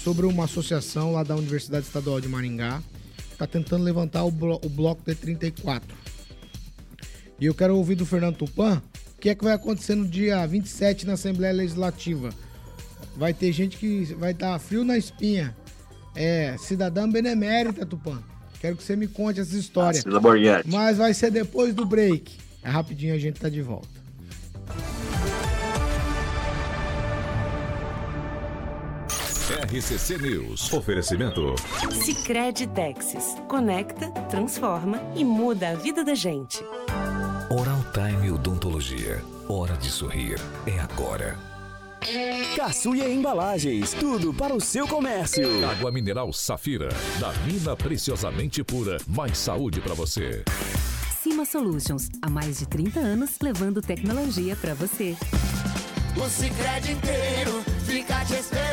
sobre 0.04 0.26
uma 0.26 0.44
associação 0.44 1.12
lá 1.12 1.22
da 1.22 1.34
Universidade 1.34 1.86
Estadual 1.86 2.20
de 2.20 2.28
Maringá. 2.28 2.82
que 3.30 3.36
Tá 3.38 3.46
tentando 3.46 3.82
levantar 3.82 4.22
o, 4.24 4.30
blo 4.30 4.60
o 4.62 4.68
bloco 4.68 5.02
D34. 5.02 5.80
E 7.40 7.46
eu 7.46 7.54
quero 7.54 7.74
ouvir 7.74 7.94
do 7.94 8.04
Fernando 8.04 8.36
Tupan 8.36 8.82
o 9.16 9.20
que 9.20 9.30
é 9.30 9.34
que 9.34 9.42
vai 9.42 9.54
acontecer 9.54 9.94
no 9.94 10.06
dia 10.06 10.46
27 10.46 11.06
na 11.06 11.14
Assembleia 11.14 11.54
Legislativa. 11.54 12.28
Vai 13.16 13.32
ter 13.32 13.50
gente 13.52 13.78
que 13.78 14.04
vai 14.14 14.34
dar 14.34 14.58
frio 14.58 14.84
na 14.84 14.98
espinha. 14.98 15.56
É, 16.14 16.54
cidadã 16.58 17.08
benemérita, 17.08 17.86
Tupan. 17.86 18.22
Quero 18.60 18.76
que 18.76 18.82
você 18.82 18.94
me 18.94 19.08
conte 19.08 19.40
essa 19.40 19.56
história. 19.56 19.98
Mas 20.70 20.98
vai 20.98 21.14
ser 21.14 21.30
depois 21.30 21.74
do 21.74 21.86
break. 21.86 22.36
É 22.62 22.68
rapidinho 22.68 23.14
a 23.14 23.18
gente 23.18 23.40
tá 23.40 23.48
de 23.48 23.62
volta. 23.62 24.03
RCC 29.50 30.16
News. 30.16 30.72
Oferecimento. 30.72 31.54
Sicredi 31.92 32.66
Texas. 32.68 33.36
Conecta, 33.46 34.10
transforma 34.30 34.98
e 35.14 35.22
muda 35.22 35.68
a 35.68 35.74
vida 35.74 36.02
da 36.02 36.14
gente. 36.14 36.64
Oral 37.50 37.84
Time 37.92 38.30
Odontologia. 38.30 39.22
Hora 39.46 39.76
de 39.76 39.90
sorrir. 39.90 40.40
É 40.66 40.78
agora. 40.78 41.36
Caçuia 42.56 43.06
Embalagens, 43.06 43.92
tudo 43.92 44.32
para 44.32 44.54
o 44.54 44.60
seu 44.62 44.88
comércio. 44.88 45.46
Água 45.68 45.92
mineral 45.92 46.32
Safira. 46.32 46.88
Da 47.20 47.30
mina 47.46 47.76
preciosamente 47.76 48.64
pura. 48.64 48.96
Mais 49.06 49.36
saúde 49.36 49.78
para 49.78 49.92
você. 49.92 50.42
Cima 51.22 51.44
Solutions, 51.44 52.08
há 52.22 52.30
mais 52.30 52.60
de 52.60 52.66
30 52.66 52.98
anos 52.98 53.32
levando 53.42 53.82
tecnologia 53.82 54.56
para 54.56 54.72
você. 54.72 55.14
O 56.16 56.30
Cicred 56.30 56.92
inteiro 56.92 57.62
fica 57.84 58.24
te 58.24 58.34
esperando 58.34 58.63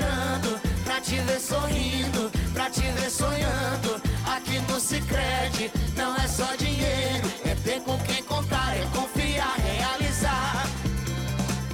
te 1.11 1.19
ver 1.23 1.41
sorrindo, 1.41 2.31
pra 2.53 2.69
te 2.69 2.79
ver 2.79 3.09
sonhando 3.09 4.01
Aqui 4.25 4.59
no 4.71 4.79
Cicred 4.79 5.69
não 5.97 6.15
é 6.15 6.25
só 6.25 6.55
dinheiro 6.55 7.27
É 7.43 7.53
ter 7.53 7.81
com 7.81 7.97
quem 7.99 8.23
contar, 8.23 8.77
é 8.77 8.85
confiar, 8.95 9.57
realizar 9.57 10.65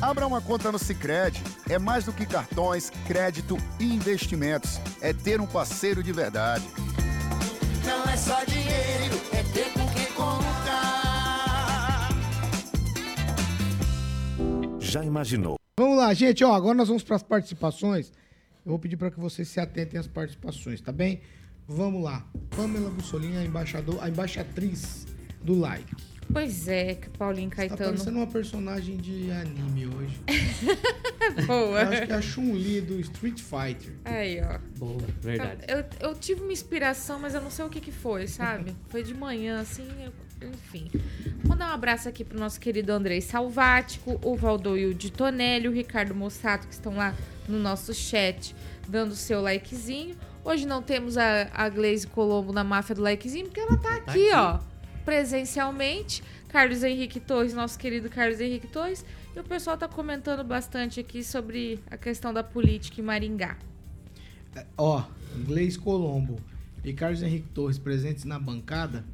Abra 0.02 0.26
uma 0.26 0.40
conta 0.40 0.72
no 0.72 0.78
Sicredi. 0.78 1.44
É 1.68 1.80
mais 1.80 2.06
do 2.06 2.14
que 2.14 2.24
cartões, 2.24 2.92
crédito 3.08 3.58
e 3.80 3.96
investimentos. 3.96 4.80
É 5.02 5.12
ter 5.12 5.42
um 5.42 5.48
parceiro 5.48 6.04
de 6.04 6.14
verdade. 6.14 6.64
Não 7.84 8.04
é 8.04 8.16
só 8.16 8.44
dinheiro, 8.46 9.20
é 9.34 9.42
ter 9.42 9.74
com 9.74 9.88
quem 9.94 10.06
contar 10.14 12.10
Já 14.80 15.04
imaginou? 15.04 15.56
Vamos 15.80 15.98
lá, 15.98 16.14
gente, 16.14 16.44
ó, 16.44 16.54
agora 16.54 16.76
nós 16.76 16.88
vamos 16.88 17.04
para 17.04 17.16
as 17.16 17.24
participações. 17.24 18.12
Eu 18.68 18.72
vou 18.72 18.80
pedir 18.80 18.98
para 18.98 19.10
que 19.10 19.18
vocês 19.18 19.48
se 19.48 19.62
atentem 19.62 19.98
às 19.98 20.08
participações, 20.08 20.82
tá 20.82 20.92
bem? 20.92 21.22
Vamos 21.66 22.04
lá. 22.04 22.28
Pamela 22.50 22.90
Bussolini, 22.90 23.38
a, 23.38 23.46
embaixador, 23.46 23.98
a 24.04 24.10
embaixatriz 24.10 25.08
do 25.42 25.58
like. 25.58 25.96
Pois 26.34 26.68
é, 26.68 26.96
que 26.96 27.10
Paulinho 27.12 27.50
Tá 27.50 27.56
Caetano. 27.56 27.92
parecendo 27.92 28.18
uma 28.18 28.28
personagem 28.28 28.98
de 28.98 29.32
anime 29.32 29.88
hoje. 29.88 30.20
Boa. 31.48 31.82
Eu 31.82 31.88
acho 31.88 32.06
que 32.08 32.12
é 32.12 32.16
a 32.16 32.22
Chun-Li 32.22 32.82
do 32.82 33.00
Street 33.00 33.40
Fighter. 33.40 33.94
Aí, 34.04 34.42
ó. 34.42 34.60
Boa, 34.78 34.98
verdade. 35.22 35.62
Eu, 35.66 36.10
eu 36.10 36.14
tive 36.16 36.42
uma 36.42 36.52
inspiração, 36.52 37.20
mas 37.22 37.34
eu 37.36 37.40
não 37.42 37.50
sei 37.50 37.64
o 37.64 37.70
que, 37.70 37.80
que 37.80 37.92
foi, 37.94 38.28
sabe? 38.28 38.76
Foi 38.90 39.02
de 39.02 39.14
manhã, 39.14 39.62
assim, 39.62 39.88
eu- 40.04 40.50
enfim. 40.50 40.92
Mandar 41.46 41.70
um 41.72 41.74
abraço 41.74 42.10
aqui 42.10 42.26
pro 42.26 42.38
nosso 42.38 42.60
querido 42.60 42.92
Andrei 42.92 43.22
Salvático, 43.22 44.20
o 44.22 44.36
Valdoio 44.36 44.94
de 44.94 45.10
Tonelli, 45.10 45.70
o 45.70 45.72
Ricardo 45.72 46.14
Mossato, 46.14 46.68
que 46.68 46.74
estão 46.74 46.94
lá 46.98 47.16
no 47.48 47.60
nosso 47.60 47.94
chat, 47.94 48.56
dando 48.88 49.12
o 49.12 49.16
seu 49.16 49.42
likezinho. 49.42 50.16
Hoje 50.44 50.66
não 50.66 50.82
temos 50.82 51.18
a, 51.18 51.50
a 51.54 51.70
Glaze 51.70 52.08
Colombo 52.08 52.54
na 52.54 52.64
máfia 52.64 52.96
do 52.96 53.02
likezinho, 53.02 53.46
porque 53.46 53.60
ela 53.60 53.78
tá 53.78 53.96
aqui, 53.96 54.30
ó, 54.34 54.60
presencialmente. 55.04 56.24
Carlos 56.48 56.82
Henrique 56.82 57.20
Torres, 57.20 57.54
nosso 57.54 57.78
querido 57.78 58.10
Carlos 58.10 58.40
Henrique 58.40 58.68
Torres. 58.68 59.06
E 59.36 59.40
o 59.40 59.44
pessoal 59.44 59.78
tá 59.78 59.88
comentando 59.88 60.44
bastante 60.44 61.00
aqui 61.00 61.24
sobre 61.24 61.80
a 61.92 61.98
questão 61.98 62.34
da 62.34 62.44
política 62.44 63.02
em 63.02 63.04
Maringá. 63.04 63.58
Ó, 64.78 65.04
Inglês 65.36 65.78
Colombo 65.78 66.40
e 66.84 66.94
Carlos 66.94 67.22
Henrique 67.22 67.50
Torres 67.50 67.78
presentes 67.78 68.24
na 68.24 68.40
bancada 68.40 69.06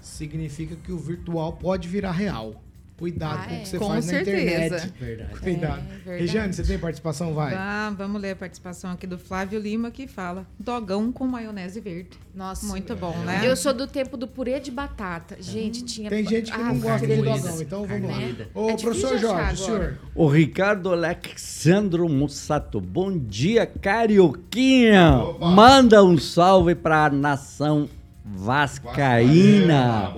significa 0.00 0.76
que 0.76 0.92
o 0.92 0.98
virtual 0.98 1.54
pode 1.54 1.88
virar 1.88 2.12
real. 2.12 2.62
Cuidado 3.02 3.40
Ah, 3.42 3.46
com 3.48 3.50
o 3.52 3.56
é. 3.56 3.60
que 3.62 3.68
você 3.68 3.78
Com 3.78 3.88
faz 3.88 4.04
certeza. 4.04 4.36
na 4.36 4.42
internet. 4.44 4.92
Verdade. 5.00 5.40
Cuidado. 5.40 5.80
É, 5.80 5.94
verdade. 6.04 6.20
Regiane, 6.20 6.52
você 6.52 6.62
tem 6.62 6.78
participação? 6.78 7.34
Vai. 7.34 7.52
Vá, 7.52 7.90
vamos 7.90 8.22
ler 8.22 8.30
a 8.30 8.36
participação 8.36 8.92
aqui 8.92 9.08
do 9.08 9.18
Flávio 9.18 9.58
Lima 9.58 9.90
que 9.90 10.06
fala: 10.06 10.46
dogão 10.56 11.10
com 11.10 11.26
maionese 11.26 11.80
verde. 11.80 12.10
Nossa, 12.32 12.64
muito 12.64 12.94
bom, 12.94 13.12
né? 13.26 13.40
Eu 13.42 13.56
sou 13.56 13.74
do 13.74 13.88
tempo 13.88 14.16
do 14.16 14.28
purê 14.28 14.60
de 14.60 14.70
batata. 14.70 15.36
Gente, 15.40 15.82
tinha. 15.84 16.08
Tem 16.08 16.24
gente 16.24 16.52
que 16.52 16.56
não 16.56 16.70
Ah, 16.70 16.74
gosta 16.74 17.06
de 17.08 17.16
dogão, 17.16 17.60
então 17.60 17.84
vamos 17.86 18.08
lá. 18.08 18.16
Né? 18.18 18.46
Ô, 18.54 18.70
É 18.70 18.76
professor 18.76 19.18
Jorge, 19.18 19.26
o 19.26 19.30
agora. 19.32 19.56
senhor. 19.56 19.98
O 20.14 20.28
Ricardo 20.28 20.92
Alexandro 20.92 22.08
Mussato. 22.08 22.80
Bom 22.80 23.18
dia, 23.18 23.66
Carioquinha. 23.66 25.10
Manda 25.40 26.04
um 26.04 26.16
salve 26.16 26.76
pra 26.76 27.10
nação 27.10 27.88
vascaína. 28.24 30.12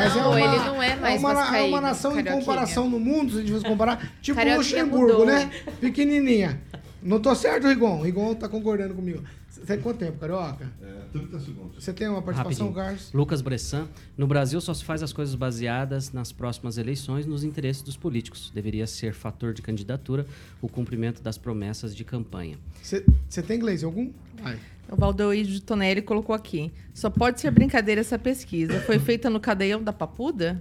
Mas 0.00 0.14
Não, 0.16 0.22
é 0.22 0.26
uma, 0.26 0.40
ele 0.40 0.64
não 0.64 0.82
é 0.82 0.96
mais 0.96 1.20
uma, 1.22 1.58
é 1.58 1.62
uma 1.62 1.80
nação 1.82 2.18
em 2.18 2.24
comparação 2.24 2.88
no 2.88 2.98
mundo, 2.98 3.32
se 3.32 3.36
a 3.36 3.40
gente 3.42 3.52
fosse 3.52 3.64
comparar, 3.66 4.10
tipo 4.22 4.34
Carioquinha 4.38 4.82
Luxemburgo, 4.82 5.18
mudou. 5.20 5.26
né? 5.26 5.50
Pequenininha. 5.78 6.58
Não 7.02 7.20
tô 7.20 7.34
certo, 7.34 7.66
Rigon? 7.66 8.02
Rigon 8.02 8.34
tá 8.34 8.48
concordando 8.48 8.94
comigo. 8.94 9.22
Você 9.48 9.62
tem 9.62 9.80
quanto 9.80 9.98
tempo, 9.98 10.18
Carioca? 10.18 10.70
É, 10.80 11.00
30 11.12 11.40
segundos. 11.40 11.84
Você 11.84 11.92
tem 11.92 12.08
uma 12.08 12.22
participação, 12.22 12.66
Rapidinho. 12.68 12.86
Carlos? 12.86 13.12
Lucas 13.12 13.40
Bressan. 13.40 13.88
No 14.16 14.26
Brasil 14.26 14.60
só 14.60 14.72
se 14.72 14.84
faz 14.84 15.02
as 15.02 15.12
coisas 15.12 15.34
baseadas 15.34 16.12
nas 16.12 16.30
próximas 16.30 16.78
eleições 16.78 17.26
nos 17.26 17.42
interesses 17.42 17.82
dos 17.82 17.96
políticos. 17.96 18.52
Deveria 18.54 18.86
ser 18.86 19.12
fator 19.12 19.52
de 19.52 19.62
candidatura 19.62 20.26
o 20.60 20.68
cumprimento 20.68 21.22
das 21.22 21.36
promessas 21.36 21.96
de 21.96 22.04
campanha. 22.04 22.58
Você 22.82 23.02
tem 23.42 23.56
inglês 23.56 23.82
algum? 23.82 24.12
Vai. 24.40 24.58
O 24.88 24.96
Valdeir 24.96 25.44
de 25.46 25.60
Tonelli 25.60 26.02
colocou 26.02 26.34
aqui. 26.34 26.72
Só 26.94 27.10
pode 27.10 27.40
ser 27.40 27.50
brincadeira 27.50 28.00
essa 28.00 28.18
pesquisa. 28.18 28.80
Foi 28.80 28.98
feita 28.98 29.28
no 29.30 29.40
cadeião 29.40 29.82
da 29.82 29.92
Papuda? 29.92 30.60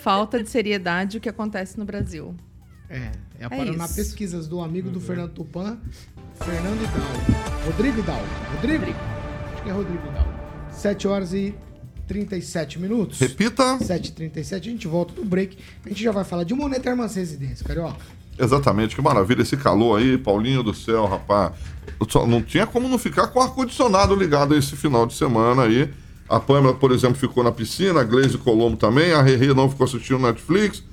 Falta 0.00 0.42
de 0.42 0.50
seriedade 0.50 1.16
o 1.16 1.20
que 1.20 1.28
acontece 1.28 1.78
no 1.78 1.84
Brasil. 1.84 2.34
É, 2.88 2.96
é 3.38 3.42
a 3.42 3.46
É 3.46 3.48
Paraná 3.48 3.84
isso. 3.84 3.94
Pesquisas 3.94 4.46
do 4.46 4.60
amigo 4.60 4.90
do 4.90 5.00
Fernando 5.00 5.30
Tupan, 5.32 5.78
Fernando 6.34 6.82
Hidalgo. 6.82 7.66
Rodrigo 7.66 7.98
Hidalgo. 8.00 8.26
Rodrigo? 8.54 8.84
Acho 9.52 9.62
que 9.62 9.68
é 9.68 9.72
Rodrigo 9.72 10.06
Hidalgo. 10.08 10.38
7 10.72 11.08
horas 11.08 11.32
e 11.32 11.54
37 12.06 12.78
minutos. 12.78 13.18
Repita. 13.18 13.78
7h37, 13.78 14.54
a 14.54 14.58
gente 14.58 14.88
volta 14.88 15.12
do 15.12 15.24
break. 15.24 15.58
A 15.84 15.88
gente 15.88 16.02
já 16.02 16.10
vai 16.10 16.24
falar 16.24 16.44
de 16.44 16.54
Monetar 16.54 16.92
Armas 16.92 17.14
Residência, 17.14 17.64
carioca. 17.64 18.00
Exatamente, 18.38 18.94
que 18.94 19.02
maravilha 19.02 19.42
esse 19.42 19.56
calor 19.56 19.98
aí, 19.98 20.16
Paulinho 20.16 20.62
do 20.62 20.72
céu, 20.72 21.06
rapaz. 21.06 21.52
Só 22.08 22.26
Não 22.26 22.40
tinha 22.40 22.66
como 22.66 22.88
não 22.88 22.96
ficar 22.98 23.26
com 23.28 23.40
o 23.40 23.42
ar-condicionado 23.42 24.14
ligado 24.14 24.54
esse 24.56 24.76
final 24.76 25.06
de 25.06 25.14
semana 25.14 25.64
aí. 25.64 25.90
A 26.28 26.38
Pamela, 26.38 26.74
por 26.74 26.92
exemplo, 26.92 27.16
ficou 27.16 27.42
na 27.42 27.50
piscina, 27.50 28.00
a 28.00 28.04
Gleise 28.04 28.38
Colombo 28.38 28.76
também, 28.76 29.12
a 29.12 29.22
Rerê 29.22 29.52
não 29.52 29.68
ficou 29.68 29.84
assistindo 29.84 30.20
Netflix. 30.20 30.84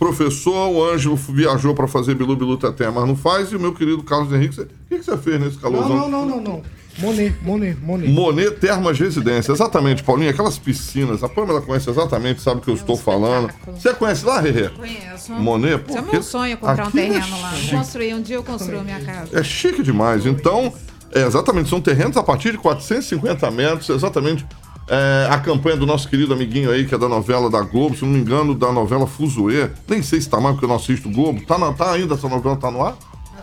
Professor, 0.00 0.70
o 0.70 0.82
Ângelo 0.82 1.14
viajou 1.14 1.74
para 1.74 1.86
fazer 1.86 2.14
Bilu 2.14 2.34
Bilu 2.34 2.56
Teté, 2.56 2.90
mas 2.90 3.06
não 3.06 3.14
faz. 3.14 3.52
E 3.52 3.56
o 3.56 3.60
meu 3.60 3.74
querido 3.74 4.02
Carlos 4.02 4.32
Henrique, 4.32 4.58
o 4.58 4.66
que, 4.88 4.98
que 4.98 5.04
você 5.04 5.14
fez 5.18 5.38
nesse 5.38 5.56
Não, 5.56 5.62
calorzão? 5.62 5.96
não, 5.96 6.08
não, 6.08 6.26
não, 6.26 6.40
não. 6.40 6.62
Monet, 6.98 7.34
Monet, 7.42 7.78
Monet. 7.82 8.10
Monet 8.10 8.50
Termas 8.58 8.98
Residência, 8.98 9.52
exatamente, 9.52 10.02
Paulinho, 10.02 10.30
aquelas 10.30 10.58
piscinas. 10.58 11.22
A 11.22 11.28
Pamela 11.28 11.60
conhece 11.60 11.88
exatamente, 11.90 12.40
sabe 12.40 12.60
o 12.60 12.62
que 12.62 12.70
eu 12.70 12.74
estou 12.74 12.96
falando. 12.96 13.52
Você 13.74 13.92
conhece 13.92 14.24
lá, 14.24 14.40
Rerê? 14.40 14.70
Conheço. 14.70 15.32
Monet, 15.34 15.78
pô, 15.84 15.90
Isso 15.92 15.98
é 15.98 16.12
meu 16.12 16.22
sonho 16.22 16.56
comprar 16.56 16.86
um 16.86 16.88
é 16.88 16.92
terreno 16.92 17.40
lá. 17.42 17.52
chique. 17.52 17.76
Construir, 17.76 18.14
um 18.14 18.22
dia 18.22 18.36
eu 18.36 18.42
construo 18.42 18.80
a 18.80 18.82
minha 18.82 19.00
casa. 19.00 19.38
É 19.38 19.42
chique 19.42 19.82
demais. 19.82 20.24
Então, 20.24 20.72
é, 21.12 21.26
exatamente, 21.26 21.68
são 21.68 21.80
terrenos 21.80 22.16
a 22.16 22.22
partir 22.22 22.52
de 22.52 22.58
450 22.58 23.50
metros, 23.50 23.90
exatamente. 23.90 24.46
É, 24.90 25.28
a 25.30 25.38
campanha 25.38 25.76
do 25.76 25.86
nosso 25.86 26.08
querido 26.08 26.34
amiguinho 26.34 26.70
aí, 26.70 26.84
que 26.84 26.94
é 26.94 26.98
da 26.98 27.08
novela 27.08 27.48
da 27.48 27.60
Globo, 27.62 27.96
se 27.96 28.04
não 28.04 28.10
me 28.12 28.18
engano, 28.18 28.54
da 28.54 28.72
novela 28.72 29.06
Fuzuê. 29.06 29.70
Nem 29.88 30.02
sei 30.02 30.20
se 30.20 30.28
tá 30.28 30.40
mais, 30.40 30.54
porque 30.56 30.64
eu 30.64 30.68
não 30.68 30.76
assisto 30.76 31.08
o 31.08 31.12
Globo. 31.12 31.40
Tá, 31.46 31.56
na- 31.56 31.72
tá 31.72 31.92
ainda, 31.92 32.14
essa 32.14 32.28
novela 32.28 32.56
tá 32.56 32.70
no 32.70 32.84
ar? 32.84 32.96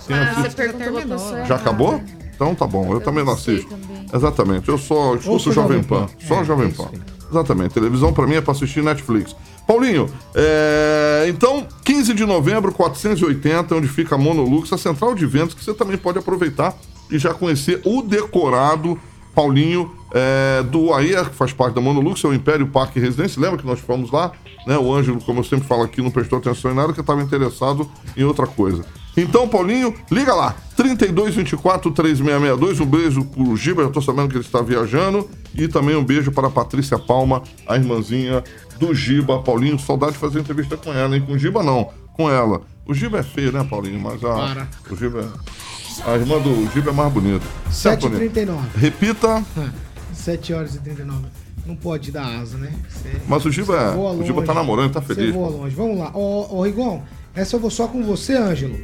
Quem 0.06 0.16
Ah, 0.16 0.34
você 0.36 0.50
perguntou 0.50 1.18
Já 1.48 1.56
acabou? 1.56 2.02
Então 2.36 2.54
tá 2.54 2.68
bom, 2.68 2.94
eu, 2.94 3.02
também 3.02 3.24
não 3.26 3.34
assisto. 3.34 3.74
Exatamente, 4.14 4.70
eu 4.70 4.78
só 4.78 5.16
escuto 5.16 5.52
Jovem 5.52 5.82
Pan. 5.82 6.06
Pan. 6.06 6.10
Só 6.28 6.42
É, 6.42 6.44
Jovem 6.44 6.68
é 6.68 6.70
isso 6.70 6.84
Pan. 6.84 6.92
Exatamente, 7.30 7.74
televisão 7.74 8.14
pra 8.14 8.28
mim 8.28 8.36
é 8.36 8.42
pra 8.42 8.52
assistir 8.54 8.82
Netflix. 8.84 9.36
Paulinho, 9.68 10.10
é, 10.34 11.26
então, 11.28 11.66
15 11.84 12.14
de 12.14 12.26
novembro, 12.26 12.72
480, 12.72 13.76
onde 13.76 13.88
fica 13.88 14.16
a 14.16 14.18
Monolux, 14.18 14.72
a 14.72 14.78
central 14.78 15.14
de 15.16 15.26
vendas, 15.26 15.54
que 15.54 15.64
você 15.64 15.74
também 15.74 15.98
pode 15.98 16.20
aproveitar 16.20 16.74
e 17.12 17.18
já 17.18 17.34
conhecer 17.34 17.82
o 17.86 18.02
decorado, 18.02 18.98
Paulinho, 19.38 19.94
é, 20.12 20.64
do 20.64 20.92
AIA, 20.92 21.26
que 21.26 21.36
faz 21.36 21.54
parte 21.54 21.76
da 21.76 21.82
Monolux, 21.82 22.24
é 22.24 22.28
o 22.28 22.34
Império 22.34 22.66
Parque 22.66 23.00
Residência. 23.00 23.40
Lembra 23.40 23.60
que 23.60 23.68
nós 23.68 23.80
fomos 23.80 24.10
lá? 24.10 24.32
Né? 24.66 24.76
O 24.76 24.92
Ângelo, 24.92 25.22
como 25.22 25.42
eu 25.42 25.44
sempre 25.44 25.68
falo 25.68 25.84
aqui, 25.84 26.02
não 26.02 26.10
prestou 26.10 26.40
atenção 26.40 26.72
em 26.72 26.74
nada, 26.74 26.92
que 26.92 27.00
estava 27.00 27.22
interessado 27.22 27.88
em 28.18 28.24
outra 28.24 28.48
coisa. 28.48 28.84
Então, 29.16 29.48
Paulinho, 29.48 29.94
liga 30.10 30.34
lá, 30.34 30.56
3224-3662. 30.76 32.82
Um 32.82 32.86
beijo 32.88 33.26
pro 33.26 33.56
Giba, 33.56 33.84
eu 33.84 33.92
tô 33.92 34.02
sabendo 34.02 34.30
que 34.30 34.38
ele 34.38 34.44
está 34.44 34.60
viajando. 34.60 35.30
E 35.54 35.68
também 35.68 35.96
um 35.96 36.04
beijo 36.04 36.32
para 36.32 36.48
a 36.48 36.52
Patrícia 36.52 36.98
Palma, 36.98 37.44
a 37.68 37.76
irmãzinha 37.76 38.44
do 38.80 38.92
Giba. 38.96 39.44
Paulinho, 39.44 39.78
saudade 39.78 40.14
de 40.14 40.18
fazer 40.18 40.40
entrevista 40.40 40.76
com 40.78 40.92
ela, 40.92 41.16
hein? 41.16 41.24
Com 41.24 41.34
o 41.34 41.38
Giba 41.38 41.62
não, 41.62 41.92
com 42.14 42.28
ela. 42.28 42.62
O 42.88 42.94
Giba 42.96 43.20
é 43.20 43.24
feio, 43.24 43.52
né, 43.52 43.64
Paulinho? 43.64 44.00
Mas 44.00 44.24
a. 44.24 44.34
Para. 44.34 44.68
O 44.90 44.96
Giba 44.96 45.20
é. 45.20 45.87
A 46.06 46.16
irmã 46.16 46.40
do 46.40 46.70
Giba 46.72 46.92
é 46.92 46.94
mais 46.94 47.12
bonita. 47.12 47.46
Certo, 47.72 48.10
Paulinho? 48.10 48.32
7h39. 48.32 48.60
Repita. 48.76 49.44
7 50.14 50.54
horas 50.54 50.76
e 50.76 50.80
39. 50.80 51.26
Não 51.66 51.76
pode 51.76 52.12
dar 52.12 52.26
asa, 52.40 52.58
né? 52.58 52.74
Você- 52.90 53.22
Mas 53.28 53.46
o 53.46 53.52
Giba, 53.52 53.76
é- 53.76 53.96
o 53.96 54.24
Giba 54.24 54.44
tá 54.44 54.54
namorando, 54.54 54.94
tá 54.94 55.02
feliz. 55.02 55.34
voa 55.34 55.50
longe. 55.50 55.76
Vamos 55.76 55.98
lá. 55.98 56.12
Ô, 56.16 56.58
ô 56.58 56.62
Rigon, 56.64 57.04
essa 57.36 57.56
eu 57.56 57.60
vou 57.60 57.70
só 57.70 57.88
com 57.88 58.04
você, 58.04 58.36
Ângelo. 58.36 58.78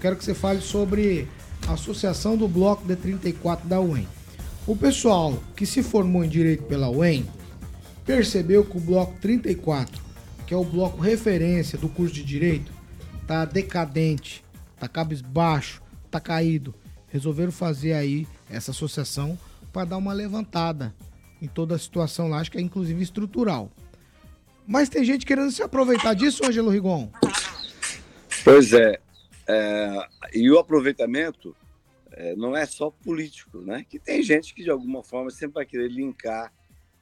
Quero 0.00 0.16
que 0.16 0.24
você 0.24 0.34
fale 0.34 0.60
sobre 0.60 1.28
a 1.68 1.74
Associação 1.74 2.36
do 2.36 2.48
Bloco 2.48 2.84
D34 2.86 3.60
da 3.66 3.80
UEM. 3.80 4.08
O 4.66 4.74
pessoal 4.76 5.40
que 5.54 5.64
se 5.66 5.82
formou 5.82 6.24
em 6.24 6.28
Direito 6.28 6.64
pela 6.64 6.88
UEM 6.90 7.24
percebeu 8.04 8.64
que 8.64 8.76
o 8.76 8.80
Bloco 8.80 9.14
34, 9.20 10.00
que 10.46 10.54
é 10.54 10.56
o 10.56 10.64
bloco 10.64 11.00
referência 11.00 11.78
do 11.78 11.88
curso 11.88 12.14
de 12.14 12.24
Direito, 12.24 12.72
tá 13.26 13.44
decadente, 13.44 14.44
tá 14.78 14.88
cabisbaixo, 14.88 15.81
tá 16.12 16.20
caído. 16.20 16.74
Resolveram 17.08 17.52
fazer 17.52 17.92
aí 17.92 18.26
essa 18.50 18.70
associação 18.70 19.38
para 19.72 19.86
dar 19.86 19.96
uma 19.96 20.12
levantada 20.12 20.94
em 21.40 21.48
toda 21.48 21.74
a 21.74 21.78
situação 21.78 22.28
lá, 22.28 22.38
acho 22.38 22.50
que 22.50 22.58
é 22.58 22.60
inclusive 22.60 23.02
estrutural. 23.02 23.70
Mas 24.66 24.88
tem 24.88 25.04
gente 25.04 25.26
querendo 25.26 25.50
se 25.50 25.62
aproveitar 25.62 26.14
disso, 26.14 26.44
Ângelo 26.44 26.70
Rigon. 26.70 27.10
Pois 28.44 28.72
é, 28.72 29.00
é, 29.48 30.08
e 30.32 30.50
o 30.50 30.58
aproveitamento 30.58 31.54
é, 32.12 32.36
não 32.36 32.56
é 32.56 32.64
só 32.64 32.90
político, 32.90 33.58
né? 33.60 33.84
Que 33.88 33.98
tem 33.98 34.22
gente 34.22 34.54
que 34.54 34.62
de 34.62 34.70
alguma 34.70 35.02
forma 35.02 35.30
sempre 35.30 35.54
vai 35.54 35.66
querer 35.66 35.88
linkar 35.88 36.52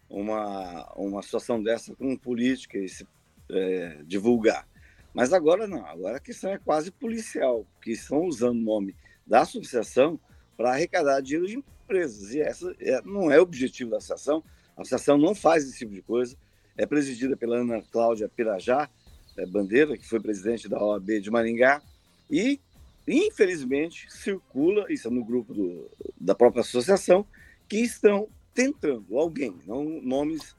uma, 0.08 0.90
uma 0.96 1.22
situação 1.22 1.62
dessa 1.62 1.94
com 1.94 2.16
política 2.16 2.78
e 2.78 2.88
se 2.88 3.06
é, 3.50 4.00
divulgar. 4.04 4.66
Mas 5.12 5.32
agora 5.32 5.66
não, 5.66 5.84
agora 5.86 6.16
a 6.16 6.20
questão 6.20 6.50
é 6.52 6.58
quase 6.58 6.90
policial, 6.90 7.66
que 7.82 7.92
estão 7.92 8.24
usando 8.24 8.58
o 8.58 8.62
nome 8.64 8.94
da 9.26 9.40
associação 9.40 10.18
para 10.56 10.70
arrecadar 10.70 11.20
dinheiro 11.20 11.46
de 11.46 11.56
empresas. 11.56 12.32
E 12.34 12.40
essa 12.40 12.74
é- 12.80 13.02
não 13.02 13.30
é 13.30 13.38
o 13.38 13.42
objetivo 13.42 13.90
da 13.90 13.96
associação. 13.96 14.42
A 14.76 14.82
associação 14.82 15.18
não 15.18 15.34
faz 15.34 15.64
esse 15.64 15.78
tipo 15.78 15.92
de 15.92 16.02
coisa. 16.02 16.36
É 16.76 16.86
presidida 16.86 17.36
pela 17.36 17.58
Ana 17.58 17.82
Cláudia 17.90 18.28
Pirajá, 18.28 18.88
é, 19.36 19.44
Bandeira, 19.46 19.96
que 19.96 20.08
foi 20.08 20.20
presidente 20.20 20.68
da 20.68 20.82
OAB 20.82 21.20
de 21.20 21.30
Maringá, 21.30 21.82
e, 22.30 22.60
infelizmente, 23.06 24.06
circula, 24.10 24.86
isso 24.92 25.08
é 25.08 25.10
no 25.10 25.24
grupo 25.24 25.52
do- 25.52 25.90
da 26.20 26.34
própria 26.34 26.60
associação, 26.60 27.26
que 27.68 27.78
estão 27.78 28.28
tentando 28.54 29.18
alguém, 29.18 29.54
não, 29.66 29.84
nomes, 29.84 30.54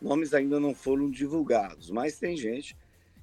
nomes 0.00 0.34
ainda 0.34 0.58
não 0.60 0.74
foram 0.74 1.10
divulgados, 1.10 1.90
mas 1.90 2.18
tem 2.18 2.36
gente 2.36 2.76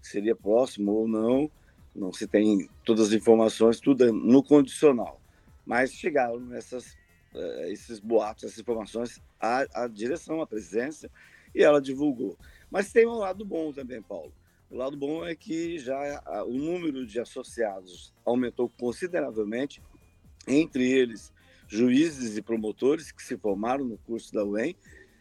seria 0.07 0.35
próximo 0.35 0.91
ou 0.91 1.07
não, 1.07 1.49
não 1.95 2.11
se 2.11 2.27
tem 2.27 2.69
todas 2.83 3.07
as 3.07 3.13
informações, 3.13 3.79
tudo 3.79 4.03
é 4.05 4.11
no 4.11 4.43
condicional. 4.43 5.21
Mas 5.65 5.91
chegaram 5.91 6.53
essas, 6.53 6.97
eh, 7.33 7.71
esses 7.71 7.99
boatos, 7.99 8.43
essas 8.43 8.59
informações 8.59 9.21
à, 9.39 9.83
à 9.83 9.87
direção, 9.87 10.41
à 10.41 10.47
presidência, 10.47 11.09
e 11.53 11.63
ela 11.63 11.81
divulgou. 11.81 12.37
Mas 12.69 12.91
tem 12.91 13.07
um 13.07 13.15
lado 13.15 13.45
bom 13.45 13.71
também, 13.71 14.01
Paulo. 14.01 14.33
O 14.69 14.75
lado 14.75 14.97
bom 14.97 15.25
é 15.25 15.35
que 15.35 15.79
já 15.79 16.21
a- 16.25 16.43
o 16.43 16.53
número 16.53 17.05
de 17.05 17.19
associados 17.19 18.13
aumentou 18.25 18.67
consideravelmente, 18.67 19.81
entre 20.47 20.91
eles 20.91 21.33
juízes 21.67 22.37
e 22.37 22.41
promotores 22.41 23.11
que 23.11 23.23
se 23.23 23.37
formaram 23.37 23.85
no 23.85 23.97
curso 23.99 24.33
da 24.33 24.43
UEM, 24.43 24.75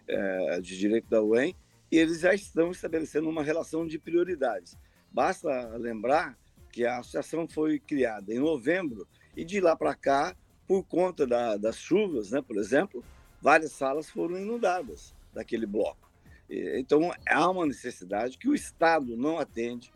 eh, 0.08 0.60
de 0.60 0.76
Direito 0.78 1.08
da 1.08 1.22
UEM, 1.22 1.54
e 1.94 1.98
eles 1.98 2.18
já 2.18 2.34
estão 2.34 2.72
estabelecendo 2.72 3.28
uma 3.28 3.44
relação 3.44 3.86
de 3.86 4.00
prioridades. 4.00 4.76
Basta 5.12 5.76
lembrar 5.76 6.36
que 6.72 6.84
a 6.84 6.98
associação 6.98 7.46
foi 7.46 7.78
criada 7.78 8.34
em 8.34 8.40
novembro 8.40 9.06
e 9.36 9.44
de 9.44 9.60
lá 9.60 9.76
para 9.76 9.94
cá, 9.94 10.36
por 10.66 10.82
conta 10.82 11.24
da- 11.24 11.56
das 11.56 11.78
chuvas, 11.78 12.32
né, 12.32 12.42
por 12.42 12.56
exemplo, 12.56 13.04
várias 13.40 13.70
salas 13.70 14.10
foram 14.10 14.36
inundadas 14.36 15.14
daquele 15.32 15.66
bloco. 15.66 16.10
Então, 16.50 17.12
há 17.28 17.48
uma 17.48 17.64
necessidade 17.64 18.38
que 18.38 18.48
o 18.48 18.54
Estado 18.56 19.16
não 19.16 19.38
atende, 19.38 19.92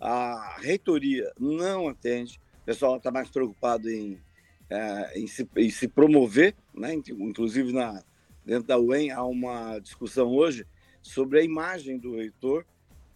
a 0.00 0.56
reitoria 0.58 1.30
não 1.38 1.86
atende, 1.86 2.40
o 2.62 2.64
pessoal 2.64 2.96
está 2.96 3.10
mais 3.10 3.28
preocupado 3.28 3.90
em, 3.90 4.18
eh, 4.70 5.12
em, 5.16 5.26
se, 5.26 5.46
em 5.54 5.68
se 5.68 5.86
promover, 5.86 6.56
né? 6.72 6.94
inclusive 6.94 7.74
na, 7.74 8.02
dentro 8.42 8.68
da 8.68 8.78
UEM 8.78 9.10
há 9.10 9.22
uma 9.22 9.78
discussão 9.80 10.28
hoje 10.28 10.66
sobre 11.02 11.40
a 11.40 11.42
imagem 11.42 11.98
do 11.98 12.16
reitor, 12.16 12.64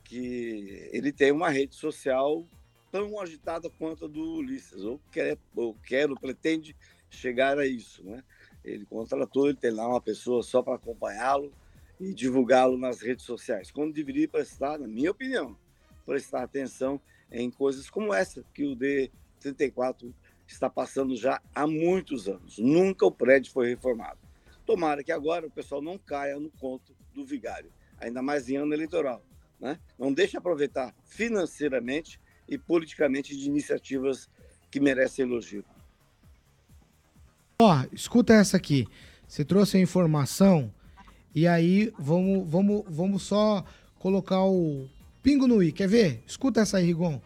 que 0.05 0.89
ele 0.93 1.13
tem 1.13 1.33
uma 1.33 1.49
rede 1.49 1.75
social 1.75 2.47
tão 2.91 3.21
agitada 3.21 3.69
quanto 3.71 4.05
a 4.05 4.09
do 4.09 4.21
Ulisses, 4.37 4.83
ou 4.83 5.01
quer, 5.11 5.39
ou 5.55 5.75
quer 5.75 6.11
ou 6.11 6.17
pretende 6.17 6.77
chegar 7.11 7.59
a 7.59 7.67
isso. 7.67 8.05
Né? 8.05 8.23
Ele 8.65 8.85
contratou, 8.85 9.49
ele 9.49 9.57
tem 9.57 9.71
lá 9.71 9.89
uma 9.89 10.01
pessoa 10.01 10.43
só 10.43 10.63
para 10.63 10.75
acompanhá-lo 10.75 11.53
e 12.01 12.13
divulgá-lo 12.13 12.77
nas 12.77 13.01
redes 13.01 13.25
sociais, 13.25 13.71
quando 13.71 13.95
deveria 13.95 14.29
prestar, 14.29 14.79
na 14.79 14.87
minha 14.87 15.11
opinião, 15.11 15.57
prestar 16.05 16.43
atenção 16.43 17.01
em 17.31 17.51
coisas 17.51 17.89
como 17.89 18.13
essa 18.13 18.45
que 18.55 18.65
o 18.65 18.77
D34 18.77 20.13
está 20.47 20.71
passando 20.71 21.17
já 21.17 21.41
há 21.55 21.67
muitos 21.67 22.29
anos. 22.29 22.59
Nunca 22.59 23.07
o 23.07 23.11
prédio 23.11 23.53
foi 23.53 23.69
reformado. 23.69 24.19
Tomara 24.65 25.03
que 25.03 25.11
agora 25.13 25.47
o 25.47 25.51
pessoal 25.51 25.81
não 25.81 25.99
caia 25.99 26.39
no 26.39 26.51
conto 26.51 26.95
do 27.17 27.25
vigário, 27.25 27.73
ainda 27.99 28.23
mais 28.23 28.49
em 28.49 28.57
ano 28.57 28.73
eleitoral. 28.73 29.25
Né? 29.59 29.79
Não 29.99 30.13
deixe 30.13 30.37
aproveitar 30.37 30.95
financeiramente 31.05 32.21
e 32.49 32.57
politicamente 32.57 33.37
de 33.37 33.49
iniciativas 33.49 34.29
que 34.71 34.79
merecem 34.79 35.25
elogio. 35.25 35.65
Ó, 37.61 37.85
escuta 37.91 38.35
essa 38.35 38.57
aqui. 38.57 38.87
Você 39.27 39.45
trouxe 39.45 39.79
a 39.79 39.81
informação 39.81 40.73
e 41.35 41.49
aí 41.49 41.93
vamos, 41.99 42.49
vamos, 42.49 42.85
vamos 42.89 43.23
só 43.23 43.65
colocar 43.99 44.45
o 44.45 44.89
pingo 45.23 45.49
no 45.49 45.63
i. 45.63 45.73
Quer 45.73 45.89
ver? 45.89 46.23
Escuta 46.27 46.61
essa 46.61 46.77
aí, 46.77 46.87
Rigon. 46.87 47.21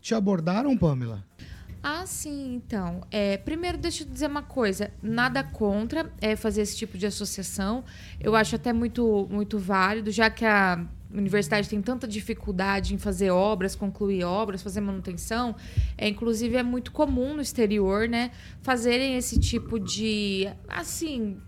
Te 0.00 0.14
abordaram, 0.14 0.76
Pamela? 0.76 1.24
Ah, 1.82 2.04
sim, 2.06 2.54
então. 2.54 3.02
É, 3.10 3.36
primeiro, 3.36 3.78
deixa 3.78 4.02
eu 4.02 4.08
dizer 4.08 4.26
uma 4.26 4.42
coisa. 4.42 4.90
Nada 5.02 5.42
contra 5.44 6.12
é, 6.20 6.34
fazer 6.34 6.62
esse 6.62 6.76
tipo 6.76 6.98
de 6.98 7.06
associação. 7.06 7.84
Eu 8.20 8.34
acho 8.34 8.56
até 8.56 8.72
muito, 8.72 9.28
muito 9.30 9.58
válido, 9.58 10.10
já 10.10 10.28
que 10.28 10.44
a, 10.44 10.84
universidade 11.12 11.68
tem 11.68 11.80
tanta 11.80 12.06
dificuldade 12.06 12.94
em 12.94 12.98
fazer 12.98 13.30
obras, 13.30 13.74
concluir 13.74 14.24
obras, 14.24 14.62
fazer 14.62 14.80
manutenção, 14.80 15.56
é, 15.96 16.08
inclusive 16.08 16.56
é 16.56 16.62
muito 16.62 16.92
comum 16.92 17.34
no 17.34 17.40
exterior, 17.40 18.08
né, 18.08 18.30
fazerem 18.60 19.16
esse 19.16 19.38
tipo 19.38 19.78
de, 19.78 20.48
assim, 20.68 21.38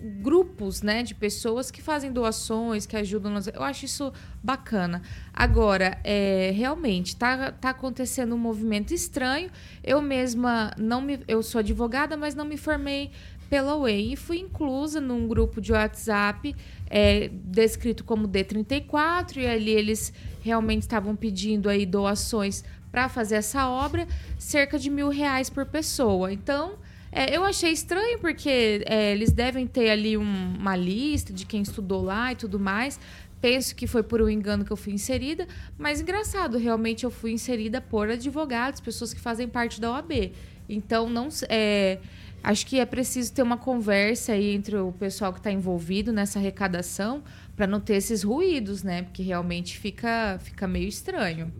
grupos, 0.00 0.82
né, 0.82 1.02
de 1.02 1.14
pessoas 1.14 1.70
que 1.70 1.82
fazem 1.82 2.12
doações, 2.12 2.86
que 2.86 2.96
ajudam. 2.96 3.32
Nas... 3.32 3.46
Eu 3.46 3.62
acho 3.62 3.84
isso 3.84 4.12
bacana. 4.42 5.02
Agora, 5.32 5.98
é, 6.02 6.52
realmente 6.54 7.16
tá, 7.16 7.52
tá 7.52 7.70
acontecendo 7.70 8.34
um 8.34 8.38
movimento 8.38 8.94
estranho. 8.94 9.50
Eu 9.84 10.00
mesma 10.00 10.72
não 10.78 11.00
me, 11.00 11.20
eu 11.28 11.42
sou 11.42 11.58
advogada, 11.58 12.16
mas 12.16 12.34
não 12.34 12.44
me 12.44 12.56
formei 12.56 13.10
pela 13.50 13.76
UEM 13.76 14.12
e 14.12 14.16
fui 14.16 14.38
inclusa 14.38 15.00
num 15.00 15.26
grupo 15.26 15.60
de 15.60 15.72
WhatsApp 15.72 16.54
é, 16.88 17.28
descrito 17.32 18.04
como 18.04 18.28
D34 18.28 19.38
e 19.38 19.46
ali 19.46 19.72
eles 19.72 20.12
realmente 20.40 20.82
estavam 20.82 21.16
pedindo 21.16 21.68
aí 21.68 21.84
doações 21.84 22.64
para 22.90 23.08
fazer 23.08 23.36
essa 23.36 23.68
obra, 23.68 24.06
cerca 24.38 24.78
de 24.78 24.88
mil 24.88 25.08
reais 25.08 25.50
por 25.50 25.66
pessoa. 25.66 26.32
Então 26.32 26.78
é, 27.12 27.36
eu 27.36 27.44
achei 27.44 27.70
estranho 27.72 28.18
porque 28.18 28.82
é, 28.86 29.12
eles 29.12 29.32
devem 29.32 29.66
ter 29.66 29.90
ali 29.90 30.16
um- 30.16 30.54
uma 30.58 30.76
lista 30.76 31.32
de 31.32 31.44
quem 31.44 31.62
estudou 31.62 32.02
lá 32.02 32.32
e 32.32 32.36
tudo 32.36 32.58
mais. 32.58 32.98
Penso 33.40 33.74
que 33.74 33.86
foi 33.86 34.02
por 34.02 34.20
um 34.20 34.28
engano 34.28 34.64
que 34.64 34.70
eu 34.70 34.76
fui 34.76 34.92
inserida, 34.92 35.48
mas 35.78 36.00
engraçado, 36.00 36.58
realmente 36.58 37.04
eu 37.04 37.10
fui 37.10 37.32
inserida 37.32 37.80
por 37.80 38.10
advogados, 38.10 38.80
pessoas 38.80 39.14
que 39.14 39.20
fazem 39.20 39.48
parte 39.48 39.80
da 39.80 39.90
OAB. 39.92 40.32
Então, 40.68 41.08
não 41.08 41.28
é, 41.48 41.98
acho 42.44 42.66
que 42.66 42.78
é 42.78 42.84
preciso 42.84 43.32
ter 43.32 43.42
uma 43.42 43.56
conversa 43.56 44.32
aí 44.32 44.54
entre 44.54 44.76
o 44.76 44.92
pessoal 44.92 45.32
que 45.32 45.38
está 45.40 45.50
envolvido 45.50 46.12
nessa 46.12 46.38
arrecadação 46.38 47.22
para 47.56 47.66
não 47.66 47.80
ter 47.80 47.94
esses 47.94 48.22
ruídos, 48.22 48.82
né? 48.82 49.02
Porque 49.04 49.22
realmente 49.22 49.78
fica, 49.78 50.38
fica 50.42 50.68
meio 50.68 50.86
estranho. 50.88 51.50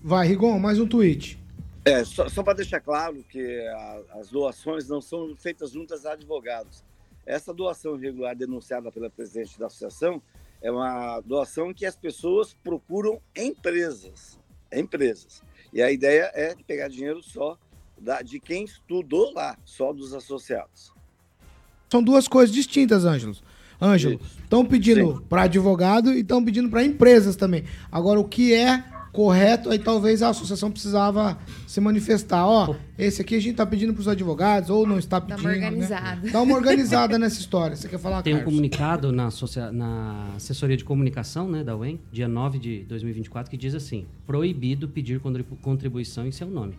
Vai, 0.00 0.28
Rigon, 0.28 0.58
mais 0.58 0.78
um 0.78 0.86
tweet. 0.86 1.36
É, 1.84 2.04
só, 2.04 2.28
só 2.28 2.42
para 2.42 2.54
deixar 2.54 2.80
claro 2.80 3.24
que 3.28 3.60
a- 3.68 4.02
as 4.20 4.30
doações 4.30 4.88
não 4.88 5.00
são 5.00 5.34
feitas 5.36 5.72
juntas 5.72 6.06
a 6.06 6.12
advogados. 6.12 6.84
Essa 7.26 7.52
doação 7.52 7.96
irregular 7.96 8.36
denunciada 8.36 8.90
pela 8.92 9.10
presidente 9.10 9.58
da 9.58 9.66
associação 9.66 10.22
é 10.60 10.70
uma 10.70 11.20
doação 11.20 11.74
que 11.74 11.84
as 11.84 11.96
pessoas 11.96 12.54
procuram 12.62 13.20
empresas. 13.36 14.38
Empresas. 14.72 15.42
E 15.72 15.82
a 15.82 15.90
ideia 15.90 16.30
é 16.34 16.54
pegar 16.66 16.88
dinheiro 16.88 17.22
só 17.22 17.58
da- 17.98 18.22
de 18.22 18.38
quem 18.38 18.64
estudou 18.64 19.32
lá, 19.34 19.56
só 19.64 19.92
dos 19.92 20.14
associados. 20.14 20.92
São 21.90 22.02
duas 22.02 22.26
coisas 22.28 22.54
distintas, 22.54 23.04
Ângelos. 23.04 23.42
Ângelo, 23.80 24.20
estão 24.40 24.64
pedindo 24.64 25.22
para 25.28 25.42
advogado 25.42 26.12
e 26.12 26.20
estão 26.20 26.44
pedindo 26.44 26.70
para 26.70 26.84
empresas 26.84 27.34
também. 27.34 27.64
Agora, 27.90 28.20
o 28.20 28.24
que 28.24 28.54
é 28.54 28.82
correto, 29.12 29.68
aí 29.70 29.78
talvez 29.78 30.22
a 30.22 30.30
associação 30.30 30.70
precisava 30.70 31.38
se 31.66 31.80
manifestar. 31.80 32.46
Ó, 32.46 32.74
esse 32.98 33.20
aqui 33.20 33.34
a 33.34 33.40
gente 33.40 33.56
tá 33.56 33.66
pedindo 33.66 33.92
para 33.92 34.00
os 34.00 34.08
advogados, 34.08 34.70
ou 34.70 34.86
não 34.86 34.98
está 34.98 35.18
Dá 35.20 35.36
pedindo. 35.36 35.44
uma 35.48 35.54
organizada. 35.54 36.20
Né? 36.22 36.30
Dá 36.32 36.40
uma 36.40 36.54
organizada 36.56 37.18
nessa 37.18 37.38
história. 37.38 37.76
Você 37.76 37.88
quer 37.88 37.98
falar, 37.98 38.22
Tem 38.22 38.32
um 38.32 38.38
Carlos? 38.38 38.54
comunicado 38.54 39.12
na, 39.12 39.26
associa- 39.26 39.70
na 39.70 40.30
assessoria 40.36 40.76
de 40.76 40.84
comunicação 40.84 41.46
né, 41.48 41.62
da 41.62 41.76
UEM, 41.76 42.00
dia 42.10 42.26
9 42.26 42.58
de 42.58 42.78
2024, 42.84 43.50
que 43.50 43.56
diz 43.58 43.74
assim: 43.74 44.06
proibido 44.26 44.88
pedir 44.88 45.20
contribu- 45.20 45.56
contribuição 45.56 46.26
em 46.26 46.32
seu 46.32 46.48
nome. 46.48 46.74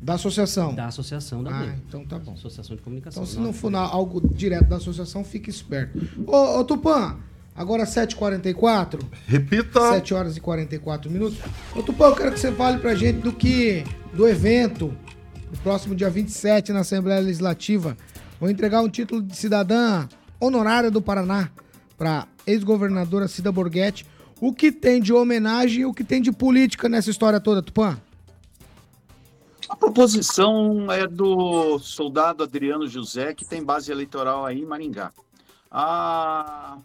Da 0.00 0.14
associação. 0.14 0.72
Da 0.76 0.86
associação 0.86 1.42
da 1.42 1.50
Ah, 1.50 1.62
UEM. 1.62 1.74
então 1.88 2.04
tá 2.04 2.16
bom. 2.20 2.34
Associação 2.34 2.76
de 2.76 2.82
comunicação. 2.82 3.24
Então, 3.24 3.34
se 3.34 3.40
não 3.40 3.52
for 3.52 3.68
na- 3.68 3.80
algo 3.80 4.20
direto 4.32 4.68
da 4.68 4.76
associação, 4.76 5.24
fique 5.24 5.50
esperto. 5.50 5.98
Ô, 6.24 6.60
ô 6.60 6.64
Tupã, 6.64 7.16
agora 7.58 7.84
7h44. 7.84 9.00
Repita. 9.26 9.80
7 9.90 10.14
horas 10.14 10.36
e 10.36 10.40
44 10.40 11.10
minutos. 11.10 11.38
Ô 11.74 11.82
Tupã, 11.82 12.06
eu 12.06 12.16
quero 12.16 12.32
que 12.32 12.38
você 12.40 12.52
fale 12.52 12.78
pra 12.78 12.94
gente 12.94 13.18
do 13.18 13.32
que. 13.32 13.84
do 14.14 14.26
evento, 14.26 14.96
no 15.50 15.58
próximo 15.58 15.94
dia 15.94 16.08
27, 16.08 16.72
na 16.72 16.80
Assembleia 16.80 17.20
Legislativa. 17.20 17.96
Vou 18.40 18.48
entregar 18.48 18.80
um 18.80 18.88
título 18.88 19.20
de 19.20 19.36
cidadã 19.36 20.08
honorária 20.40 20.90
do 20.90 21.02
Paraná 21.02 21.50
pra 21.96 22.28
ex-governadora 22.46 23.26
Cida 23.26 23.50
Borghetti. 23.50 24.06
O 24.40 24.52
que 24.52 24.70
tem 24.70 25.02
de 25.02 25.12
homenagem 25.12 25.82
e 25.82 25.86
o 25.86 25.92
que 25.92 26.04
tem 26.04 26.22
de 26.22 26.30
política 26.30 26.88
nessa 26.88 27.10
história 27.10 27.40
toda, 27.40 27.60
Tupã? 27.60 27.98
A 29.68 29.76
proposição 29.76 30.90
é 30.90 31.06
do 31.06 31.78
soldado 31.80 32.44
Adriano 32.44 32.88
José, 32.88 33.34
que 33.34 33.44
tem 33.44 33.62
base 33.62 33.90
eleitoral 33.90 34.46
aí 34.46 34.60
em 34.60 34.64
Maringá. 34.64 35.12
Ah, 35.70 36.78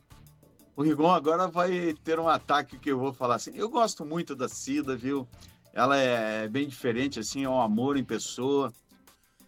o 0.75 0.81
Rigon 0.81 1.11
agora 1.11 1.47
vai 1.47 1.95
ter 2.03 2.19
um 2.19 2.27
ataque 2.27 2.77
que 2.79 2.89
eu 2.89 2.99
vou 2.99 3.13
falar 3.13 3.35
assim. 3.35 3.51
Eu 3.55 3.69
gosto 3.69 4.03
muito 4.05 4.35
da 4.35 4.49
Cida, 4.49 4.95
viu? 4.95 5.27
Ela 5.73 5.97
é 5.97 6.47
bem 6.47 6.67
diferente, 6.67 7.19
assim, 7.19 7.43
é 7.43 7.49
um 7.49 7.61
amor 7.61 7.97
em 7.97 8.03
pessoa. 8.03 8.71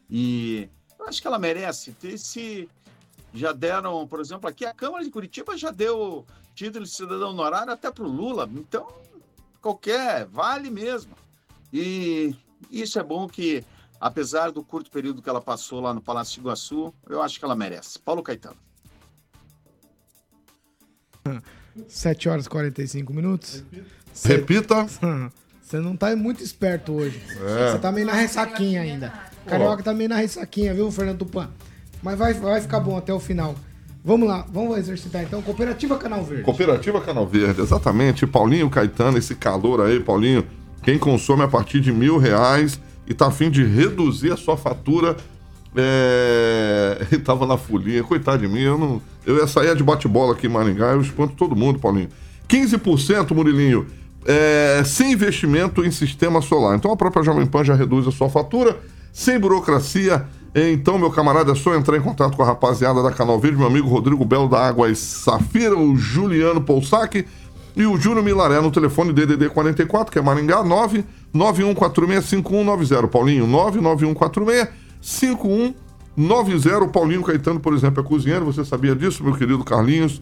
E 0.10 0.70
eu 1.00 1.08
acho 1.08 1.22
que 1.22 1.28
ela 1.28 1.40
merece. 1.40 1.92
ter 1.94 2.18
Se 2.18 2.70
já 3.34 3.52
deram, 3.52 4.08
por 4.08 4.20
exemplo, 4.20 4.50
aqui 4.50 4.66
a 4.66 4.74
Câmara 4.74 5.04
de 5.04 5.12
Curitiba 5.12 5.58
já 5.58 5.72
deu 5.72 6.26
título 6.54 6.86
de 6.86 6.92
cidadão 6.92 7.32
honorário 7.32 7.74
até 7.74 7.92
para 7.92 8.04
o 8.04 8.08
Lula. 8.08 8.50
Então, 8.54 8.88
qualquer, 9.62 10.26
vale 10.26 10.70
mesmo. 10.70 11.16
E 11.74 12.36
isso 12.72 12.98
é 13.00 13.04
bom 13.04 13.28
que, 13.28 13.64
apesar 14.00 14.52
do 14.52 14.64
curto 14.64 14.90
período 14.90 15.22
que 15.22 15.30
ela 15.30 15.42
passou 15.42 15.82
lá 15.82 15.94
no 15.94 16.02
Palácio 16.02 16.36
de 16.36 16.40
Iguaçu, 16.40 16.94
eu 17.10 17.22
acho 17.22 17.38
que 17.40 17.46
ela 17.46 17.56
merece. 17.56 18.00
Paulo 18.00 18.24
Caetano. 18.24 18.58
7 21.88 22.30
horas 22.30 22.46
e 22.46 22.50
45 22.50 23.14
minutos. 23.14 23.64
Repita. 24.24 24.86
Você 25.62 25.80
não 25.80 25.96
tá 25.96 26.16
muito 26.16 26.44
esperto 26.44 26.94
hoje. 26.94 27.20
É. 27.44 27.72
Você 27.72 27.80
tá 27.80 27.92
meio 27.92 28.06
na 28.06 28.14
ressaquinha 28.14 28.82
ainda. 28.82 29.12
Carioca 29.48 29.82
tá 29.82 29.94
meio 29.94 30.10
na 30.10 30.18
ressaquinha, 30.18 30.74
viu, 30.74 30.92
Fernando 30.92 31.20
Tupan? 31.20 31.50
Mas 32.04 32.18
vai, 32.18 32.34
vai 32.34 32.62
ficar 32.62 32.80
bom 32.80 32.96
até 32.96 33.12
o 33.12 33.20
final. 33.20 33.56
Vamos 34.04 34.28
lá, 34.28 34.46
vamos 34.52 34.78
exercitar 34.78 35.24
então. 35.24 35.42
Cooperativa 35.42 35.98
Canal 35.98 36.24
Verde. 36.24 36.44
Cooperativa 36.44 37.02
Canal 37.02 37.26
Verde, 37.26 37.62
exatamente. 37.62 38.28
Paulinho 38.28 38.70
Caetano, 38.70 39.18
esse 39.18 39.34
calor 39.34 39.82
aí, 39.82 40.00
Paulinho. 40.00 40.46
Quem 40.84 41.00
consome 41.00 41.42
a 41.42 41.48
partir 41.48 41.82
de 41.82 41.92
mil 41.92 42.20
reais 42.20 42.80
e 43.08 43.16
tá 43.16 43.28
afim 43.28 43.50
de 43.50 43.64
reduzir 43.64 44.32
a 44.32 44.38
sua 44.38 44.56
fatura. 44.56 45.18
É... 45.76 47.08
Ele 47.12 47.22
tava 47.22 47.46
na 47.46 47.58
folia, 47.58 48.04
coitado 48.04 48.40
de 48.40 48.48
mim, 48.48 48.62
eu 48.62 48.78
não. 48.78 49.02
Eu 49.26 49.38
ia 49.38 49.48
sair 49.48 49.76
de 49.76 49.84
bate-bola 49.84 50.34
aqui 50.34 50.48
em 50.48 50.50
Maringá, 50.50 50.92
eu 50.92 51.02
espanto 51.02 51.36
todo 51.36 51.56
mundo, 51.56 51.80
Paulinho. 51.80 52.10
15%, 52.48 53.34
Murilinho, 53.34 53.88
é, 54.26 54.84
sem 54.86 55.14
investimento 55.14 55.84
em 55.84 55.92
sistema 55.92 56.42
solar. 56.42 56.76
Então 56.76 56.92
a 56.92 56.96
própria 56.96 57.24
Jovem 57.24 57.46
Pan 57.46 57.64
já 57.64 57.76
reduz 57.76 58.08
a 58.08 58.12
sua 58.12 58.30
fatura, 58.30 58.78
sem 59.12 59.40
burocracia. 59.40 60.26
Então, 60.54 60.98
meu 60.98 61.12
camarada, 61.12 61.52
é 61.52 61.56
só 61.56 61.76
entrar 61.76 61.98
em 61.98 62.02
contato 62.02 62.38
com 62.38 62.44
a 62.44 62.46
rapaziada 62.46 63.04
da 63.04 63.12
Canal 63.12 63.38
Verde, 63.38 63.58
meu 63.58 63.68
amigo 63.68 63.90
Rodrigo 63.90 64.24
Belo 64.24 64.48
da 64.48 64.66
Águas 64.66 65.00
Safira, 65.00 65.78
o 65.78 65.98
Juliano 65.98 66.62
Poussac 66.62 67.26
e 67.76 67.86
o 67.86 67.98
Júnior 67.98 68.24
Milaré 68.24 68.62
no 68.62 68.72
telefone 68.72 69.12
DDD 69.12 69.50
44, 69.50 70.10
que 70.10 70.18
é 70.18 70.22
Maringá, 70.22 70.64
991465190. 71.34 73.08
Paulinho, 73.10 73.46
991465190. 75.06 76.92
Paulinho 76.92 77.24
Caetano, 77.24 77.60
por 77.60 77.74
exemplo, 77.74 78.04
é 78.04 78.04
cozinheiro, 78.04 78.46
você 78.46 78.66
sabia 78.66 78.96
disso, 78.96 79.24
meu 79.24 79.34
querido 79.34 79.64
Carlinhos? 79.64 80.22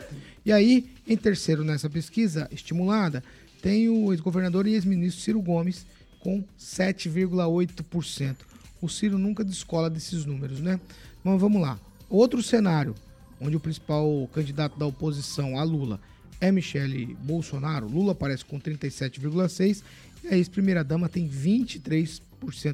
E 0.44 0.52
aí, 0.52 0.88
em 1.06 1.16
terceiro 1.16 1.64
nessa 1.64 1.88
pesquisa 1.88 2.48
estimulada, 2.50 3.22
tem 3.62 3.88
o 3.88 4.12
ex-governador 4.12 4.66
e 4.66 4.74
ex-ministro 4.74 5.22
Ciro 5.22 5.40
Gomes 5.40 5.86
com 6.20 6.44
7,8%. 6.58 8.36
O 8.80 8.88
Ciro 8.88 9.18
nunca 9.18 9.44
descola 9.44 9.88
desses 9.88 10.24
números, 10.24 10.60
né? 10.60 10.78
Mas 11.22 11.40
vamos 11.40 11.62
lá. 11.62 11.78
Outro 12.10 12.42
cenário, 12.42 12.94
onde 13.40 13.56
o 13.56 13.60
principal 13.60 14.28
candidato 14.32 14.78
da 14.78 14.86
oposição 14.86 15.58
a 15.58 15.62
Lula 15.62 16.00
é 16.40 16.50
Michele 16.52 17.16
Bolsonaro. 17.22 17.88
Lula 17.88 18.12
aparece 18.12 18.44
com 18.44 18.60
37,6% 18.60 19.82
e 20.24 20.28
a 20.28 20.36
ex-primeira-dama 20.36 21.08
tem 21.08 21.28
23% 21.28 22.20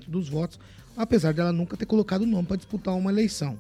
dos 0.09 0.29
votos, 0.29 0.59
apesar 0.97 1.33
dela 1.33 1.53
nunca 1.53 1.77
ter 1.77 1.87
colocado 1.87 2.23
o 2.23 2.27
nome 2.27 2.47
para 2.47 2.57
disputar 2.57 2.95
uma 2.95 3.11
eleição. 3.11 3.59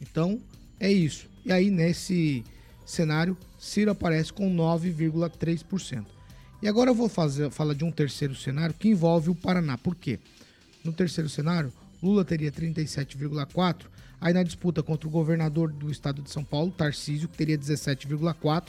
Então, 0.00 0.40
é 0.78 0.90
isso. 0.90 1.26
E 1.44 1.52
aí, 1.52 1.70
nesse 1.70 2.44
cenário, 2.84 3.36
Ciro 3.58 3.90
aparece 3.90 4.32
com 4.32 4.54
9,3%. 4.54 6.04
E 6.62 6.68
agora 6.68 6.90
eu 6.90 6.94
vou 6.94 7.08
fazer, 7.08 7.50
falar 7.50 7.74
de 7.74 7.84
um 7.84 7.90
terceiro 7.90 8.34
cenário 8.34 8.74
que 8.74 8.88
envolve 8.88 9.30
o 9.30 9.34
Paraná. 9.34 9.78
Por 9.78 9.94
quê? 9.94 10.18
No 10.84 10.92
terceiro 10.92 11.28
cenário, 11.28 11.72
Lula 12.02 12.24
teria 12.24 12.52
37,4%. 12.52 13.86
Aí 14.20 14.34
na 14.34 14.42
disputa 14.42 14.82
contra 14.82 15.08
o 15.08 15.10
governador 15.10 15.72
do 15.72 15.90
estado 15.90 16.20
de 16.20 16.30
São 16.30 16.44
Paulo, 16.44 16.70
Tarcísio, 16.70 17.28
que 17.28 17.36
teria 17.38 17.56
17,4%. 17.56 18.64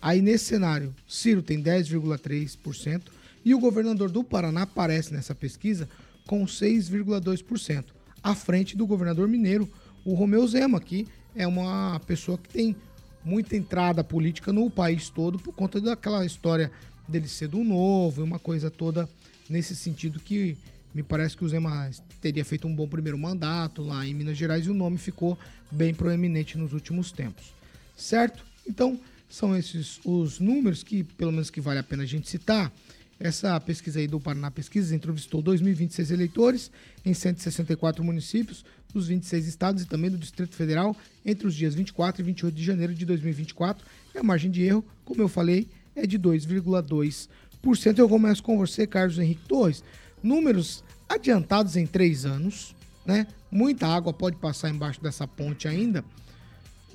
Aí 0.00 0.20
nesse 0.20 0.44
cenário, 0.44 0.94
Ciro 1.08 1.42
tem 1.42 1.62
10,3%. 1.62 3.02
E 3.44 3.54
o 3.54 3.60
governador 3.60 4.10
do 4.10 4.24
Paraná 4.24 4.62
aparece 4.62 5.12
nessa 5.12 5.34
pesquisa 5.34 5.88
com 6.26 6.44
6,2%. 6.44 7.84
À 8.22 8.34
frente 8.34 8.76
do 8.76 8.86
governador 8.86 9.28
mineiro, 9.28 9.70
o 10.04 10.14
Romeu 10.14 10.46
Zema, 10.46 10.80
que 10.80 11.06
é 11.34 11.46
uma 11.46 12.00
pessoa 12.06 12.36
que 12.36 12.48
tem 12.48 12.76
muita 13.24 13.56
entrada 13.56 14.02
política 14.02 14.52
no 14.52 14.70
país 14.70 15.08
todo 15.08 15.38
por 15.38 15.54
conta 15.54 15.80
daquela 15.80 16.24
história 16.24 16.70
dele 17.06 17.28
ser 17.28 17.48
do 17.48 17.62
novo 17.62 18.20
e 18.20 18.24
uma 18.24 18.38
coisa 18.38 18.70
toda 18.70 19.08
nesse 19.48 19.76
sentido 19.76 20.18
que 20.18 20.56
me 20.94 21.02
parece 21.02 21.36
que 21.36 21.44
o 21.44 21.48
Zema 21.48 21.90
teria 22.20 22.44
feito 22.44 22.66
um 22.66 22.74
bom 22.74 22.88
primeiro 22.88 23.18
mandato 23.18 23.82
lá 23.82 24.06
em 24.06 24.14
Minas 24.14 24.36
Gerais 24.36 24.66
e 24.66 24.70
o 24.70 24.74
nome 24.74 24.96
ficou 24.96 25.38
bem 25.70 25.92
proeminente 25.92 26.56
nos 26.56 26.72
últimos 26.72 27.12
tempos. 27.12 27.52
Certo? 27.96 28.44
Então, 28.66 28.98
são 29.28 29.56
esses 29.56 30.00
os 30.04 30.38
números 30.38 30.82
que, 30.82 31.02
pelo 31.04 31.32
menos, 31.32 31.50
que 31.50 31.60
vale 31.60 31.78
a 31.78 31.82
pena 31.82 32.02
a 32.02 32.06
gente 32.06 32.28
citar. 32.28 32.72
Essa 33.18 33.58
pesquisa 33.60 33.98
aí 33.98 34.06
do 34.06 34.20
Paraná 34.20 34.50
Pesquisas 34.50 34.92
entrevistou 34.92 35.42
2.026 35.42 36.10
eleitores 36.10 36.70
em 37.04 37.14
164 37.14 38.04
municípios 38.04 38.64
dos 38.92 39.08
26 39.08 39.46
estados 39.46 39.82
e 39.82 39.86
também 39.86 40.10
do 40.10 40.18
Distrito 40.18 40.54
Federal 40.54 40.94
entre 41.24 41.46
os 41.46 41.54
dias 41.54 41.74
24 41.74 42.20
e 42.20 42.24
28 42.24 42.54
de 42.54 42.64
janeiro 42.64 42.94
de 42.94 43.06
2024. 43.06 43.86
E 44.14 44.18
a 44.18 44.22
margem 44.22 44.50
de 44.50 44.62
erro, 44.62 44.84
como 45.04 45.22
eu 45.22 45.28
falei, 45.28 45.68
é 45.94 46.06
de 46.06 46.18
2,2%. 46.18 47.98
Eu 47.98 48.08
começo 48.08 48.42
com 48.42 48.58
você, 48.58 48.86
Carlos 48.86 49.18
Henrique 49.18 49.48
Torres. 49.48 49.82
Números 50.22 50.84
adiantados 51.08 51.76
em 51.76 51.86
três 51.86 52.26
anos, 52.26 52.74
né? 53.04 53.26
Muita 53.50 53.86
água 53.86 54.12
pode 54.12 54.36
passar 54.36 54.68
embaixo 54.68 55.00
dessa 55.00 55.26
ponte 55.26 55.66
ainda, 55.66 56.04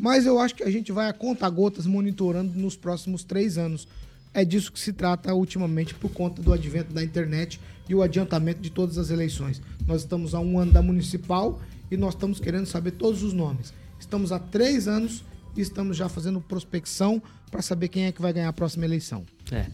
mas 0.01 0.25
eu 0.25 0.39
acho 0.39 0.55
que 0.55 0.63
a 0.63 0.71
gente 0.71 0.91
vai 0.91 1.07
a 1.07 1.13
conta 1.13 1.47
gotas 1.47 1.85
monitorando 1.85 2.59
nos 2.59 2.75
próximos 2.75 3.23
três 3.23 3.55
anos. 3.55 3.87
É 4.33 4.43
disso 4.43 4.71
que 4.71 4.79
se 4.79 4.91
trata 4.91 5.31
ultimamente 5.31 5.93
por 5.93 6.09
conta 6.09 6.41
do 6.41 6.51
advento 6.51 6.91
da 6.91 7.03
internet 7.03 7.61
e 7.87 7.93
o 7.93 8.01
adiantamento 8.01 8.61
de 8.61 8.71
todas 8.71 8.97
as 8.97 9.11
eleições. 9.11 9.61
Nós 9.85 10.01
estamos 10.01 10.33
a 10.33 10.39
um 10.39 10.57
ano 10.57 10.71
da 10.71 10.81
municipal 10.81 11.61
e 11.91 11.95
nós 11.95 12.15
estamos 12.15 12.39
querendo 12.39 12.65
saber 12.65 12.91
todos 12.91 13.21
os 13.21 13.31
nomes. 13.31 13.75
Estamos 13.99 14.31
há 14.31 14.39
três 14.39 14.87
anos 14.87 15.23
e 15.55 15.61
estamos 15.61 15.95
já 15.95 16.09
fazendo 16.09 16.41
prospecção 16.41 17.21
para 17.51 17.61
saber 17.61 17.89
quem 17.89 18.05
é 18.05 18.11
que 18.11 18.23
vai 18.23 18.33
ganhar 18.33 18.49
a 18.49 18.53
próxima 18.53 18.85
eleição. 18.85 19.23
É. 19.51 19.67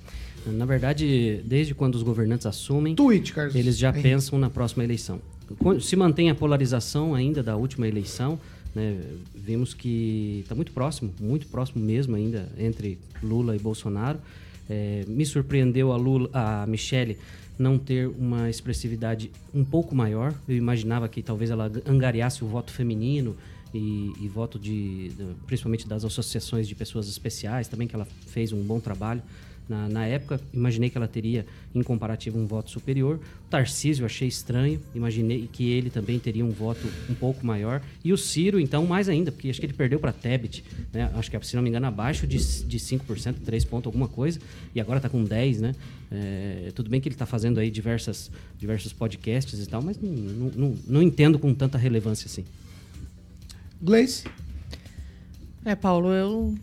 Na 0.45 0.65
verdade, 0.65 1.41
desde 1.45 1.73
quando 1.73 1.95
os 1.95 2.03
governantes 2.03 2.45
assumem, 2.45 2.95
Tweet, 2.95 3.33
eles 3.55 3.77
já 3.77 3.93
pensam 3.93 4.37
na 4.37 4.49
próxima 4.49 4.83
eleição. 4.83 5.21
Se 5.79 5.95
mantém 5.95 6.29
a 6.29 6.35
polarização 6.35 7.15
ainda 7.15 7.41
da 7.41 7.55
última 7.55 7.87
eleição, 7.87 8.37
né, 8.77 9.01
vimos 9.33 9.73
que 9.73 10.41
está 10.43 10.53
muito 10.53 10.71
próximo, 10.71 11.11
muito 11.19 11.47
próximo 11.47 11.83
mesmo 11.83 12.15
ainda 12.15 12.47
entre 12.59 12.99
Lula 13.23 13.55
e 13.55 13.59
Bolsonaro. 13.59 14.19
É, 14.69 15.03
me 15.07 15.25
surpreendeu 15.25 15.91
a 15.91 15.97
Lula, 15.97 16.29
a 16.31 16.67
Michele 16.67 17.17
não 17.57 17.79
ter 17.79 18.07
uma 18.07 18.51
expressividade 18.51 19.31
um 19.51 19.65
pouco 19.65 19.95
maior. 19.95 20.31
Eu 20.47 20.55
imaginava 20.55 21.09
que 21.09 21.23
talvez 21.23 21.49
ela 21.49 21.71
angariasse 21.87 22.43
o 22.43 22.47
voto 22.47 22.71
feminino 22.71 23.35
e, 23.73 24.13
e 24.21 24.27
voto 24.27 24.59
de, 24.59 25.11
principalmente 25.47 25.87
das 25.87 26.05
associações 26.05 26.67
de 26.67 26.75
pessoas 26.75 27.07
especiais, 27.07 27.67
também 27.67 27.87
que 27.87 27.95
ela 27.95 28.07
fez 28.27 28.53
um 28.53 28.61
bom 28.61 28.79
trabalho. 28.79 29.23
Na, 29.69 29.89
na, 29.89 30.05
época, 30.05 30.39
imaginei 30.53 30.89
que 30.89 30.97
ela 30.97 31.07
teria, 31.07 31.45
em 31.75 31.83
comparativo, 31.83 32.39
um 32.39 32.45
voto 32.45 32.71
superior. 32.71 33.19
O 33.45 33.49
Tarcísio 33.49 34.05
achei 34.05 34.27
estranho, 34.27 34.79
imaginei 34.95 35.49
que 35.51 35.69
ele 35.69 35.89
também 35.89 36.17
teria 36.19 36.45
um 36.45 36.51
voto 36.51 36.87
um 37.09 37.13
pouco 37.13 37.45
maior. 37.45 37.81
E 38.03 38.13
o 38.13 38.17
Ciro, 38.17 38.59
então, 38.59 38.85
mais 38.85 39.09
ainda, 39.09 39.31
porque 39.31 39.49
acho 39.49 39.59
que 39.59 39.65
ele 39.65 39.73
perdeu 39.73 39.99
para 39.99 40.13
Tebet, 40.13 40.63
né? 40.93 41.11
acho 41.15 41.29
que, 41.29 41.45
se 41.45 41.55
não 41.55 41.63
me 41.63 41.69
engano, 41.69 41.85
abaixo 41.85 42.25
de, 42.25 42.37
de 42.37 42.79
5%, 42.79 43.35
3 43.43 43.65
pontos, 43.65 43.87
alguma 43.87 44.07
coisa, 44.07 44.39
e 44.73 44.79
agora 44.79 44.99
está 44.99 45.09
com 45.09 45.23
10%, 45.23 45.59
né? 45.59 45.75
É, 46.09 46.71
tudo 46.73 46.89
bem 46.89 47.01
que 47.01 47.09
ele 47.09 47.15
está 47.15 47.25
fazendo 47.25 47.59
aí 47.59 47.69
diversas, 47.69 48.31
diversos 48.57 48.93
podcasts 48.93 49.59
e 49.59 49.67
tal, 49.67 49.81
mas 49.81 49.99
não, 49.99 50.09
não, 50.09 50.51
não, 50.55 50.75
não 50.87 51.01
entendo 51.01 51.37
com 51.37 51.53
tanta 51.53 51.77
relevância 51.77 52.27
assim. 52.27 52.45
Gleice? 53.81 54.23
É, 55.65 55.75
Paulo, 55.75 56.13
eu 56.13 56.55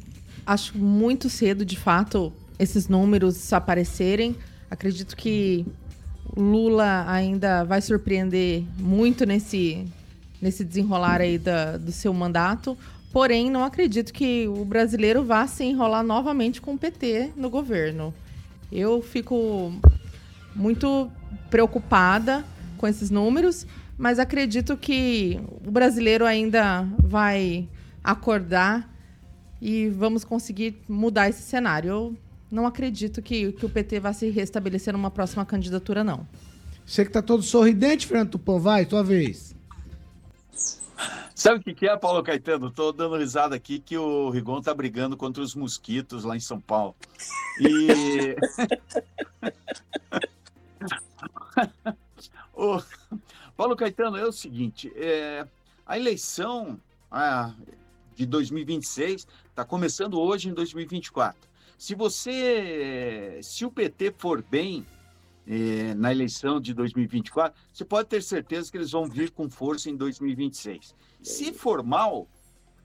acho 0.47 0.79
muito 0.79 1.29
cedo, 1.29 1.65
de 1.65 1.77
fato, 1.77 2.33
esses 2.59 2.89
números 2.89 3.53
aparecerem. 3.53 4.37
Acredito 4.71 5.17
que 5.17 5.67
Lula 6.37 7.05
ainda 7.09 7.65
vai 7.65 7.81
surpreender 7.81 8.65
muito 8.79 9.25
nesse, 9.25 9.85
nesse 10.41 10.65
desenrolar 10.65 11.21
aí 11.21 11.39
da, 11.39 11.77
do 11.77 11.93
seu 11.93 12.13
mandato. 12.13 12.77
Porém, 13.13 13.51
não 13.51 13.65
acredito 13.65 14.13
que 14.13 14.49
o 14.49 14.65
brasileiro 14.65 15.25
vá 15.25 15.47
se 15.47 15.63
enrolar 15.63 16.03
novamente 16.03 16.61
com 16.61 16.75
o 16.75 16.79
PT 16.79 17.31
no 17.37 17.49
governo. 17.49 18.13
Eu 18.73 19.01
fico 19.01 19.73
muito 20.55 21.11
preocupada 21.49 22.45
com 22.77 22.89
esses 22.89 23.11
números, 23.11 23.67
mas 23.97 24.19
acredito 24.19 24.77
que 24.77 25.41
o 25.65 25.71
brasileiro 25.71 26.27
ainda 26.27 26.83
vai 26.99 27.69
acordar 28.03 28.93
e 29.63 29.89
vamos 29.89 30.25
conseguir 30.25 30.83
mudar 30.89 31.29
esse 31.29 31.43
cenário. 31.43 31.89
Eu 31.89 32.17
não 32.55 32.67
acredito 32.67 33.21
que, 33.21 33.53
que 33.53 33.67
o 33.67 33.69
PT 33.69 33.99
vá 33.99 34.13
se 34.13 34.31
restabelecer 34.31 34.93
numa 34.93 35.11
próxima 35.11 35.45
candidatura, 35.45 36.05
não. 36.05 36.27
Você 36.87 37.05
que 37.05 37.11
tá 37.11 37.21
todo 37.21 37.43
sorridente, 37.43 38.07
Fernando 38.07 38.31
Tupã, 38.31 38.59
vai, 38.59 38.87
tua 38.87 39.03
vez. 39.03 39.55
Sabe 41.35 41.59
o 41.59 41.63
que, 41.63 41.75
que 41.75 41.89
é, 41.89 41.97
Paulo 41.97 42.23
Caetano? 42.23 42.71
Tô 42.71 42.93
dando 42.93 43.17
risada 43.17 43.57
aqui 43.57 43.81
que 43.81 43.99
o 43.99 44.31
Rigon 44.31 44.63
tá 44.63 44.73
brigando 44.73 45.17
contra 45.17 45.43
os 45.43 45.55
mosquitos 45.57 46.23
lá 46.23 46.37
em 46.37 46.41
São 46.41 46.61
Paulo. 46.61 46.95
E. 47.61 48.37
o... 52.55 52.81
Paulo 53.57 53.75
Caetano, 53.75 54.17
é 54.17 54.25
o 54.25 54.31
seguinte: 54.31 54.93
é... 54.95 55.45
a 55.85 55.99
eleição 55.99 56.79
ah, 57.11 57.53
de 58.15 58.25
2026 58.27 59.27
está 59.51 59.65
começando 59.65 60.21
hoje 60.21 60.49
em 60.49 60.55
2024. 60.55 61.54
Se 61.77 61.95
você, 61.95 63.41
se 63.43 63.65
o 63.65 63.71
PT 63.71 64.15
for 64.19 64.43
bem 64.43 64.87
eh, 65.47 65.95
na 65.95 66.11
eleição 66.13 66.61
de 66.61 66.73
2024, 66.75 67.59
você 67.73 67.85
pode 67.85 68.09
ter 68.09 68.23
certeza 68.23 68.71
que 68.71 68.79
eles 68.79 68.93
vão 68.93 69.07
vir 69.07 69.31
com 69.31 69.49
força 69.51 69.91
em 69.91 69.97
2026. 69.97 70.95
Se 71.23 71.53
for 71.53 71.83
mal, 71.83 72.29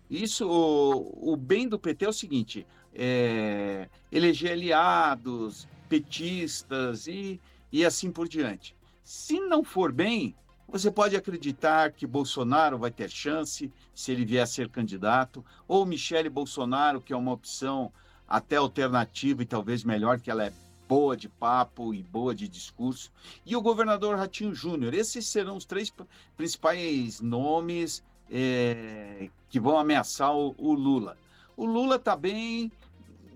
Isso, 0.09 0.47
o, 0.49 1.33
o 1.33 1.37
bem 1.37 1.67
do 1.69 1.77
PT 1.79 2.05
é 2.05 2.09
o 2.09 2.13
seguinte: 2.13 2.65
é, 2.93 3.87
eleger 4.11 4.53
aliados, 4.53 5.67
petistas 5.87 7.07
e, 7.07 7.39
e 7.71 7.85
assim 7.85 8.11
por 8.11 8.27
diante. 8.27 8.75
Se 9.03 9.39
não 9.39 9.63
for 9.63 9.91
bem, 9.91 10.35
você 10.67 10.91
pode 10.91 11.15
acreditar 11.15 11.91
que 11.91 12.07
Bolsonaro 12.07 12.77
vai 12.77 12.91
ter 12.91 13.09
chance 13.09 13.71
se 13.93 14.11
ele 14.11 14.25
vier 14.25 14.43
a 14.43 14.47
ser 14.47 14.69
candidato, 14.69 15.45
ou 15.67 15.85
Michele 15.85 16.29
Bolsonaro, 16.29 17.01
que 17.01 17.13
é 17.13 17.17
uma 17.17 17.31
opção 17.31 17.91
até 18.29 18.57
alternativa 18.57 19.41
e 19.41 19.45
talvez 19.45 19.83
melhor, 19.83 20.19
que 20.19 20.29
ela 20.29 20.45
é 20.45 20.53
boa 20.87 21.17
de 21.17 21.27
papo 21.27 21.93
e 21.93 22.03
boa 22.03 22.33
de 22.33 22.47
discurso, 22.47 23.11
e 23.45 23.55
o 23.55 23.61
governador 23.61 24.17
Ratinho 24.17 24.53
Júnior. 24.53 24.93
Esses 24.93 25.27
serão 25.27 25.57
os 25.57 25.65
três 25.65 25.91
principais 26.37 27.19
nomes 27.21 28.03
é, 28.29 29.29
que 29.49 29.59
vão 29.59 29.77
ameaçar 29.77 30.35
o, 30.35 30.53
o 30.57 30.73
Lula. 30.73 31.17
O 31.57 31.65
Lula 31.65 31.95
está 31.95 32.15
bem 32.15 32.71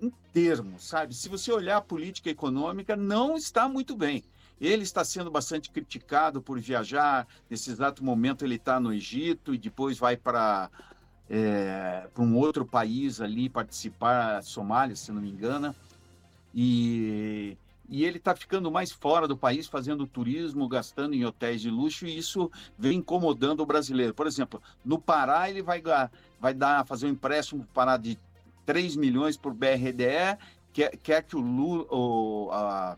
em 0.02 0.14
termos, 0.32 0.86
sabe? 0.86 1.14
Se 1.14 1.28
você 1.28 1.52
olhar 1.52 1.78
a 1.78 1.82
política 1.82 2.30
econômica, 2.30 2.96
não 2.96 3.36
está 3.36 3.68
muito 3.68 3.96
bem. 3.96 4.24
Ele 4.62 4.84
está 4.84 5.04
sendo 5.04 5.30
bastante 5.30 5.70
criticado 5.70 6.42
por 6.42 6.60
viajar. 6.60 7.28
Nesse 7.50 7.70
exato 7.70 8.04
momento, 8.04 8.46
ele 8.46 8.56
está 8.56 8.80
no 8.80 8.94
Egito 8.94 9.54
e 9.54 9.58
depois 9.58 9.98
vai 9.98 10.16
para 10.16 10.70
é, 11.30 12.08
para 12.14 12.24
um 12.24 12.38
outro 12.38 12.66
país 12.66 13.22
ali 13.22 13.50
participar, 13.50 14.44
Somália, 14.44 14.96
se 14.96 15.12
não 15.12 15.22
me 15.22 15.30
engano. 15.30 15.76
E, 16.54 17.58
e 17.90 18.06
ele 18.06 18.18
está 18.18 18.36
ficando 18.36 18.72
mais 18.72 18.92
fora 18.92 19.28
do 19.28 19.38
país, 19.38 19.68
fazendo 19.68 20.06
turismo, 20.06 20.68
gastando 20.68 21.14
em 21.14 21.26
hotéis 21.26 21.62
de 21.62 21.70
luxo, 21.70 22.06
e 22.06 22.18
isso 22.18 22.52
vem 22.78 23.00
incomodando 23.00 23.62
o 23.62 23.66
brasileiro. 23.66 24.14
Por 24.14 24.28
exemplo, 24.28 24.62
no 24.84 25.00
Pará, 25.00 25.50
ele 25.50 25.62
vai, 25.62 25.82
vai 26.40 26.54
dar, 26.54 26.86
fazer 26.86 27.08
um 27.08 27.12
empréstimo 27.12 27.68
para 27.74 27.98
de 27.98 28.18
3 28.66 28.96
milhões 28.96 29.36
por 29.36 29.54
BRDE, 29.54 30.38
quer, 30.72 30.98
quer 30.98 31.24
que 31.24 31.36
o, 31.36 31.40
Lula, 31.40 31.86
o 31.92 32.96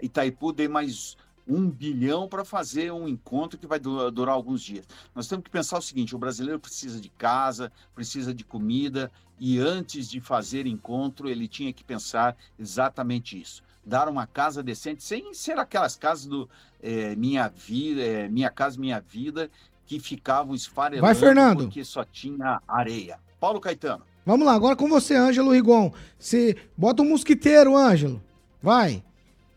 Itaipu 0.00 0.52
dê 0.52 0.68
mais 0.68 1.16
um 1.50 1.68
bilhão 1.68 2.28
para 2.28 2.44
fazer 2.44 2.92
um 2.92 3.08
encontro 3.08 3.58
que 3.58 3.66
vai 3.66 3.80
durar 3.80 4.34
alguns 4.34 4.62
dias. 4.62 4.86
Nós 5.14 5.26
temos 5.26 5.44
que 5.44 5.50
pensar 5.50 5.78
o 5.78 5.82
seguinte: 5.82 6.14
o 6.14 6.18
brasileiro 6.18 6.60
precisa 6.60 7.00
de 7.00 7.08
casa, 7.08 7.72
precisa 7.94 8.32
de 8.32 8.44
comida, 8.44 9.10
e 9.38 9.58
antes 9.58 10.08
de 10.08 10.20
fazer 10.20 10.66
encontro, 10.66 11.28
ele 11.28 11.48
tinha 11.48 11.72
que 11.72 11.82
pensar 11.82 12.36
exatamente 12.58 13.40
isso. 13.40 13.62
Dar 13.84 14.08
uma 14.08 14.26
casa 14.26 14.62
decente, 14.62 15.02
sem 15.02 15.34
ser 15.34 15.58
aquelas 15.58 15.96
casas 15.96 16.26
do 16.26 16.48
é, 16.80 17.16
Minha 17.16 17.48
Vida, 17.48 18.02
é, 18.02 18.28
Minha 18.28 18.50
Casa 18.50 18.78
Minha 18.78 19.00
Vida, 19.00 19.50
que 19.86 19.98
ficavam 19.98 20.54
esfarelando 20.54 21.06
Vai, 21.06 21.14
Fernando. 21.14 21.64
porque 21.64 21.82
só 21.82 22.04
tinha 22.04 22.62
areia. 22.68 23.18
Paulo 23.40 23.58
Caetano. 23.58 24.04
Vamos 24.24 24.46
lá, 24.46 24.52
agora 24.52 24.76
com 24.76 24.88
você, 24.88 25.16
Ângelo 25.16 25.50
Rigon. 25.50 25.92
Você 26.18 26.56
bota 26.76 27.02
um 27.02 27.08
mosquiteiro, 27.08 27.76
Ângelo. 27.76 28.22
Vai. 28.62 29.02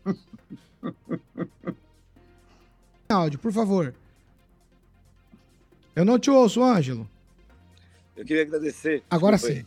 Áudio, 3.14 3.38
por 3.38 3.52
favor. 3.52 3.94
Eu 5.94 6.04
não 6.04 6.18
te 6.18 6.30
ouço, 6.30 6.62
Ângelo. 6.62 7.08
Eu 8.16 8.24
queria 8.24 8.42
agradecer. 8.42 9.02
Agora 9.10 9.36
desculpa 9.36 9.60
sim. 9.60 9.66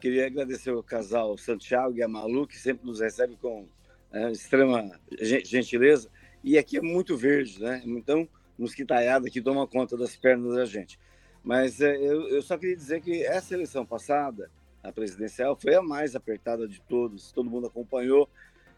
Queria 0.00 0.26
agradecer 0.26 0.70
o 0.70 0.82
casal 0.82 1.36
Santiago 1.36 1.96
e 1.96 2.02
a 2.02 2.08
Malu, 2.08 2.46
que 2.46 2.56
sempre 2.58 2.86
nos 2.86 3.00
recebe 3.00 3.36
com 3.40 3.66
é, 4.12 4.30
extrema 4.30 4.88
gen- 5.20 5.44
gentileza. 5.44 6.08
E 6.42 6.56
aqui 6.56 6.76
é 6.78 6.80
muito 6.80 7.16
verde, 7.16 7.60
né? 7.60 7.82
Então, 7.84 8.28
mosquitaiada 8.56 9.28
que 9.28 9.40
toma 9.40 9.66
conta 9.66 9.96
das 9.96 10.14
pernas 10.14 10.54
da 10.54 10.64
gente. 10.64 10.98
Mas 11.42 11.80
é, 11.80 11.96
eu, 11.96 12.28
eu 12.28 12.42
só 12.42 12.56
queria 12.56 12.76
dizer 12.76 13.00
que 13.00 13.24
essa 13.24 13.54
eleição 13.54 13.84
passada, 13.84 14.50
a 14.82 14.92
presidencial, 14.92 15.56
foi 15.60 15.74
a 15.74 15.82
mais 15.82 16.14
apertada 16.14 16.68
de 16.68 16.80
todos. 16.82 17.32
Todo 17.32 17.50
mundo 17.50 17.66
acompanhou. 17.66 18.28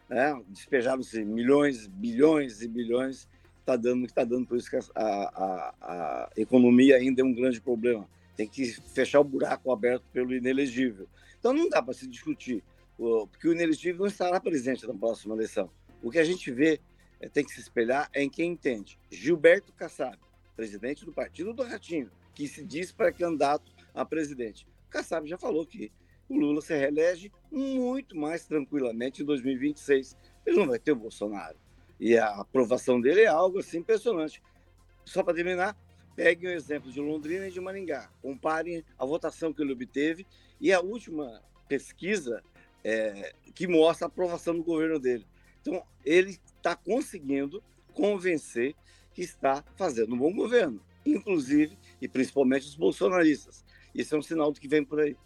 Né? 0.08 0.42
Despejaram-se 0.48 1.22
milhões, 1.24 1.86
bilhões 1.86 2.62
e 2.62 2.68
bilhões. 2.68 3.28
Está 3.70 3.76
dando 3.76 4.00
que 4.00 4.10
está 4.10 4.24
dando, 4.24 4.46
por 4.46 4.56
isso 4.56 4.68
que 4.68 4.76
a, 4.76 4.82
a, 4.96 5.74
a 5.80 6.30
economia 6.36 6.96
ainda 6.96 7.22
é 7.22 7.24
um 7.24 7.32
grande 7.32 7.60
problema. 7.60 8.08
Tem 8.36 8.48
que 8.48 8.66
fechar 8.92 9.20
o 9.20 9.24
buraco 9.24 9.70
aberto 9.70 10.02
pelo 10.12 10.34
inelegível. 10.34 11.06
Então 11.38 11.52
não 11.52 11.68
dá 11.68 11.80
para 11.80 11.94
se 11.94 12.08
discutir, 12.08 12.64
porque 12.96 13.46
o 13.46 13.52
inelegível 13.52 14.00
não 14.00 14.08
estará 14.08 14.40
presente 14.40 14.86
na 14.88 14.94
próxima 14.94 15.36
eleição. 15.36 15.70
O 16.02 16.10
que 16.10 16.18
a 16.18 16.24
gente 16.24 16.50
vê, 16.50 16.80
é, 17.20 17.28
tem 17.28 17.44
que 17.44 17.52
se 17.52 17.60
espelhar 17.60 18.10
é 18.12 18.24
em 18.24 18.28
quem 18.28 18.50
entende. 18.50 18.98
Gilberto 19.08 19.72
Kassab, 19.72 20.18
presidente 20.56 21.04
do 21.04 21.12
partido 21.12 21.52
do 21.52 21.62
Ratinho, 21.62 22.10
que 22.34 22.48
se 22.48 22.64
diz 22.64 22.90
pré-candidato 22.90 23.70
a 23.94 24.04
presidente. 24.04 24.66
Kassab 24.88 25.28
já 25.28 25.38
falou 25.38 25.64
que 25.64 25.92
o 26.28 26.36
Lula 26.36 26.60
se 26.60 26.76
reelege 26.76 27.30
muito 27.52 28.16
mais 28.16 28.46
tranquilamente 28.46 29.22
em 29.22 29.24
2026. 29.24 30.16
Ele 30.44 30.56
não 30.56 30.66
vai 30.66 30.78
ter 30.80 30.90
o 30.90 30.96
Bolsonaro. 30.96 31.56
E 32.01 32.16
a 32.16 32.40
aprovação 32.40 32.98
dele 32.98 33.20
é 33.20 33.26
algo 33.26 33.59
assim 33.59 33.78
impressionante. 33.78 34.42
Só 35.05 35.22
para 35.22 35.34
terminar, 35.34 35.76
peguem 36.16 36.51
o 36.51 36.53
exemplo 36.53 36.90
de 36.90 36.98
Londrina 36.98 37.46
e 37.46 37.51
de 37.51 37.61
Maringá. 37.61 38.11
Comparem 38.22 38.82
a 38.98 39.05
votação 39.05 39.53
que 39.53 39.62
ele 39.62 39.72
obteve 39.72 40.26
e 40.59 40.72
a 40.72 40.80
última 40.80 41.42
pesquisa 41.68 42.42
é, 42.82 43.34
que 43.55 43.66
mostra 43.66 44.07
a 44.07 44.09
aprovação 44.09 44.57
do 44.57 44.64
governo 44.64 44.98
dele. 44.98 45.26
Então, 45.61 45.82
ele 46.05 46.38
está 46.57 46.74
conseguindo 46.74 47.62
convencer 47.92 48.74
que 49.12 49.20
está 49.20 49.62
fazendo 49.76 50.14
um 50.14 50.18
bom 50.18 50.32
governo, 50.32 50.80
inclusive 51.05 51.76
e 52.01 52.09
principalmente 52.09 52.66
os 52.66 52.76
bolsonaristas. 52.76 53.62
Isso 53.94 54.14
é 54.14 54.18
um 54.18 54.22
sinal 54.22 54.51
do 54.51 54.61
que 54.61 54.68
vem 54.68 54.84
por 54.84 55.01
aí. 55.01 55.16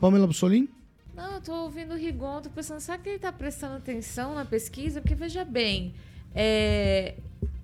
Pamela 0.00 0.26
Bussolini? 0.26 0.70
Não, 1.16 1.36
eu 1.36 1.40
tô 1.40 1.54
ouvindo 1.62 1.94
o 1.94 1.96
Rigon, 1.96 2.42
tô 2.42 2.50
pensando, 2.50 2.78
será 2.78 2.98
que 2.98 3.08
ele 3.08 3.18
tá 3.18 3.32
prestando 3.32 3.76
atenção 3.76 4.34
na 4.34 4.44
pesquisa? 4.44 5.00
Porque, 5.00 5.14
veja 5.14 5.46
bem, 5.46 5.94
é, 6.34 7.14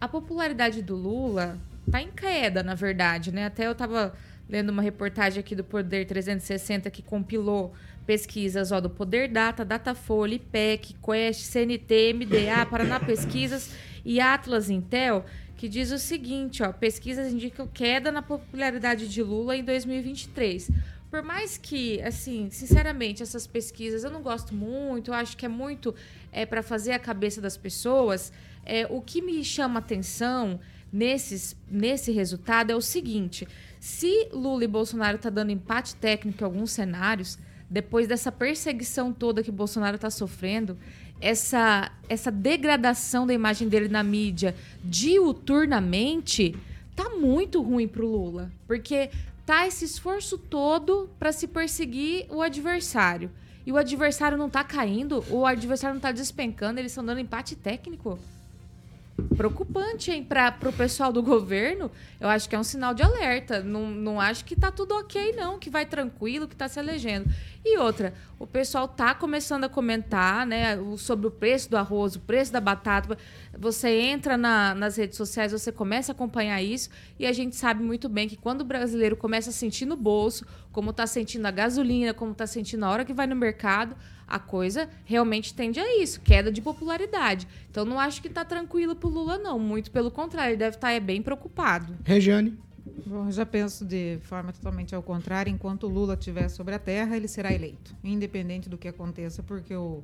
a 0.01 0.09
popularidade 0.09 0.81
do 0.81 0.97
Lula 0.97 1.59
tá 1.91 2.01
em 2.01 2.11
queda, 2.11 2.63
na 2.63 2.75
verdade, 2.75 3.31
né? 3.31 3.45
Até 3.45 3.67
eu 3.67 3.75
tava 3.75 4.15
lendo 4.49 4.71
uma 4.71 4.81
reportagem 4.81 5.39
aqui 5.39 5.55
do 5.55 5.63
Poder 5.63 6.07
360 6.07 6.91
que 6.91 7.03
compilou 7.03 7.75
pesquisas 8.07 8.73
ó, 8.73 8.81
do 8.81 8.89
Poder 8.89 9.29
Data, 9.29 9.67
Datafolha, 9.67 10.35
IPEC, 10.37 10.95
Quest, 10.95 11.43
CNT, 11.43 12.15
MDA, 12.15 12.65
Paraná 12.71 12.99
Pesquisas 12.99 13.75
e 14.03 14.19
Atlas 14.19 14.71
Intel, 14.71 15.27
que 15.59 15.69
diz 15.69 15.93
o 15.93 15.99
seguinte, 15.99 16.63
ó, 16.63 16.73
pesquisas 16.73 17.31
indicam 17.31 17.67
queda 17.67 18.11
na 18.11 18.23
popularidade 18.23 19.07
de 19.07 19.23
Lula 19.23 19.55
em 19.55 19.63
2023. 19.63 20.71
Por 21.13 21.23
mais 21.23 21.59
que, 21.59 22.01
assim, 22.01 22.49
sinceramente, 22.51 23.23
essas 23.23 23.47
pesquisas 23.47 24.03
eu 24.03 24.11
não 24.11 24.23
gosto 24.23 24.55
muito, 24.55 25.11
eu 25.11 25.15
acho 25.15 25.37
que 25.37 25.45
é 25.45 25.49
muito 25.49 25.95
é, 26.33 26.47
para 26.47 26.63
fazer 26.63 26.93
a 26.93 26.99
cabeça 26.99 27.39
das 27.39 27.55
pessoas. 27.55 28.33
É, 28.65 28.87
o 28.89 28.99
que 29.03 29.21
me 29.21 29.45
chama 29.45 29.79
atenção 29.79 30.59
nesses, 30.91 31.55
nesse 31.71 32.13
resultado 32.13 32.71
é 32.71 32.75
o 32.75 32.81
seguinte: 32.81 33.47
se 33.79 34.31
Lula 34.33 34.65
e 34.65 34.67
Bolsonaro 34.67 35.19
tá 35.19 35.29
dando 35.29 35.53
empate 35.53 35.95
técnico 35.97 36.43
em 36.43 36.47
alguns 36.47 36.71
cenários, 36.71 37.39
depois 37.69 38.09
dessa 38.09 38.33
perseguição 38.33 39.13
toda 39.13 39.43
que 39.43 39.51
Bolsonaro 39.51 39.97
está 39.97 40.09
sofrendo, 40.09 40.79
essa, 41.21 41.93
essa 42.09 42.31
degradação 42.31 43.27
da 43.27 43.35
imagem 43.35 43.69
dele 43.69 43.89
na 43.89 44.03
mídia 44.03 44.55
diuturnamente, 44.83 46.57
tá 46.97 47.11
muito 47.11 47.61
ruim 47.61 47.87
pro 47.87 48.07
Lula. 48.07 48.51
Porque 48.67 49.11
tá 49.45 49.67
esse 49.67 49.85
esforço 49.85 50.39
todo 50.39 51.11
para 51.19 51.33
se 51.33 51.47
perseguir 51.47 52.27
o 52.31 52.41
adversário. 52.41 53.31
E 53.65 53.73
o 53.73 53.77
adversário 53.77 54.37
não 54.37 54.51
tá 54.51 54.65
caindo, 54.65 55.25
o 55.31 55.47
adversário 55.47 55.95
não 55.95 56.01
tá 56.01 56.11
despencando, 56.11 56.81
eles 56.81 56.93
estão 56.93 57.05
dando 57.05 57.21
empate 57.21 57.55
técnico. 57.55 58.19
Preocupante, 59.37 60.11
hein? 60.11 60.25
Para 60.25 60.55
o 60.69 60.73
pessoal 60.73 61.13
do 61.13 61.23
governo, 61.23 61.91
eu 62.21 62.29
acho 62.29 62.49
que 62.49 62.55
é 62.55 62.59
um 62.59 62.65
sinal 62.65 62.95
de 62.95 63.03
alerta. 63.03 63.63
Não, 63.63 63.91
não 63.91 64.21
acho 64.21 64.45
que 64.45 64.55
tá 64.55 64.71
tudo 64.71 64.95
ok, 64.95 65.33
não, 65.37 65.59
que 65.59 65.71
vai 65.71 65.87
tranquilo, 65.87 66.47
que 66.47 66.57
tá 66.57 66.69
se 66.69 66.79
elegendo. 66.79 67.31
E 67.65 67.79
outra, 67.79 68.13
o 68.39 68.47
pessoal 68.47 68.89
tá 68.89 69.15
começando 69.15 69.65
a 69.65 69.69
comentar, 69.69 70.47
né, 70.47 70.77
sobre 70.97 71.27
o 71.27 71.31
preço 71.31 71.71
do 71.71 71.77
arroz, 71.77 72.17
o 72.17 72.21
preço 72.21 72.53
da 72.53 72.61
batata. 72.61 73.17
Você 73.57 73.89
entra 73.89 74.37
na- 74.37 74.75
nas 74.75 74.97
redes 74.97 75.17
sociais, 75.17 75.53
você 75.53 75.71
começa 75.71 76.13
a 76.13 76.15
acompanhar 76.15 76.61
isso, 76.63 76.91
e 77.19 77.27
a 77.27 77.33
gente 77.33 77.55
sabe 77.57 77.83
muito 77.83 78.09
bem 78.09 78.29
que 78.29 78.37
quando 78.37 78.63
o 78.63 78.65
brasileiro 78.65 79.17
começa 79.17 79.51
a 79.51 79.53
sentir 79.53 79.87
no 79.87 79.97
bolso, 79.97 80.45
como 80.73 80.93
tá 80.93 81.07
sentindo 81.07 81.47
a 81.47 81.51
gasolina, 81.51 82.13
como 82.13 82.35
tá 82.35 82.47
sentindo 82.47 82.81
na 82.81 82.91
hora 82.91 83.05
que 83.05 83.13
vai 83.13 83.27
no 83.27 83.37
mercado, 83.37 83.97
a 84.27 84.39
coisa 84.39 84.89
realmente 85.05 85.55
tende 85.55 85.79
a 85.79 86.03
isso, 86.03 86.21
queda 86.21 86.51
de 86.51 86.61
popularidade. 86.61 87.47
Então 87.71 87.85
não 87.85 87.99
acho 87.99 88.23
que 88.23 88.29
tá 88.29 88.45
tranquilo 88.45 88.95
pro 88.95 89.09
Lula, 89.09 89.39
não. 89.39 89.59
Muito 89.59 89.91
pelo 89.91 90.11
contrário, 90.11 90.51
ele 90.51 90.59
deve 90.59 90.77
estar 90.77 90.99
bem 91.01 91.23
preocupado. 91.23 91.97
Regiane? 92.05 92.59
Bom, 93.07 93.27
eu 93.27 93.33
já 93.33 93.47
penso 93.47 93.85
de 93.85 94.19
forma 94.23 94.53
totalmente 94.53 94.95
ao 94.95 95.03
contrário. 95.03 95.51
Enquanto 95.51 95.85
o 95.85 95.89
Lula 95.89 96.15
estiver 96.15 96.49
sobre 96.49 96.75
a 96.75 96.79
terra, 96.79 97.17
ele 97.17 97.29
será 97.29 97.53
eleito, 97.53 97.95
independente 98.03 98.69
do 98.69 98.77
que 98.77 98.89
aconteça, 98.89 99.43
porque 99.43 99.75
o, 99.75 100.03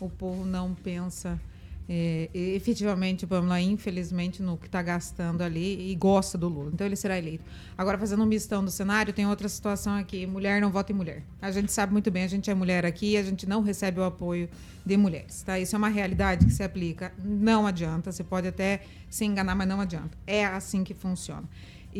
o 0.00 0.10
povo 0.10 0.44
não 0.44 0.74
pensa 0.74 1.40
é, 1.88 2.28
efetivamente, 2.34 3.26
Pamela, 3.26 3.60
infelizmente, 3.60 4.42
no 4.42 4.58
que 4.58 4.66
está 4.66 4.82
gastando 4.82 5.42
ali 5.42 5.90
e 5.90 5.94
gosta 5.94 6.36
do 6.36 6.46
Lula. 6.46 6.70
Então 6.72 6.86
ele 6.86 6.96
será 6.96 7.16
eleito. 7.16 7.44
Agora, 7.76 7.96
fazendo 7.96 8.22
um 8.22 8.26
mistão 8.26 8.62
do 8.62 8.70
cenário, 8.70 9.12
tem 9.12 9.26
outra 9.26 9.48
situação 9.48 9.94
aqui: 9.94 10.26
mulher 10.26 10.60
não 10.60 10.70
vota 10.70 10.92
em 10.92 10.94
mulher. 10.94 11.22
A 11.40 11.50
gente 11.50 11.72
sabe 11.72 11.92
muito 11.92 12.10
bem, 12.10 12.24
a 12.24 12.28
gente 12.28 12.50
é 12.50 12.54
mulher 12.54 12.84
aqui 12.84 13.16
a 13.16 13.22
gente 13.22 13.48
não 13.48 13.62
recebe 13.62 14.00
o 14.00 14.04
apoio 14.04 14.48
de 14.84 14.96
mulheres. 14.96 15.42
Tá? 15.42 15.58
Isso 15.58 15.74
é 15.74 15.78
uma 15.78 15.88
realidade 15.88 16.44
que 16.44 16.52
se 16.52 16.62
aplica. 16.62 17.12
Não 17.22 17.66
adianta, 17.66 18.12
você 18.12 18.22
pode 18.22 18.48
até 18.48 18.82
se 19.08 19.24
enganar, 19.24 19.54
mas 19.54 19.68
não 19.68 19.80
adianta. 19.80 20.16
É 20.26 20.44
assim 20.44 20.84
que 20.84 20.94
funciona. 20.94 21.48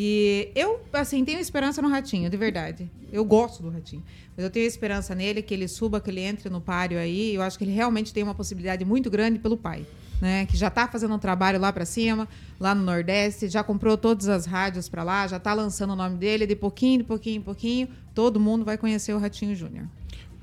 E 0.00 0.52
eu, 0.54 0.80
assim, 0.92 1.24
tenho 1.24 1.40
esperança 1.40 1.82
no 1.82 1.88
Ratinho, 1.88 2.30
de 2.30 2.36
verdade. 2.36 2.88
Eu 3.12 3.24
gosto 3.24 3.64
do 3.64 3.68
Ratinho. 3.68 4.04
Mas 4.36 4.44
eu 4.44 4.48
tenho 4.48 4.64
esperança 4.64 5.12
nele, 5.12 5.42
que 5.42 5.52
ele 5.52 5.66
suba, 5.66 6.00
que 6.00 6.08
ele 6.08 6.20
entre 6.20 6.48
no 6.48 6.60
páreo 6.60 7.00
aí. 7.00 7.34
Eu 7.34 7.42
acho 7.42 7.58
que 7.58 7.64
ele 7.64 7.72
realmente 7.72 8.14
tem 8.14 8.22
uma 8.22 8.32
possibilidade 8.32 8.84
muito 8.84 9.10
grande 9.10 9.40
pelo 9.40 9.56
pai. 9.56 9.84
Né, 10.20 10.46
que 10.46 10.56
já 10.56 10.68
está 10.68 10.86
fazendo 10.86 11.14
um 11.14 11.18
trabalho 11.18 11.60
lá 11.60 11.72
para 11.72 11.84
cima, 11.84 12.28
lá 12.58 12.74
no 12.74 12.82
Nordeste, 12.82 13.48
já 13.48 13.62
comprou 13.62 13.96
todas 13.96 14.28
as 14.28 14.46
rádios 14.46 14.88
para 14.88 15.04
lá, 15.04 15.26
já 15.28 15.36
está 15.36 15.54
lançando 15.54 15.92
o 15.92 15.96
nome 15.96 16.16
dele, 16.16 16.44
de 16.44 16.56
pouquinho, 16.56 16.98
de 16.98 17.04
pouquinho, 17.04 17.36
em 17.36 17.40
pouquinho, 17.40 17.88
todo 18.14 18.40
mundo 18.40 18.64
vai 18.64 18.76
conhecer 18.76 19.12
o 19.12 19.18
Ratinho 19.18 19.54
Júnior. 19.54 19.86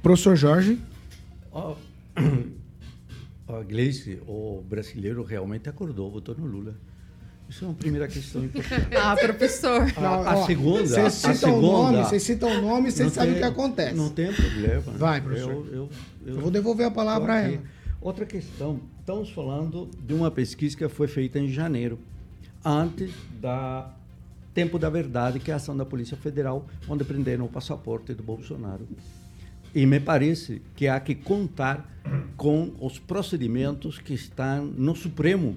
Professor 0.01 0.33
Jorge. 0.37 0.79
Ó, 1.51 1.75
ó, 3.49 3.63
Gleice, 3.63 4.21
o 4.25 4.63
brasileiro 4.65 5.23
realmente 5.23 5.67
acordou, 5.67 6.09
votou 6.09 6.35
no 6.35 6.45
Lula. 6.45 6.73
Isso 7.55 7.63
é 7.63 7.67
uma 7.69 7.73
primeira 7.73 8.05
questão 8.05 8.43
importante. 8.43 8.87
Ah, 9.01 9.15
professor. 9.15 9.81
A, 9.95 10.31
a 10.31 10.37
Ó, 10.39 10.45
segunda, 10.45 10.85
Você 10.85 10.99
a 10.99 11.09
cita 11.09 11.47
o 11.47 11.61
nome, 11.61 11.97
você 12.03 12.19
cita 12.19 12.47
o 12.47 12.61
nome, 12.61 12.91
você 12.91 13.03
Não 13.03 13.09
sabe 13.09 13.27
tem- 13.27 13.35
o 13.35 13.37
que 13.39 13.43
acontece. 13.45 13.95
Não 13.95 14.09
tem 14.09 14.33
problema. 14.33 14.81
Vai, 14.97 15.21
professor. 15.21 15.51
Eu, 15.71 15.89
eu, 16.25 16.33
Eu 16.35 16.41
vou 16.41 16.51
devolver 16.51 16.85
a 16.85 16.91
palavra 16.91 17.33
a 17.33 17.39
ela. 17.39 17.59
Outra 18.01 18.25
questão. 18.25 18.81
Estamos 18.99 19.29
falando 19.29 19.89
de 20.05 20.13
uma 20.13 20.29
pesquisa 20.29 20.75
que 20.75 20.85
foi 20.89 21.07
feita 21.07 21.39
em 21.39 21.47
janeiro, 21.47 21.97
antes 22.63 23.13
da 23.39 23.89
Tempo 24.53 24.77
da 24.77 24.89
Verdade, 24.89 25.39
que 25.39 25.49
é 25.49 25.53
a 25.53 25.57
ação 25.57 25.77
da 25.77 25.85
Polícia 25.85 26.17
Federal, 26.17 26.65
onde 26.89 27.05
prenderam 27.05 27.45
o 27.45 27.49
passaporte 27.49 28.13
do 28.13 28.21
Bolsonaro. 28.21 28.85
E 29.73 29.85
me 29.85 29.99
parece 30.01 30.61
que 30.75 30.89
há 30.89 30.99
que 30.99 31.15
contar 31.15 31.89
com 32.35 32.73
os 32.81 32.99
procedimentos 32.99 33.97
que 33.97 34.13
estão 34.13 34.65
no 34.65 34.93
Supremo, 34.93 35.55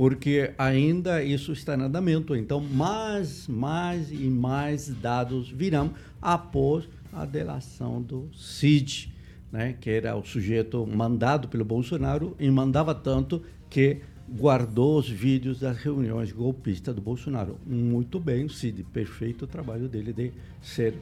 porque 0.00 0.54
ainda 0.56 1.22
isso 1.22 1.52
está 1.52 1.76
em 1.76 1.82
andamento. 1.82 2.34
Então, 2.34 2.58
mais, 2.58 3.46
mais 3.46 4.10
e 4.10 4.30
mais 4.30 4.88
dados 4.88 5.50
virão 5.50 5.90
após 6.22 6.88
a 7.12 7.26
delação 7.26 8.00
do 8.00 8.30
Cid, 8.34 9.12
né, 9.52 9.76
que 9.78 9.90
era 9.90 10.16
o 10.16 10.24
sujeito 10.24 10.86
mandado 10.86 11.48
pelo 11.48 11.66
Bolsonaro 11.66 12.34
e 12.40 12.50
mandava 12.50 12.94
tanto 12.94 13.42
que 13.68 13.98
guardou 14.26 14.98
os 14.98 15.06
vídeos 15.06 15.60
das 15.60 15.76
reuniões 15.76 16.32
golpistas 16.32 16.94
do 16.94 17.02
Bolsonaro. 17.02 17.58
Muito 17.66 18.18
bem, 18.18 18.48
Cid, 18.48 18.82
perfeito 18.84 19.44
o 19.44 19.46
trabalho 19.46 19.86
dele 19.86 20.14
de 20.14 20.32
ser, 20.62 20.94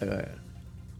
eh, 0.00 0.28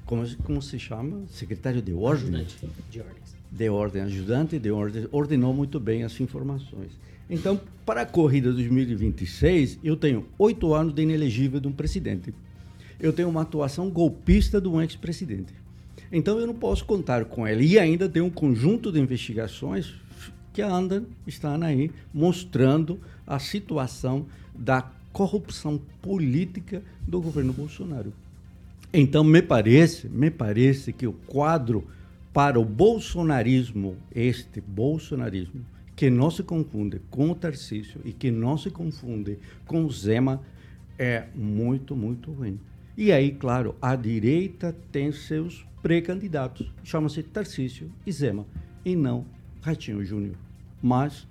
como, 0.06 0.24
como 0.44 0.62
se 0.62 0.78
chama? 0.78 1.24
Secretário 1.28 1.82
de 1.82 1.92
ordem? 1.92 2.42
Ajudante 2.42 2.56
de 2.92 3.00
ordens. 3.00 3.36
de 3.50 3.68
ordem, 3.68 4.02
ajudante 4.02 4.56
de 4.56 4.70
ordem, 4.70 5.08
ordenou 5.10 5.52
muito 5.52 5.80
bem 5.80 6.04
as 6.04 6.20
informações. 6.20 7.09
Então, 7.30 7.60
para 7.86 8.02
a 8.02 8.06
corrida 8.06 8.52
2026, 8.52 9.78
eu 9.84 9.96
tenho 9.96 10.26
oito 10.36 10.74
anos 10.74 10.92
de 10.92 11.02
inelegível 11.02 11.60
de 11.60 11.68
um 11.68 11.72
presidente. 11.72 12.34
Eu 12.98 13.12
tenho 13.12 13.28
uma 13.28 13.42
atuação 13.42 13.88
golpista 13.88 14.60
de 14.60 14.66
um 14.66 14.82
ex-presidente. 14.82 15.54
Então, 16.10 16.40
eu 16.40 16.46
não 16.46 16.54
posso 16.54 16.84
contar 16.84 17.24
com 17.26 17.46
ele. 17.46 17.64
E 17.64 17.78
ainda 17.78 18.08
tem 18.08 18.20
um 18.20 18.28
conjunto 18.28 18.90
de 18.90 18.98
investigações 18.98 19.94
que 20.52 20.60
andam, 20.60 21.06
estão 21.24 21.62
aí, 21.62 21.92
mostrando 22.12 22.98
a 23.24 23.38
situação 23.38 24.26
da 24.52 24.90
corrupção 25.12 25.80
política 26.02 26.82
do 27.06 27.20
governo 27.20 27.52
Bolsonaro. 27.52 28.12
Então, 28.92 29.22
me 29.22 29.40
parece, 29.40 30.08
me 30.08 30.32
parece 30.32 30.92
que 30.92 31.06
o 31.06 31.12
quadro 31.12 31.86
para 32.32 32.58
o 32.58 32.64
bolsonarismo, 32.64 33.96
este 34.12 34.60
bolsonarismo, 34.60 35.64
que 36.00 36.08
não 36.08 36.30
se 36.30 36.42
confunde 36.42 36.98
com 37.10 37.30
o 37.30 37.34
Tarcísio 37.34 38.00
e 38.06 38.10
que 38.10 38.30
não 38.30 38.56
se 38.56 38.70
confunde 38.70 39.38
com 39.66 39.84
o 39.84 39.92
Zema, 39.92 40.40
é 40.98 41.26
muito, 41.34 41.94
muito 41.94 42.32
ruim. 42.32 42.58
E 42.96 43.12
aí, 43.12 43.32
claro, 43.32 43.76
a 43.82 43.94
direita 43.94 44.74
tem 44.90 45.12
seus 45.12 45.66
pré-candidatos, 45.82 46.72
chama-se 46.82 47.22
Tarcísio 47.22 47.92
e 48.06 48.12
Zema, 48.12 48.46
e 48.82 48.96
não 48.96 49.26
Ratinho 49.60 50.02
Júnior. 50.02 50.36
Mas 50.82 51.28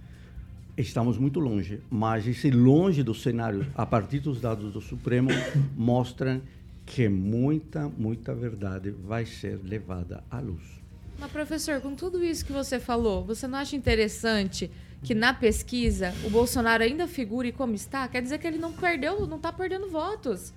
estamos 0.78 1.18
muito 1.18 1.40
longe, 1.40 1.82
mas 1.90 2.28
esse 2.28 2.52
longe 2.52 3.02
do 3.02 3.16
cenário, 3.16 3.66
a 3.74 3.88
partir 3.88 4.20
dos 4.20 4.40
dados 4.40 4.72
do 4.72 4.82
Supremo, 4.82 5.32
mostram 5.76 6.44
que 6.86 7.10
muita, 7.10 7.90
muita 7.90 8.36
verdade 8.36 8.92
vai 8.92 9.26
ser 9.26 9.60
levada 9.64 10.24
à 10.30 10.40
luz. 10.40 10.79
Mas, 11.20 11.32
professor, 11.32 11.82
com 11.82 11.94
tudo 11.96 12.24
isso 12.24 12.46
que 12.46 12.54
você 12.54 12.80
falou, 12.80 13.26
você 13.26 13.46
não 13.46 13.60
acha 13.60 13.76
interessante 13.76 14.72
que 15.04 15.14
na 15.14 15.34
pesquisa 15.34 16.14
o 16.24 16.30
Bolsonaro 16.30 16.82
ainda 16.82 17.08
figure 17.08 17.52
como 17.52 17.76
está? 17.76 18.08
Quer 18.08 18.22
dizer 18.22 18.38
que 18.38 18.48
ele 18.48 18.58
não 18.58 18.72
perdeu, 18.72 19.28
não 19.28 19.36
está 19.36 19.52
perdendo 19.52 19.90
votos. 19.90 20.54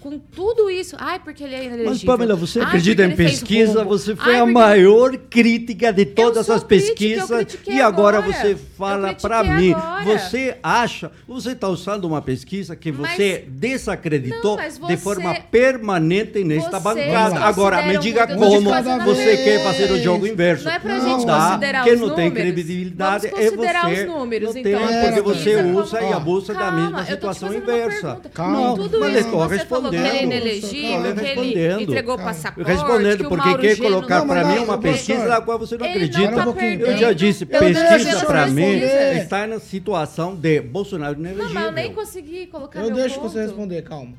Com 0.00 0.18
tudo 0.18 0.70
isso. 0.70 0.94
Ai, 0.98 1.18
porque 1.18 1.42
ele 1.42 1.54
é 1.54 1.58
inelegível. 1.64 1.90
Mas, 1.90 2.04
Pamela, 2.04 2.36
você 2.36 2.60
Ai, 2.60 2.66
acredita 2.66 3.04
em 3.04 3.16
pesquisa? 3.16 3.82
Você 3.84 4.14
foi 4.14 4.34
Ai, 4.36 4.40
a 4.40 4.46
maior 4.46 5.16
crítica 5.16 5.92
de 5.92 6.04
todas 6.06 6.48
as 6.48 6.62
crítica, 6.62 6.86
pesquisas 6.92 7.28
critiquei 7.30 7.74
e 7.74 7.80
agora, 7.80 8.18
agora. 8.18 8.32
você 8.32 8.54
fala 8.56 9.12
para 9.14 9.42
mim. 9.42 9.72
agora. 9.72 10.04
Você 10.18 10.56
acha, 10.62 11.10
você 11.26 11.50
está 11.50 11.68
usando 11.68 12.04
uma 12.04 12.22
pesquisa 12.22 12.76
que 12.76 12.92
Mas- 12.92 13.16
você 13.16 13.44
desacreditou 13.48 14.56
Não, 14.56 14.62
mas 14.62 14.74
de 14.74 14.80
você- 14.80 14.96
forma 14.96 15.34
permanente 15.50 16.44
nesta 16.44 16.78
bancada. 16.78 17.40
Agora, 17.40 17.82
me 17.82 17.98
diga 17.98 18.26
como 18.28 18.60
você 19.04 19.36
quer 19.38 19.64
fazer 19.64 19.90
o 19.90 20.00
jogo 20.02 20.26
inverso. 20.26 20.64
Não 20.64 20.72
é 20.72 20.78
pra 20.78 20.96
Não 20.96 21.08
gente 21.08 21.26
dá, 21.26 21.46
considerar 21.48 21.84
que 21.84 21.90
os 21.92 22.00
não 22.00 22.10
tem 22.14 22.28
números. 22.28 22.52
credibilidade 22.54 23.26
Vamos 23.28 23.46
é 23.46 23.50
você. 23.50 24.02
os 24.02 24.06
números, 24.06 24.54
não 24.54 24.60
então. 24.60 24.86
tem, 24.86 24.98
A 24.98 25.02
porque 25.02 25.20
você 25.22 25.56
usa 25.62 26.00
e 26.02 26.12
abusa 26.12 26.54
da 26.54 26.60
Calma, 26.60 26.80
mesma 26.80 27.04
situação 27.04 27.48
fazendo 27.48 27.68
uma 27.68 27.76
inversa. 27.78 28.20
Tudo 28.22 29.00
mas 29.00 29.10
isso 29.16 29.28
eu 29.28 29.30
que 29.48 29.56
estou 29.56 29.80
você 29.82 29.87
falou 29.88 29.90
que 29.90 29.96
ele 29.96 30.06
é 30.06 30.10
respondendo. 30.12 30.32
inelegível, 30.32 31.06
Estou 31.08 31.14
que 31.24 31.30
ele 31.40 31.82
entregou 31.82 32.18
passaporte, 32.18 32.64
que 32.64 32.72
Respondendo, 32.72 33.20
o 33.20 33.28
porque 33.28 33.58
quer 33.58 33.76
colocar 33.78 34.18
não- 34.20 34.26
para 34.28 34.44
mim 34.44 34.54
não, 34.56 34.64
uma 34.64 34.78
pesquisa 34.78 35.26
na 35.26 35.40
qual 35.40 35.58
você 35.58 35.76
não 35.78 35.86
acredita. 35.86 36.30
não 36.30 36.52
tá 36.54 36.64
eu 36.64 36.96
já 36.96 37.12
disse, 37.12 37.44
Eu 37.50 37.60
pesquisa 37.60 38.26
para 38.26 38.46
mim 38.46 38.80
está 39.16 39.46
na 39.46 39.58
situação 39.60 40.34
de 40.34 40.60
Bolsonaro 40.60 41.14
Não, 41.14 41.20
inelegível. 41.30 41.54
mas 41.54 41.64
eu 41.64 41.72
nem 41.72 41.92
consegui 41.92 42.46
colocar 42.46 42.80
Eu 42.80 42.90
deixo 42.90 43.16
ponto. 43.20 43.28
você 43.30 43.42
responder, 43.42 43.82
calma. 43.82 44.12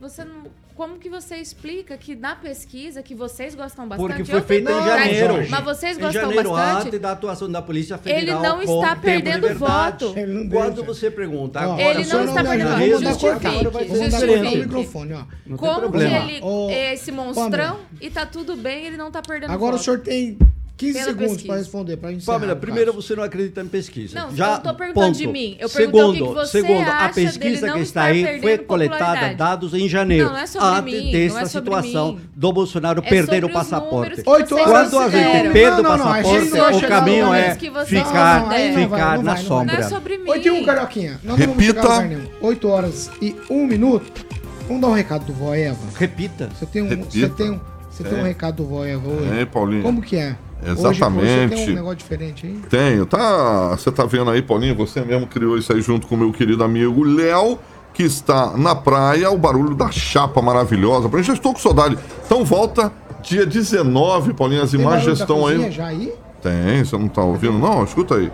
Você 0.00 0.24
não... 0.24 0.44
Como 0.74 0.98
que 0.98 1.08
você 1.08 1.36
explica 1.36 1.96
que 1.96 2.14
na 2.14 2.36
pesquisa, 2.36 3.02
que 3.02 3.14
vocês 3.14 3.54
gostam 3.54 3.88
bastante... 3.88 4.08
Porque 4.08 4.24
foi 4.26 4.40
eu 4.40 4.44
feita 4.44 4.70
em 4.70 4.84
janeiro. 4.84 5.46
Mas 5.48 5.64
vocês 5.64 5.96
em 5.96 6.00
gostam 6.02 6.22
janeiro, 6.22 6.50
bastante... 6.50 6.88
antes 6.88 7.00
da 7.00 7.12
atuação 7.12 7.50
da 7.50 7.62
Polícia 7.62 7.98
Ele 8.04 8.20
Federal. 8.20 8.42
não 8.42 8.56
com 8.62 8.82
está 8.82 8.94
perdendo 8.94 9.54
voto. 9.54 10.12
Ele 10.14 10.34
não 10.34 10.50
Quando 10.50 10.84
você 10.84 11.10
pergunta 11.10 11.60
agora 11.60 11.82
Ele 11.82 12.04
não 12.04 12.24
está 12.26 12.44
perdendo 12.44 12.70
voto. 12.70 12.90
Justifique, 12.90 13.46
agora 13.46 14.48
o 14.50 14.56
microfone, 14.58 15.12
ó. 15.14 15.24
Não 15.46 15.56
Como 15.56 15.90
que 15.90 15.96
ele 15.98 16.42
é 16.74 16.92
esse 16.92 17.10
monstrão 17.10 17.50
Pamela. 17.50 17.80
e 17.98 18.10
tá 18.10 18.26
tudo 18.26 18.54
bem, 18.54 18.84
ele 18.84 18.98
não 18.98 19.10
tá 19.10 19.22
perdendo 19.22 19.52
Agora 19.52 19.72
voto. 19.72 19.80
o 19.80 19.84
senhor 19.84 20.00
tem 20.00 20.36
15 20.76 20.92
Pela 20.92 21.04
segundos 21.06 21.42
para 21.42 21.56
responder, 21.56 21.96
para 21.96 22.12
encerrar. 22.12 22.38
Pamela, 22.38 22.54
primeiro 22.56 22.92
caso. 22.92 23.02
você 23.02 23.16
não 23.16 23.22
acredita 23.22 23.62
em 23.62 23.66
pesquisa. 23.66 24.18
Não, 24.20 24.28
eu 24.28 24.36
Já, 24.36 24.48
não 24.56 24.60
tô 24.60 24.74
perguntando 24.74 25.06
ponto. 25.06 25.16
de 25.16 25.26
mim. 25.26 25.56
Eu 25.58 25.70
perguntei 25.70 26.00
o 26.00 26.12
que 26.12 26.18
segundo, 26.18 26.28
que 26.28 26.34
você 26.34 26.60
segundo, 26.60 26.88
a 26.90 27.08
pesquisa 27.08 27.72
que 27.72 27.78
está 27.78 28.02
aí 28.04 28.40
foi 28.42 28.58
coletada 28.58 29.34
dados 29.34 29.72
em 29.72 29.88
janeiro, 29.88 30.26
Não, 30.26 30.32
não 30.32 30.38
é 30.38 30.46
sobre 30.46 30.68
antes 30.68 30.84
mim, 31.04 31.12
dessa 31.12 31.34
não 31.34 31.40
é 31.40 31.46
situação 31.46 32.12
mim. 32.12 32.20
do 32.36 32.52
Bolsonaro 32.52 33.02
É 33.04 33.08
perder 33.08 33.44
o 33.44 33.48
passaporte. 33.48 34.22
Oito 34.26 34.54
horas 34.54 34.90
Quando 34.90 35.02
a 35.02 35.08
gente 35.08 35.52
perde 35.52 35.80
o 35.80 35.84
passaporte, 35.84 36.84
o 36.84 36.88
caminho 36.88 37.26
no 37.26 37.34
é 37.34 37.54
ficar, 37.86 38.50
ficar 38.74 39.22
na 39.22 39.36
sombra. 39.36 39.78
Não 39.78 39.86
é 39.86 39.88
sobre 39.88 40.18
mim. 40.18 40.28
8 40.30 40.46
e 40.46 40.50
1, 40.50 40.64
Carioquinha. 40.64 41.20
Nós 41.24 41.38
não 41.38 41.46
vamos 41.46 41.64
Repita. 41.64 42.20
8 42.42 42.68
horas 42.68 43.10
e 43.22 43.34
1 43.48 43.66
minuto. 43.66 44.26
Vamos 44.66 44.82
dar 44.82 44.88
um 44.88 44.92
recado 44.94 45.24
do 45.24 45.32
Voeva. 45.32 45.78
Repita. 45.96 46.50
Você 46.54 46.66
tem 46.66 46.82
um, 46.82 46.88
Repita. 46.88 47.10
você 47.10 47.28
tem 47.30 47.50
um, 47.52 47.60
você 47.90 48.04
tem 48.04 48.14
um 48.14 48.20
É. 48.20 48.28
recado 48.28 48.56
do 48.56 48.66
Voeva 48.66 49.08
hoje. 49.08 49.38
É, 49.40 49.46
Paulinho. 49.46 49.82
Como 49.82 50.02
que 50.02 50.16
é? 50.16 50.36
Hoje, 50.62 50.72
Exatamente. 50.72 51.48
você 51.56 51.64
tem 51.64 51.72
um 51.72 51.74
negócio 51.76 51.96
diferente 51.96 52.46
aí? 52.46 52.60
Tenho, 52.68 53.06
tá? 53.06 53.70
Você 53.70 53.90
tá 53.92 54.04
vendo 54.04 54.30
aí, 54.30 54.42
Paulinho? 54.42 54.74
Você 54.76 55.00
mesmo 55.02 55.26
criou 55.26 55.56
isso 55.58 55.72
aí 55.72 55.80
junto 55.80 56.06
com 56.06 56.14
o 56.14 56.18
meu 56.18 56.32
querido 56.32 56.64
amigo 56.64 57.04
Léo, 57.04 57.58
que 57.92 58.02
está 58.02 58.56
na 58.56 58.74
praia, 58.74 59.30
o 59.30 59.38
barulho 59.38 59.74
da 59.74 59.90
chapa 59.90 60.40
maravilhosa. 60.42 61.08
Eu 61.12 61.22
já 61.22 61.34
estou 61.34 61.52
com 61.52 61.60
saudade. 61.60 61.98
Então 62.24 62.44
volta 62.44 62.90
dia 63.22 63.44
19, 63.46 64.32
Paulinho, 64.34 64.62
as 64.62 64.70
Tem 64.70 64.80
imagens 64.80 65.20
estão 65.20 65.46
aí. 65.46 65.70
já 65.70 65.86
aí? 65.86 66.12
Tem, 66.42 66.84
você 66.84 66.96
não 66.96 67.08
tá 67.08 67.22
ouvindo, 67.22 67.58
não? 67.58 67.84
Escuta 67.84 68.14
aí. 68.16 68.30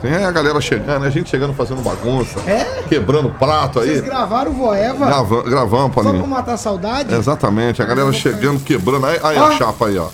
Tem 0.00 0.14
a 0.14 0.30
galera 0.30 0.60
chegando, 0.60 1.04
a 1.06 1.10
gente 1.10 1.28
chegando 1.30 1.54
fazendo 1.54 1.80
bagunça, 1.82 2.38
É? 2.48 2.82
quebrando 2.88 3.30
prato 3.30 3.80
aí. 3.80 3.88
Vocês 3.88 4.00
gravaram 4.02 4.50
o 4.50 4.54
Voeva 4.54 5.06
Grava, 5.06 5.42
gravamos, 5.42 5.86
só 5.94 6.00
pra 6.00 6.02
Paulinho. 6.02 6.26
matar 6.26 6.52
a 6.52 6.56
saudade? 6.56 7.14
Exatamente, 7.14 7.80
a 7.82 7.84
galera 7.86 8.12
chegando, 8.12 8.60
quebrando. 8.62 9.06
Aí, 9.06 9.18
aí 9.22 9.38
Ó. 9.38 9.46
a 9.46 9.52
chapa 9.52 9.86
aí, 9.86 9.96
ó. 9.98 10.08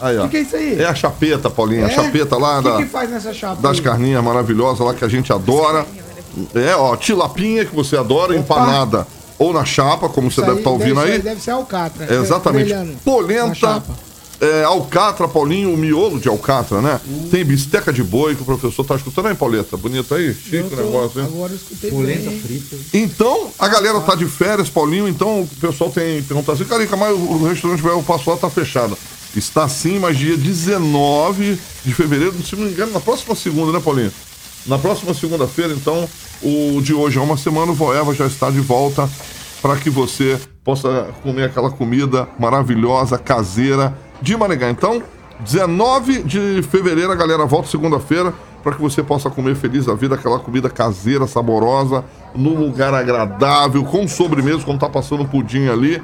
Aí, 0.00 0.16
ó. 0.18 0.22
Que 0.24 0.28
que 0.30 0.36
é 0.36 0.40
isso 0.40 0.56
aí? 0.56 0.80
É 0.80 0.86
a 0.86 0.94
chapeta, 0.94 1.50
Paulinha. 1.50 1.86
A 1.86 1.90
É? 1.90 1.94
chapeta 1.94 2.36
lá 2.36 2.58
O 2.58 2.62
que 2.62 2.68
da, 2.70 2.76
que 2.78 2.84
faz 2.86 3.10
nessa 3.10 3.32
chapa 3.32 3.60
das 3.60 3.78
aí? 3.78 3.82
carninhas 3.82 4.22
maravilhosas 4.22 4.80
lá 4.86 4.94
que 4.94 5.04
a 5.04 5.08
gente 5.08 5.32
adora. 5.32 5.86
É, 6.54 6.74
ó, 6.76 6.94
tilapinha 6.96 7.64
que 7.64 7.74
você 7.74 7.96
adora, 7.96 8.36
empanada. 8.36 9.06
Ou 9.38 9.52
na 9.52 9.64
chapa, 9.64 10.08
como 10.08 10.30
você 10.30 10.40
Isso 10.40 10.46
deve 10.48 10.58
estar 10.60 10.70
ouvindo 10.70 10.96
deve 10.96 11.06
aí. 11.12 11.16
ser- 11.18 11.22
Deve 11.22 11.40
ser 11.40 11.50
alcatra. 11.52 12.06
É, 12.12 12.14
exatamente. 12.20 12.74
Polenta, 13.04 13.82
é, 14.40 14.62
alcatra, 14.64 15.26
Paulinho, 15.28 15.72
o 15.72 15.76
miolo 15.76 16.18
de 16.20 16.28
alcatra, 16.28 16.80
né? 16.80 17.00
Tem 17.30 17.44
bisteca 17.44 17.92
de 17.92 18.02
boi 18.04 18.34
que 18.36 18.42
o 18.42 18.44
professor 18.44 18.84
tá 18.84 18.94
escutando 18.96 19.26
aí, 19.28 19.34
Pauleta? 19.34 19.76
Bonito 19.76 20.12
aí? 20.14 20.32
Chique 20.34 20.56
Eu 20.56 20.66
o 20.66 20.76
negócio, 20.76 21.20
hein? 21.20 21.28
Agora 21.32 21.52
eu 21.52 21.56
escutei 21.56 21.90
Polenta 21.90 22.30
bem. 22.30 22.40
frita. 22.40 22.76
Então, 22.92 23.48
a 23.58 23.68
galera 23.68 24.00
tá 24.00 24.14
de 24.14 24.26
férias, 24.26 24.68
Paulinho, 24.68 25.08
então 25.08 25.42
o 25.42 25.48
pessoal 25.60 25.90
tem 25.90 26.22
perguntado 26.22 26.60
assim, 26.60 26.68
Carica, 26.68 26.96
mas 26.96 27.12
o 27.12 27.20
o 27.20 27.48
restaurante 27.48 27.80
Velho 27.82 28.02
Passo 28.02 28.30
lá 28.30 28.36
tá 28.36 28.48
fechado. 28.50 28.96
Está 29.38 29.68
sim, 29.68 30.00
mas 30.00 30.18
dia 30.18 30.36
19 30.36 31.58
de 31.84 31.94
fevereiro, 31.94 32.34
se 32.42 32.56
não 32.56 32.64
me 32.64 32.72
engano, 32.72 32.92
na 32.92 33.00
próxima 33.00 33.34
segunda, 33.36 33.72
né, 33.72 33.80
Paulinho? 33.80 34.12
Na 34.66 34.76
próxima 34.76 35.14
segunda-feira, 35.14 35.72
então, 35.72 36.08
o 36.42 36.80
de 36.82 36.92
hoje 36.92 37.18
é 37.18 37.22
uma 37.22 37.36
semana, 37.36 37.70
o 37.70 37.74
Voeva 37.74 38.12
já 38.12 38.26
está 38.26 38.50
de 38.50 38.60
volta 38.60 39.08
para 39.62 39.76
que 39.76 39.88
você 39.88 40.38
possa 40.64 41.08
comer 41.22 41.44
aquela 41.44 41.70
comida 41.70 42.28
maravilhosa, 42.38 43.16
caseira 43.16 43.96
de 44.20 44.36
Maringá. 44.36 44.68
Então, 44.70 45.02
19 45.40 46.24
de 46.24 46.62
fevereiro, 46.64 47.12
a 47.12 47.14
galera 47.14 47.46
volta 47.46 47.68
segunda-feira 47.68 48.34
para 48.62 48.74
que 48.74 48.82
você 48.82 49.02
possa 49.02 49.30
comer 49.30 49.54
feliz 49.54 49.86
da 49.86 49.94
vida 49.94 50.16
aquela 50.16 50.40
comida 50.40 50.68
caseira, 50.68 51.26
saborosa, 51.26 52.04
num 52.34 52.58
lugar 52.58 52.92
agradável, 52.92 53.84
com 53.84 54.06
sobremesa, 54.08 54.64
como 54.64 54.78
tá 54.78 54.88
passando 54.88 55.24
pudim 55.24 55.68
ali. 55.68 56.02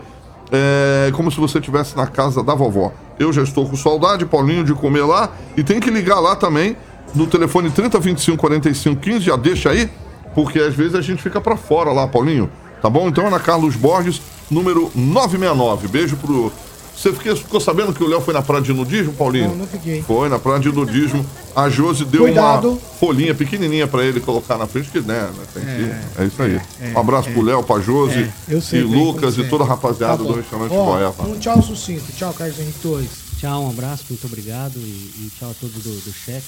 É 0.53 1.11
como 1.12 1.30
se 1.30 1.41
você 1.41 1.59
estivesse 1.59 1.97
na 1.97 2.07
casa 2.07 2.43
da 2.43 2.55
vovó. 2.55 2.93
Eu 3.19 3.33
já 3.33 3.43
estou 3.43 3.69
com 3.69 3.77
saudade, 3.77 4.27
Paulinho, 4.27 4.65
de 4.65 4.75
comer 4.75 5.05
lá. 5.05 5.31
E 5.57 5.62
tem 5.62 5.81
que 5.81 5.91
ligar 5.91 6.21
lá 6.21 6.35
também, 6.35 6.77
no 7.15 7.27
telefone 7.27 7.71
3025 7.71 8.37
45 8.37 9.01
15, 9.01 9.21
já 9.21 9.37
deixa 9.37 9.71
aí, 9.71 9.89
porque 10.35 10.59
às 10.59 10.75
vezes 10.75 10.95
a 10.95 11.01
gente 11.01 11.23
fica 11.23 11.41
para 11.41 11.57
fora 11.57 11.93
lá, 11.93 12.07
Paulinho. 12.09 12.51
Tá 12.83 12.91
bom? 12.91 13.09
Então 13.09 13.31
na 13.31 13.41
Carlos 13.41 13.77
Borges, 13.77 14.21
número 14.51 14.91
969. 14.95 15.89
Beijo 15.89 16.17
pro. 16.17 16.53
Você 16.97 17.12
fiquei- 17.12 17.34
ficou 17.36 17.61
sabendo 17.61 17.92
que 17.92 18.03
o 18.03 18.07
Léo 18.07 18.20
foi 18.20 18.32
na 18.32 18.40
praia 18.40 18.62
de 18.62 18.72
nudismo, 18.72 19.12
Paulinho? 19.12 19.49
Não, 19.49 19.57
não 19.57 19.66
fiquei. 19.66 20.03
Foi 20.03 20.28
na 20.28 20.38
praia 20.38 20.61
de 20.61 20.70
nudismo. 20.72 21.24
A 21.55 21.68
Josi 21.68 22.05
deu 22.05 22.22
Cuidado. 22.22 22.70
uma 22.70 22.78
folhinha 22.99 23.34
pequenininha 23.34 23.86
pra 23.86 24.03
ele 24.05 24.20
colocar 24.20 24.57
na 24.57 24.66
frente, 24.66 24.90
que 24.90 25.01
né, 25.01 25.28
né, 25.36 25.45
tem 25.53 25.62
que. 25.62 26.22
É 26.22 26.26
isso 26.26 26.42
aí. 26.42 26.61
é, 26.80 26.92
um 26.97 27.01
abraço 27.01 27.30
pro 27.30 27.42
Léo, 27.42 27.62
pra 27.62 27.80
Josi, 27.80 28.20
É, 28.20 28.32
eu 28.49 28.61
sei 28.62 28.80
e 28.80 28.82
Lucas 28.82 29.36
e 29.36 29.42
é. 29.42 29.49
toda 29.49 29.64
a 29.64 29.66
rapaziada 29.66 30.18
Tá 30.18 30.22
do 30.24 30.32
restaurante 30.34 30.72
Ó, 30.72 30.84
Boeva. 30.84 31.22
Um 31.24 31.38
tchau 31.38 31.61
sucinto. 31.62 32.05
Tchau, 32.16 32.32
Carlos 32.32 32.59
Henrique 32.59 32.78
Torres. 32.80 33.11
Tchau, 33.38 33.64
um 33.64 33.70
abraço, 33.70 34.05
muito 34.09 34.26
obrigado 34.26 34.76
e, 34.76 34.80
e 35.26 35.30
tchau 35.38 35.51
a 35.51 35.55
todos 35.55 35.82
do, 35.82 35.90
do 35.90 36.12
chat. 36.12 36.42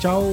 Tchau, 0.00 0.24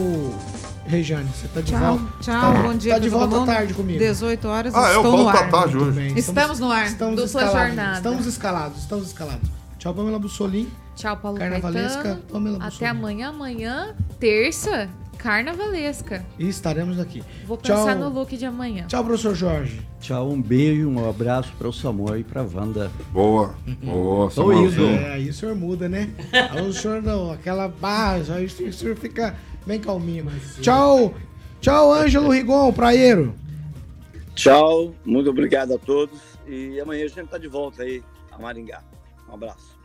Rejane. 0.86 1.30
Você 1.30 1.48
tá 1.48 1.62
de 1.62 1.72
Tchau, 1.72 1.98
volta. 1.98 2.14
tchau, 2.22 2.54
Tá- 2.54 2.62
bom 2.64 2.74
dia 2.76 2.94
Tá 2.94 3.00
de 3.00 3.10
volta 3.10 3.44
à 3.44 3.46
tarde 3.46 3.74
comigo. 3.74 4.00
18 4.00 4.48
horas, 4.48 4.74
Ah, 4.76 4.92
é, 4.92 4.96
eu 4.96 5.04
volto 5.04 5.30
à 5.30 5.32
ar. 5.40 5.50
tarde 5.52 5.78
hoje. 5.78 5.92
bem. 5.92 6.18
Estamos 6.18 6.60
no 6.60 6.72
ar. 6.72 6.86
Estamos 6.88 7.16
Dupla 7.16 7.26
escalados. 7.44 7.68
jornada. 7.68 7.98
Estamos 7.98 8.26
escalados, 8.26 8.78
estamos 8.80 9.08
escalados. 9.08 9.50
Tchau, 9.78 9.94
Pamela 9.94 10.20
Bussolim. 10.20 10.68
Tchau, 10.96 11.18
Paulo 11.18 11.38
Carnavalesca, 11.38 12.02
Caetano. 12.04 12.22
Pamela 12.32 12.58
Até 12.58 12.66
Bussolim. 12.70 12.90
amanhã. 12.92 13.30
Amanhã, 13.30 13.96
terça, 14.20 14.90
carnavalesca. 15.18 16.26
E 16.38 16.48
estaremos 16.50 17.00
aqui. 17.00 17.24
Vou 17.48 17.58
Tchau. 17.58 17.78
pensar 17.78 17.96
no 17.96 18.10
look 18.10 18.36
de 18.36 18.46
amanhã. 18.46 18.86
Tchau, 18.88 19.04
professor 19.04 19.34
Jorge. 19.36 19.82
Tchau, 20.00 20.30
um 20.32 20.42
beijo, 20.42 20.88
um 20.90 21.08
abraço 21.10 21.52
para 21.58 21.68
o 21.68 21.74
Samuel 21.74 22.20
e 22.20 22.24
para 22.24 22.42
a 22.42 22.44
Wanda. 22.44 22.92
Boa, 23.12 23.56
boa, 23.84 24.32
indo. 24.56 24.86
É, 24.86 25.14
aí 25.14 25.30
o 25.30 25.34
senhor 25.34 25.56
muda, 25.56 25.88
né? 25.88 26.10
Aí 26.52 26.68
o 26.68 26.74
senhor 26.74 27.02
não, 27.02 27.32
aquela 27.32 27.68
barra, 27.68 28.22
aí 28.36 28.46
o 28.46 28.74
senhor 28.74 28.96
fica 28.96 29.36
bem 29.66 29.80
calminho. 29.80 30.26
Tchau, 30.62 31.14
tchau, 31.60 31.94
Ângelo 31.94 32.30
Rigon, 32.30 32.72
praieiro. 32.74 33.34
Tchau, 34.36 34.94
muito 35.06 35.30
obrigado 35.30 35.74
a 35.74 35.78
todos. 35.78 36.20
E 36.48 36.80
amanhã 36.80 37.06
a 37.06 37.08
gente 37.08 37.28
tá 37.28 37.38
de 37.38 37.48
volta 37.48 37.84
aí 37.84 38.04
a 38.32 38.38
Maringá. 38.38 38.82
Um 39.30 39.34
abraço. 39.34 39.78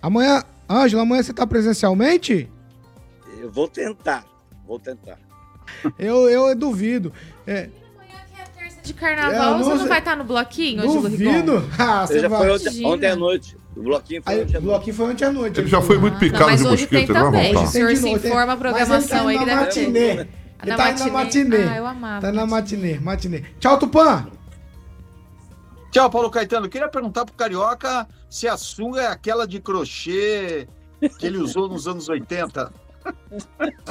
Amanhã, 0.00 0.42
Ângelo, 0.68 1.02
amanhã 1.02 1.22
você 1.22 1.32
tá 1.32 1.46
presencialmente? 1.46 2.50
Eu 3.40 3.50
vou 3.50 3.68
tentar, 3.68 4.24
vou 4.66 4.78
tentar. 4.78 5.18
Eu, 5.98 6.28
eu 6.28 6.54
duvido. 6.54 7.12
É, 7.46 7.68
De 8.82 8.92
carnaval, 8.92 9.54
É, 9.54 9.58
não 9.58 9.64
você 9.64 9.74
não 9.76 9.88
vai 9.88 9.98
estar 9.98 10.14
no 10.16 10.24
bloquinho, 10.24 10.82
Ângelo 10.82 11.08
Rigon? 11.08 11.32
duvido. 11.32 11.70
Ah, 11.78 12.06
você 12.06 12.20
já 12.20 12.28
vai. 12.28 12.38
foi 12.40 12.50
ontem, 12.52 12.86
ontem 12.86 13.06
à 13.06 13.16
noite. 13.16 13.56
O 13.76 13.82
bloquinho 13.82 14.22
foi 14.22 14.34
Aí, 14.34 14.42
ontem 14.42 14.56
à 14.56 14.58
o 14.58 14.62
noite. 14.62 14.64
bloquinho 14.74 14.96
foi 14.96 15.10
ontem 15.12 15.24
à 15.24 15.32
noite. 15.32 15.60
Ele 15.60 15.68
já 15.68 15.80
foi 15.82 15.98
muito 15.98 16.18
picado 16.18 16.44
mas 16.46 16.60
de 16.60 16.66
hoje 16.66 16.86
tem 16.86 17.00
mosquito, 17.00 17.10
ele 17.10 17.12
vai 17.12 17.22
também. 17.32 17.52
voltar. 17.52 17.68
O 17.68 17.72
senhor 17.72 17.86
Tem 17.88 17.94
de 17.96 18.00
se 18.02 18.08
informa 18.10 18.40
a 18.40 18.44
ele 18.52 18.56
programação 18.56 19.08
tá 19.24 19.28
aí 19.28 19.38
deve 19.38 19.44
ter. 19.50 19.54
matinê. 19.56 20.10
Ele 20.10 20.28
na 20.64 20.76
tá 20.76 20.84
matinê. 20.84 21.04
na 21.10 21.12
matinê. 21.12 21.56
Ah, 21.68 21.76
eu 21.76 21.86
amava 21.86 22.20
Tá 22.20 22.32
na 22.32 22.46
matinê. 22.46 22.98
matinê, 22.98 23.38
matinê. 23.40 23.44
Tchau, 23.58 23.78
Tupã. 23.78 24.26
Tchau, 25.90 26.10
Paulo 26.10 26.30
Caetano. 26.30 26.68
Queria 26.68 26.88
perguntar 26.88 27.24
pro 27.24 27.34
Carioca 27.34 28.06
se 28.30 28.48
a 28.48 28.56
sunga 28.56 29.02
é 29.02 29.06
aquela 29.06 29.46
de 29.46 29.60
crochê 29.60 30.66
que 31.18 31.26
ele 31.26 31.38
usou 31.38 31.68
nos 31.68 31.86
anos 31.86 32.08
80. 32.08 32.72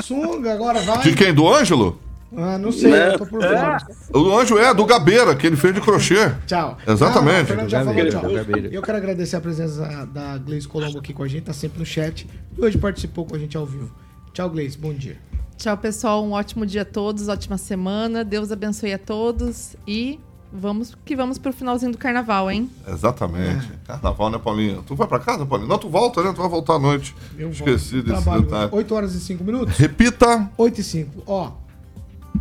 Sunga, 0.02 0.54
agora 0.54 0.82
vai. 0.82 1.00
De 1.02 1.14
quem? 1.16 1.34
Do 1.34 1.48
Ângelo? 1.48 2.00
Ah, 2.36 2.58
não 2.58 2.72
sei, 2.72 2.92
eu 2.94 3.18
tô 3.18 3.26
por 3.26 3.42
fora. 3.42 3.78
O 4.14 4.38
Ângelo 4.38 4.60
é, 4.60 4.74
do 4.74 4.86
Gabeira, 4.86 5.36
que 5.36 5.46
ele 5.46 5.56
fez 5.56 5.74
de 5.74 5.82
crochê. 5.82 6.32
Tchau. 6.48 6.78
Exatamente. 6.88 7.54
Ah, 7.54 7.68
já 7.68 7.84
falou 7.84 8.10
tchau. 8.10 8.24
Eu 8.72 8.82
quero 8.82 8.98
agradecer 8.98 9.36
a 9.36 9.42
presença 9.42 10.08
da 10.08 10.38
Gleice 10.38 10.68
Colombo 10.68 11.00
aqui 11.00 11.14
com 11.14 11.24
a 11.24 11.28
gente, 11.28 11.44
tá 11.44 11.54
sempre 11.54 11.80
no 11.80 11.86
chat. 11.86 12.28
E 12.58 12.62
hoje 12.62 12.78
participou 12.78 13.26
com 13.26 13.36
a 13.36 13.40
gente 13.40 13.56
ao 13.56 13.66
vivo. 13.66 13.92
Tchau, 14.34 14.50
Gleice, 14.50 14.78
bom 14.78 14.94
dia. 14.94 15.18
Tchau, 15.58 15.78
pessoal. 15.78 16.26
Um 16.26 16.32
ótimo 16.32 16.66
dia 16.66 16.82
a 16.82 16.86
todos, 16.86 17.28
ótima 17.28 17.58
semana. 17.58 18.24
Deus 18.24 18.52
abençoe 18.52 18.94
a 18.94 18.98
todos 18.98 19.76
e 19.88 20.20
vamos 20.52 20.96
que 21.06 21.16
vamos 21.16 21.38
pro 21.38 21.54
finalzinho 21.54 21.92
do 21.92 21.98
carnaval, 21.98 22.50
hein? 22.52 22.70
Exatamente. 22.88 23.72
Carnaval, 23.86 24.30
né, 24.30 24.40
Paulinho? 24.40 24.84
Tu 24.86 24.96
vai 24.96 25.08
pra 25.08 25.20
casa, 25.20 25.46
Paulinho? 25.46 25.70
Não, 25.70 25.78
tu 25.78 25.90
volta, 25.90 26.22
né? 26.24 26.32
Tu 26.34 26.42
vai 26.42 26.50
voltar 26.50 26.74
à 26.76 26.80
noite. 26.80 27.16
Eu 27.38 27.50
Esqueci 27.50 27.96
volto. 27.96 28.08
desse 28.08 28.24
Trabalho 28.24 28.44
detalhe. 28.44 28.70
8 28.72 28.96
horas 28.96 29.14
e 29.16 29.20
5 29.20 29.44
minutos? 29.44 29.78
Repita. 29.78 30.50
8 30.58 30.82
e 30.82 30.84
5. 30.84 31.24
Ó, 31.28 31.52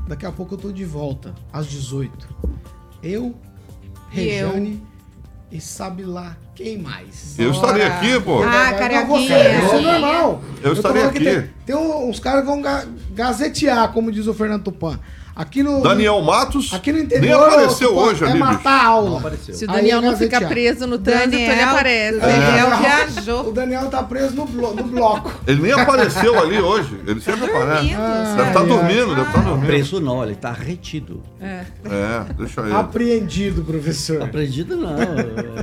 daqui 0.06 0.26
a 0.26 0.32
pouco 0.32 0.54
eu 0.54 0.58
tô 0.58 0.72
de 0.72 0.84
volta, 0.84 1.34
às 1.52 1.66
18. 1.66 2.28
Eu, 3.02 3.34
E 4.12 4.20
eu. 4.28 4.48
Rejane 4.50 4.82
e 5.50 5.60
sabe 5.60 6.02
lá 6.04 6.36
quem 6.54 6.78
mais. 6.78 7.38
Eu 7.38 7.50
estarei 7.50 7.82
aqui, 7.82 8.18
pô. 8.20 8.42
Ah, 8.42 8.72
carioquinha. 8.72 9.64
isso 9.64 9.74
é 9.74 9.80
normal. 9.80 10.42
Eu 10.62 10.70
tô 10.70 10.80
estarei 10.80 11.02
aqui. 11.04 11.24
Tem, 11.24 11.50
tem 11.66 11.76
uns 11.76 12.18
caras 12.18 12.40
que 12.40 12.46
vão 12.46 12.62
ga- 12.62 12.86
gazetear, 13.14 13.92
como 13.92 14.10
diz 14.10 14.26
o 14.26 14.32
Fernando 14.34 14.64
Tupan. 14.64 14.98
Aqui 15.34 15.62
no. 15.62 15.80
Daniel 15.82 16.20
Matos 16.20 16.72
Aqui 16.74 16.90
no 16.92 16.98
nem 16.98 17.06
interior. 17.06 17.48
apareceu 17.48 17.88
Tupan, 17.88 18.00
hoje 18.02 18.24
é 18.24 18.28
ali, 18.28 18.38
matar 18.38 18.70
a 18.70 18.86
aula. 18.86 19.18
apareceu. 19.18 19.54
Se 19.54 19.64
o 19.64 19.70
Aí 19.70 19.76
Daniel 19.76 19.98
é 19.98 20.00
não 20.02 20.12
ficar 20.16 20.40
gazetear. 20.40 20.50
preso 20.50 20.86
no 20.86 20.98
trânsito, 20.98 21.36
ele 21.36 21.46
Daniel- 21.46 21.68
aparece. 21.70 22.18
Daniel 22.18 22.66
É. 22.72 22.76
viajou. 23.06 23.48
O 23.48 23.52
Daniel 23.52 23.88
tá 23.88 24.02
preso 24.02 24.34
no, 24.36 24.44
blo- 24.46 24.74
no 24.74 24.82
bloco. 24.84 25.32
Ele 25.48 25.62
nem 25.62 25.72
apareceu 25.72 26.38
ali 26.38 26.58
hoje. 26.60 27.00
Ele 27.06 27.20
sempre 27.20 27.44
aparece. 27.46 27.88
Dormindo, 27.94 28.36
Deve 28.36 28.48
estar 28.48 28.60
ai. 28.60 28.66
dormindo, 28.66 29.14
deve 29.14 29.28
estar 29.28 29.40
dormindo. 29.42 29.66
Preso 29.66 30.00
não, 30.00 30.22
ele 30.22 30.32
está 30.34 30.52
retido. 30.52 31.22
É. 31.40 31.64
É, 31.86 32.24
deixa 32.36 32.60
ele. 32.60 32.74
Apreendido, 32.74 33.62
professor. 33.64 34.22
Apreendido 34.22 34.76
não, 34.76 34.96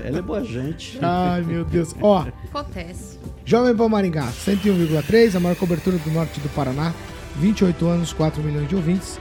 ele 0.04 0.18
é 0.18 0.22
boa 0.22 0.44
gente. 0.44 0.98
Ai, 1.02 1.42
meu 1.44 1.64
Deus. 1.64 1.96
Ó, 2.02 2.26
Acontece. 2.52 3.20
Jovem 3.46 3.76
Pan 3.76 3.88
Maringá, 3.90 4.28
101,3, 4.46 5.36
a 5.36 5.40
maior 5.40 5.56
cobertura 5.56 5.98
do 5.98 6.10
norte 6.12 6.40
do 6.40 6.50
Paraná. 6.50 6.92
28 7.38 7.88
anos, 7.88 8.12
4 8.12 8.42
milhões 8.44 8.68
de 8.68 8.76
ouvintes. 8.76 9.20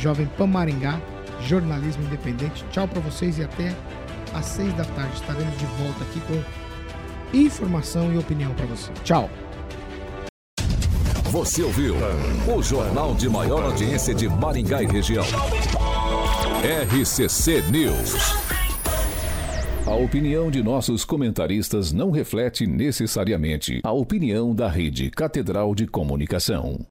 Jovem 0.00 0.26
Pan 0.36 0.46
Maringá, 0.46 1.00
jornalismo 1.40 2.04
independente. 2.04 2.64
Tchau 2.70 2.86
pra 2.88 3.00
vocês 3.00 3.38
e 3.38 3.44
até 3.44 3.74
às 4.34 4.46
6 4.46 4.74
da 4.74 4.84
tarde. 4.84 5.14
Estaremos 5.14 5.56
de 5.58 5.66
volta 5.66 6.04
aqui 6.04 6.20
com 6.20 7.36
informação 7.36 8.12
e 8.12 8.18
opinião 8.18 8.52
pra 8.54 8.66
você. 8.66 8.92
Tchau. 9.02 9.30
Você 11.30 11.62
ouviu 11.62 11.96
o 12.46 12.62
jornal 12.62 13.14
de 13.14 13.28
maior 13.28 13.64
audiência 13.64 14.14
de 14.14 14.28
Maringá 14.28 14.82
e 14.82 14.86
região. 14.86 15.24
RCC 16.62 17.62
News. 17.70 18.14
A 19.86 19.94
opinião 19.94 20.50
de 20.50 20.62
nossos 20.62 21.04
comentaristas 21.04 21.92
não 21.92 22.10
reflete 22.10 22.66
necessariamente 22.66 23.80
a 23.84 23.92
opinião 23.92 24.54
da 24.54 24.68
Rede 24.68 25.10
Catedral 25.10 25.74
de 25.74 25.86
Comunicação. 25.86 26.86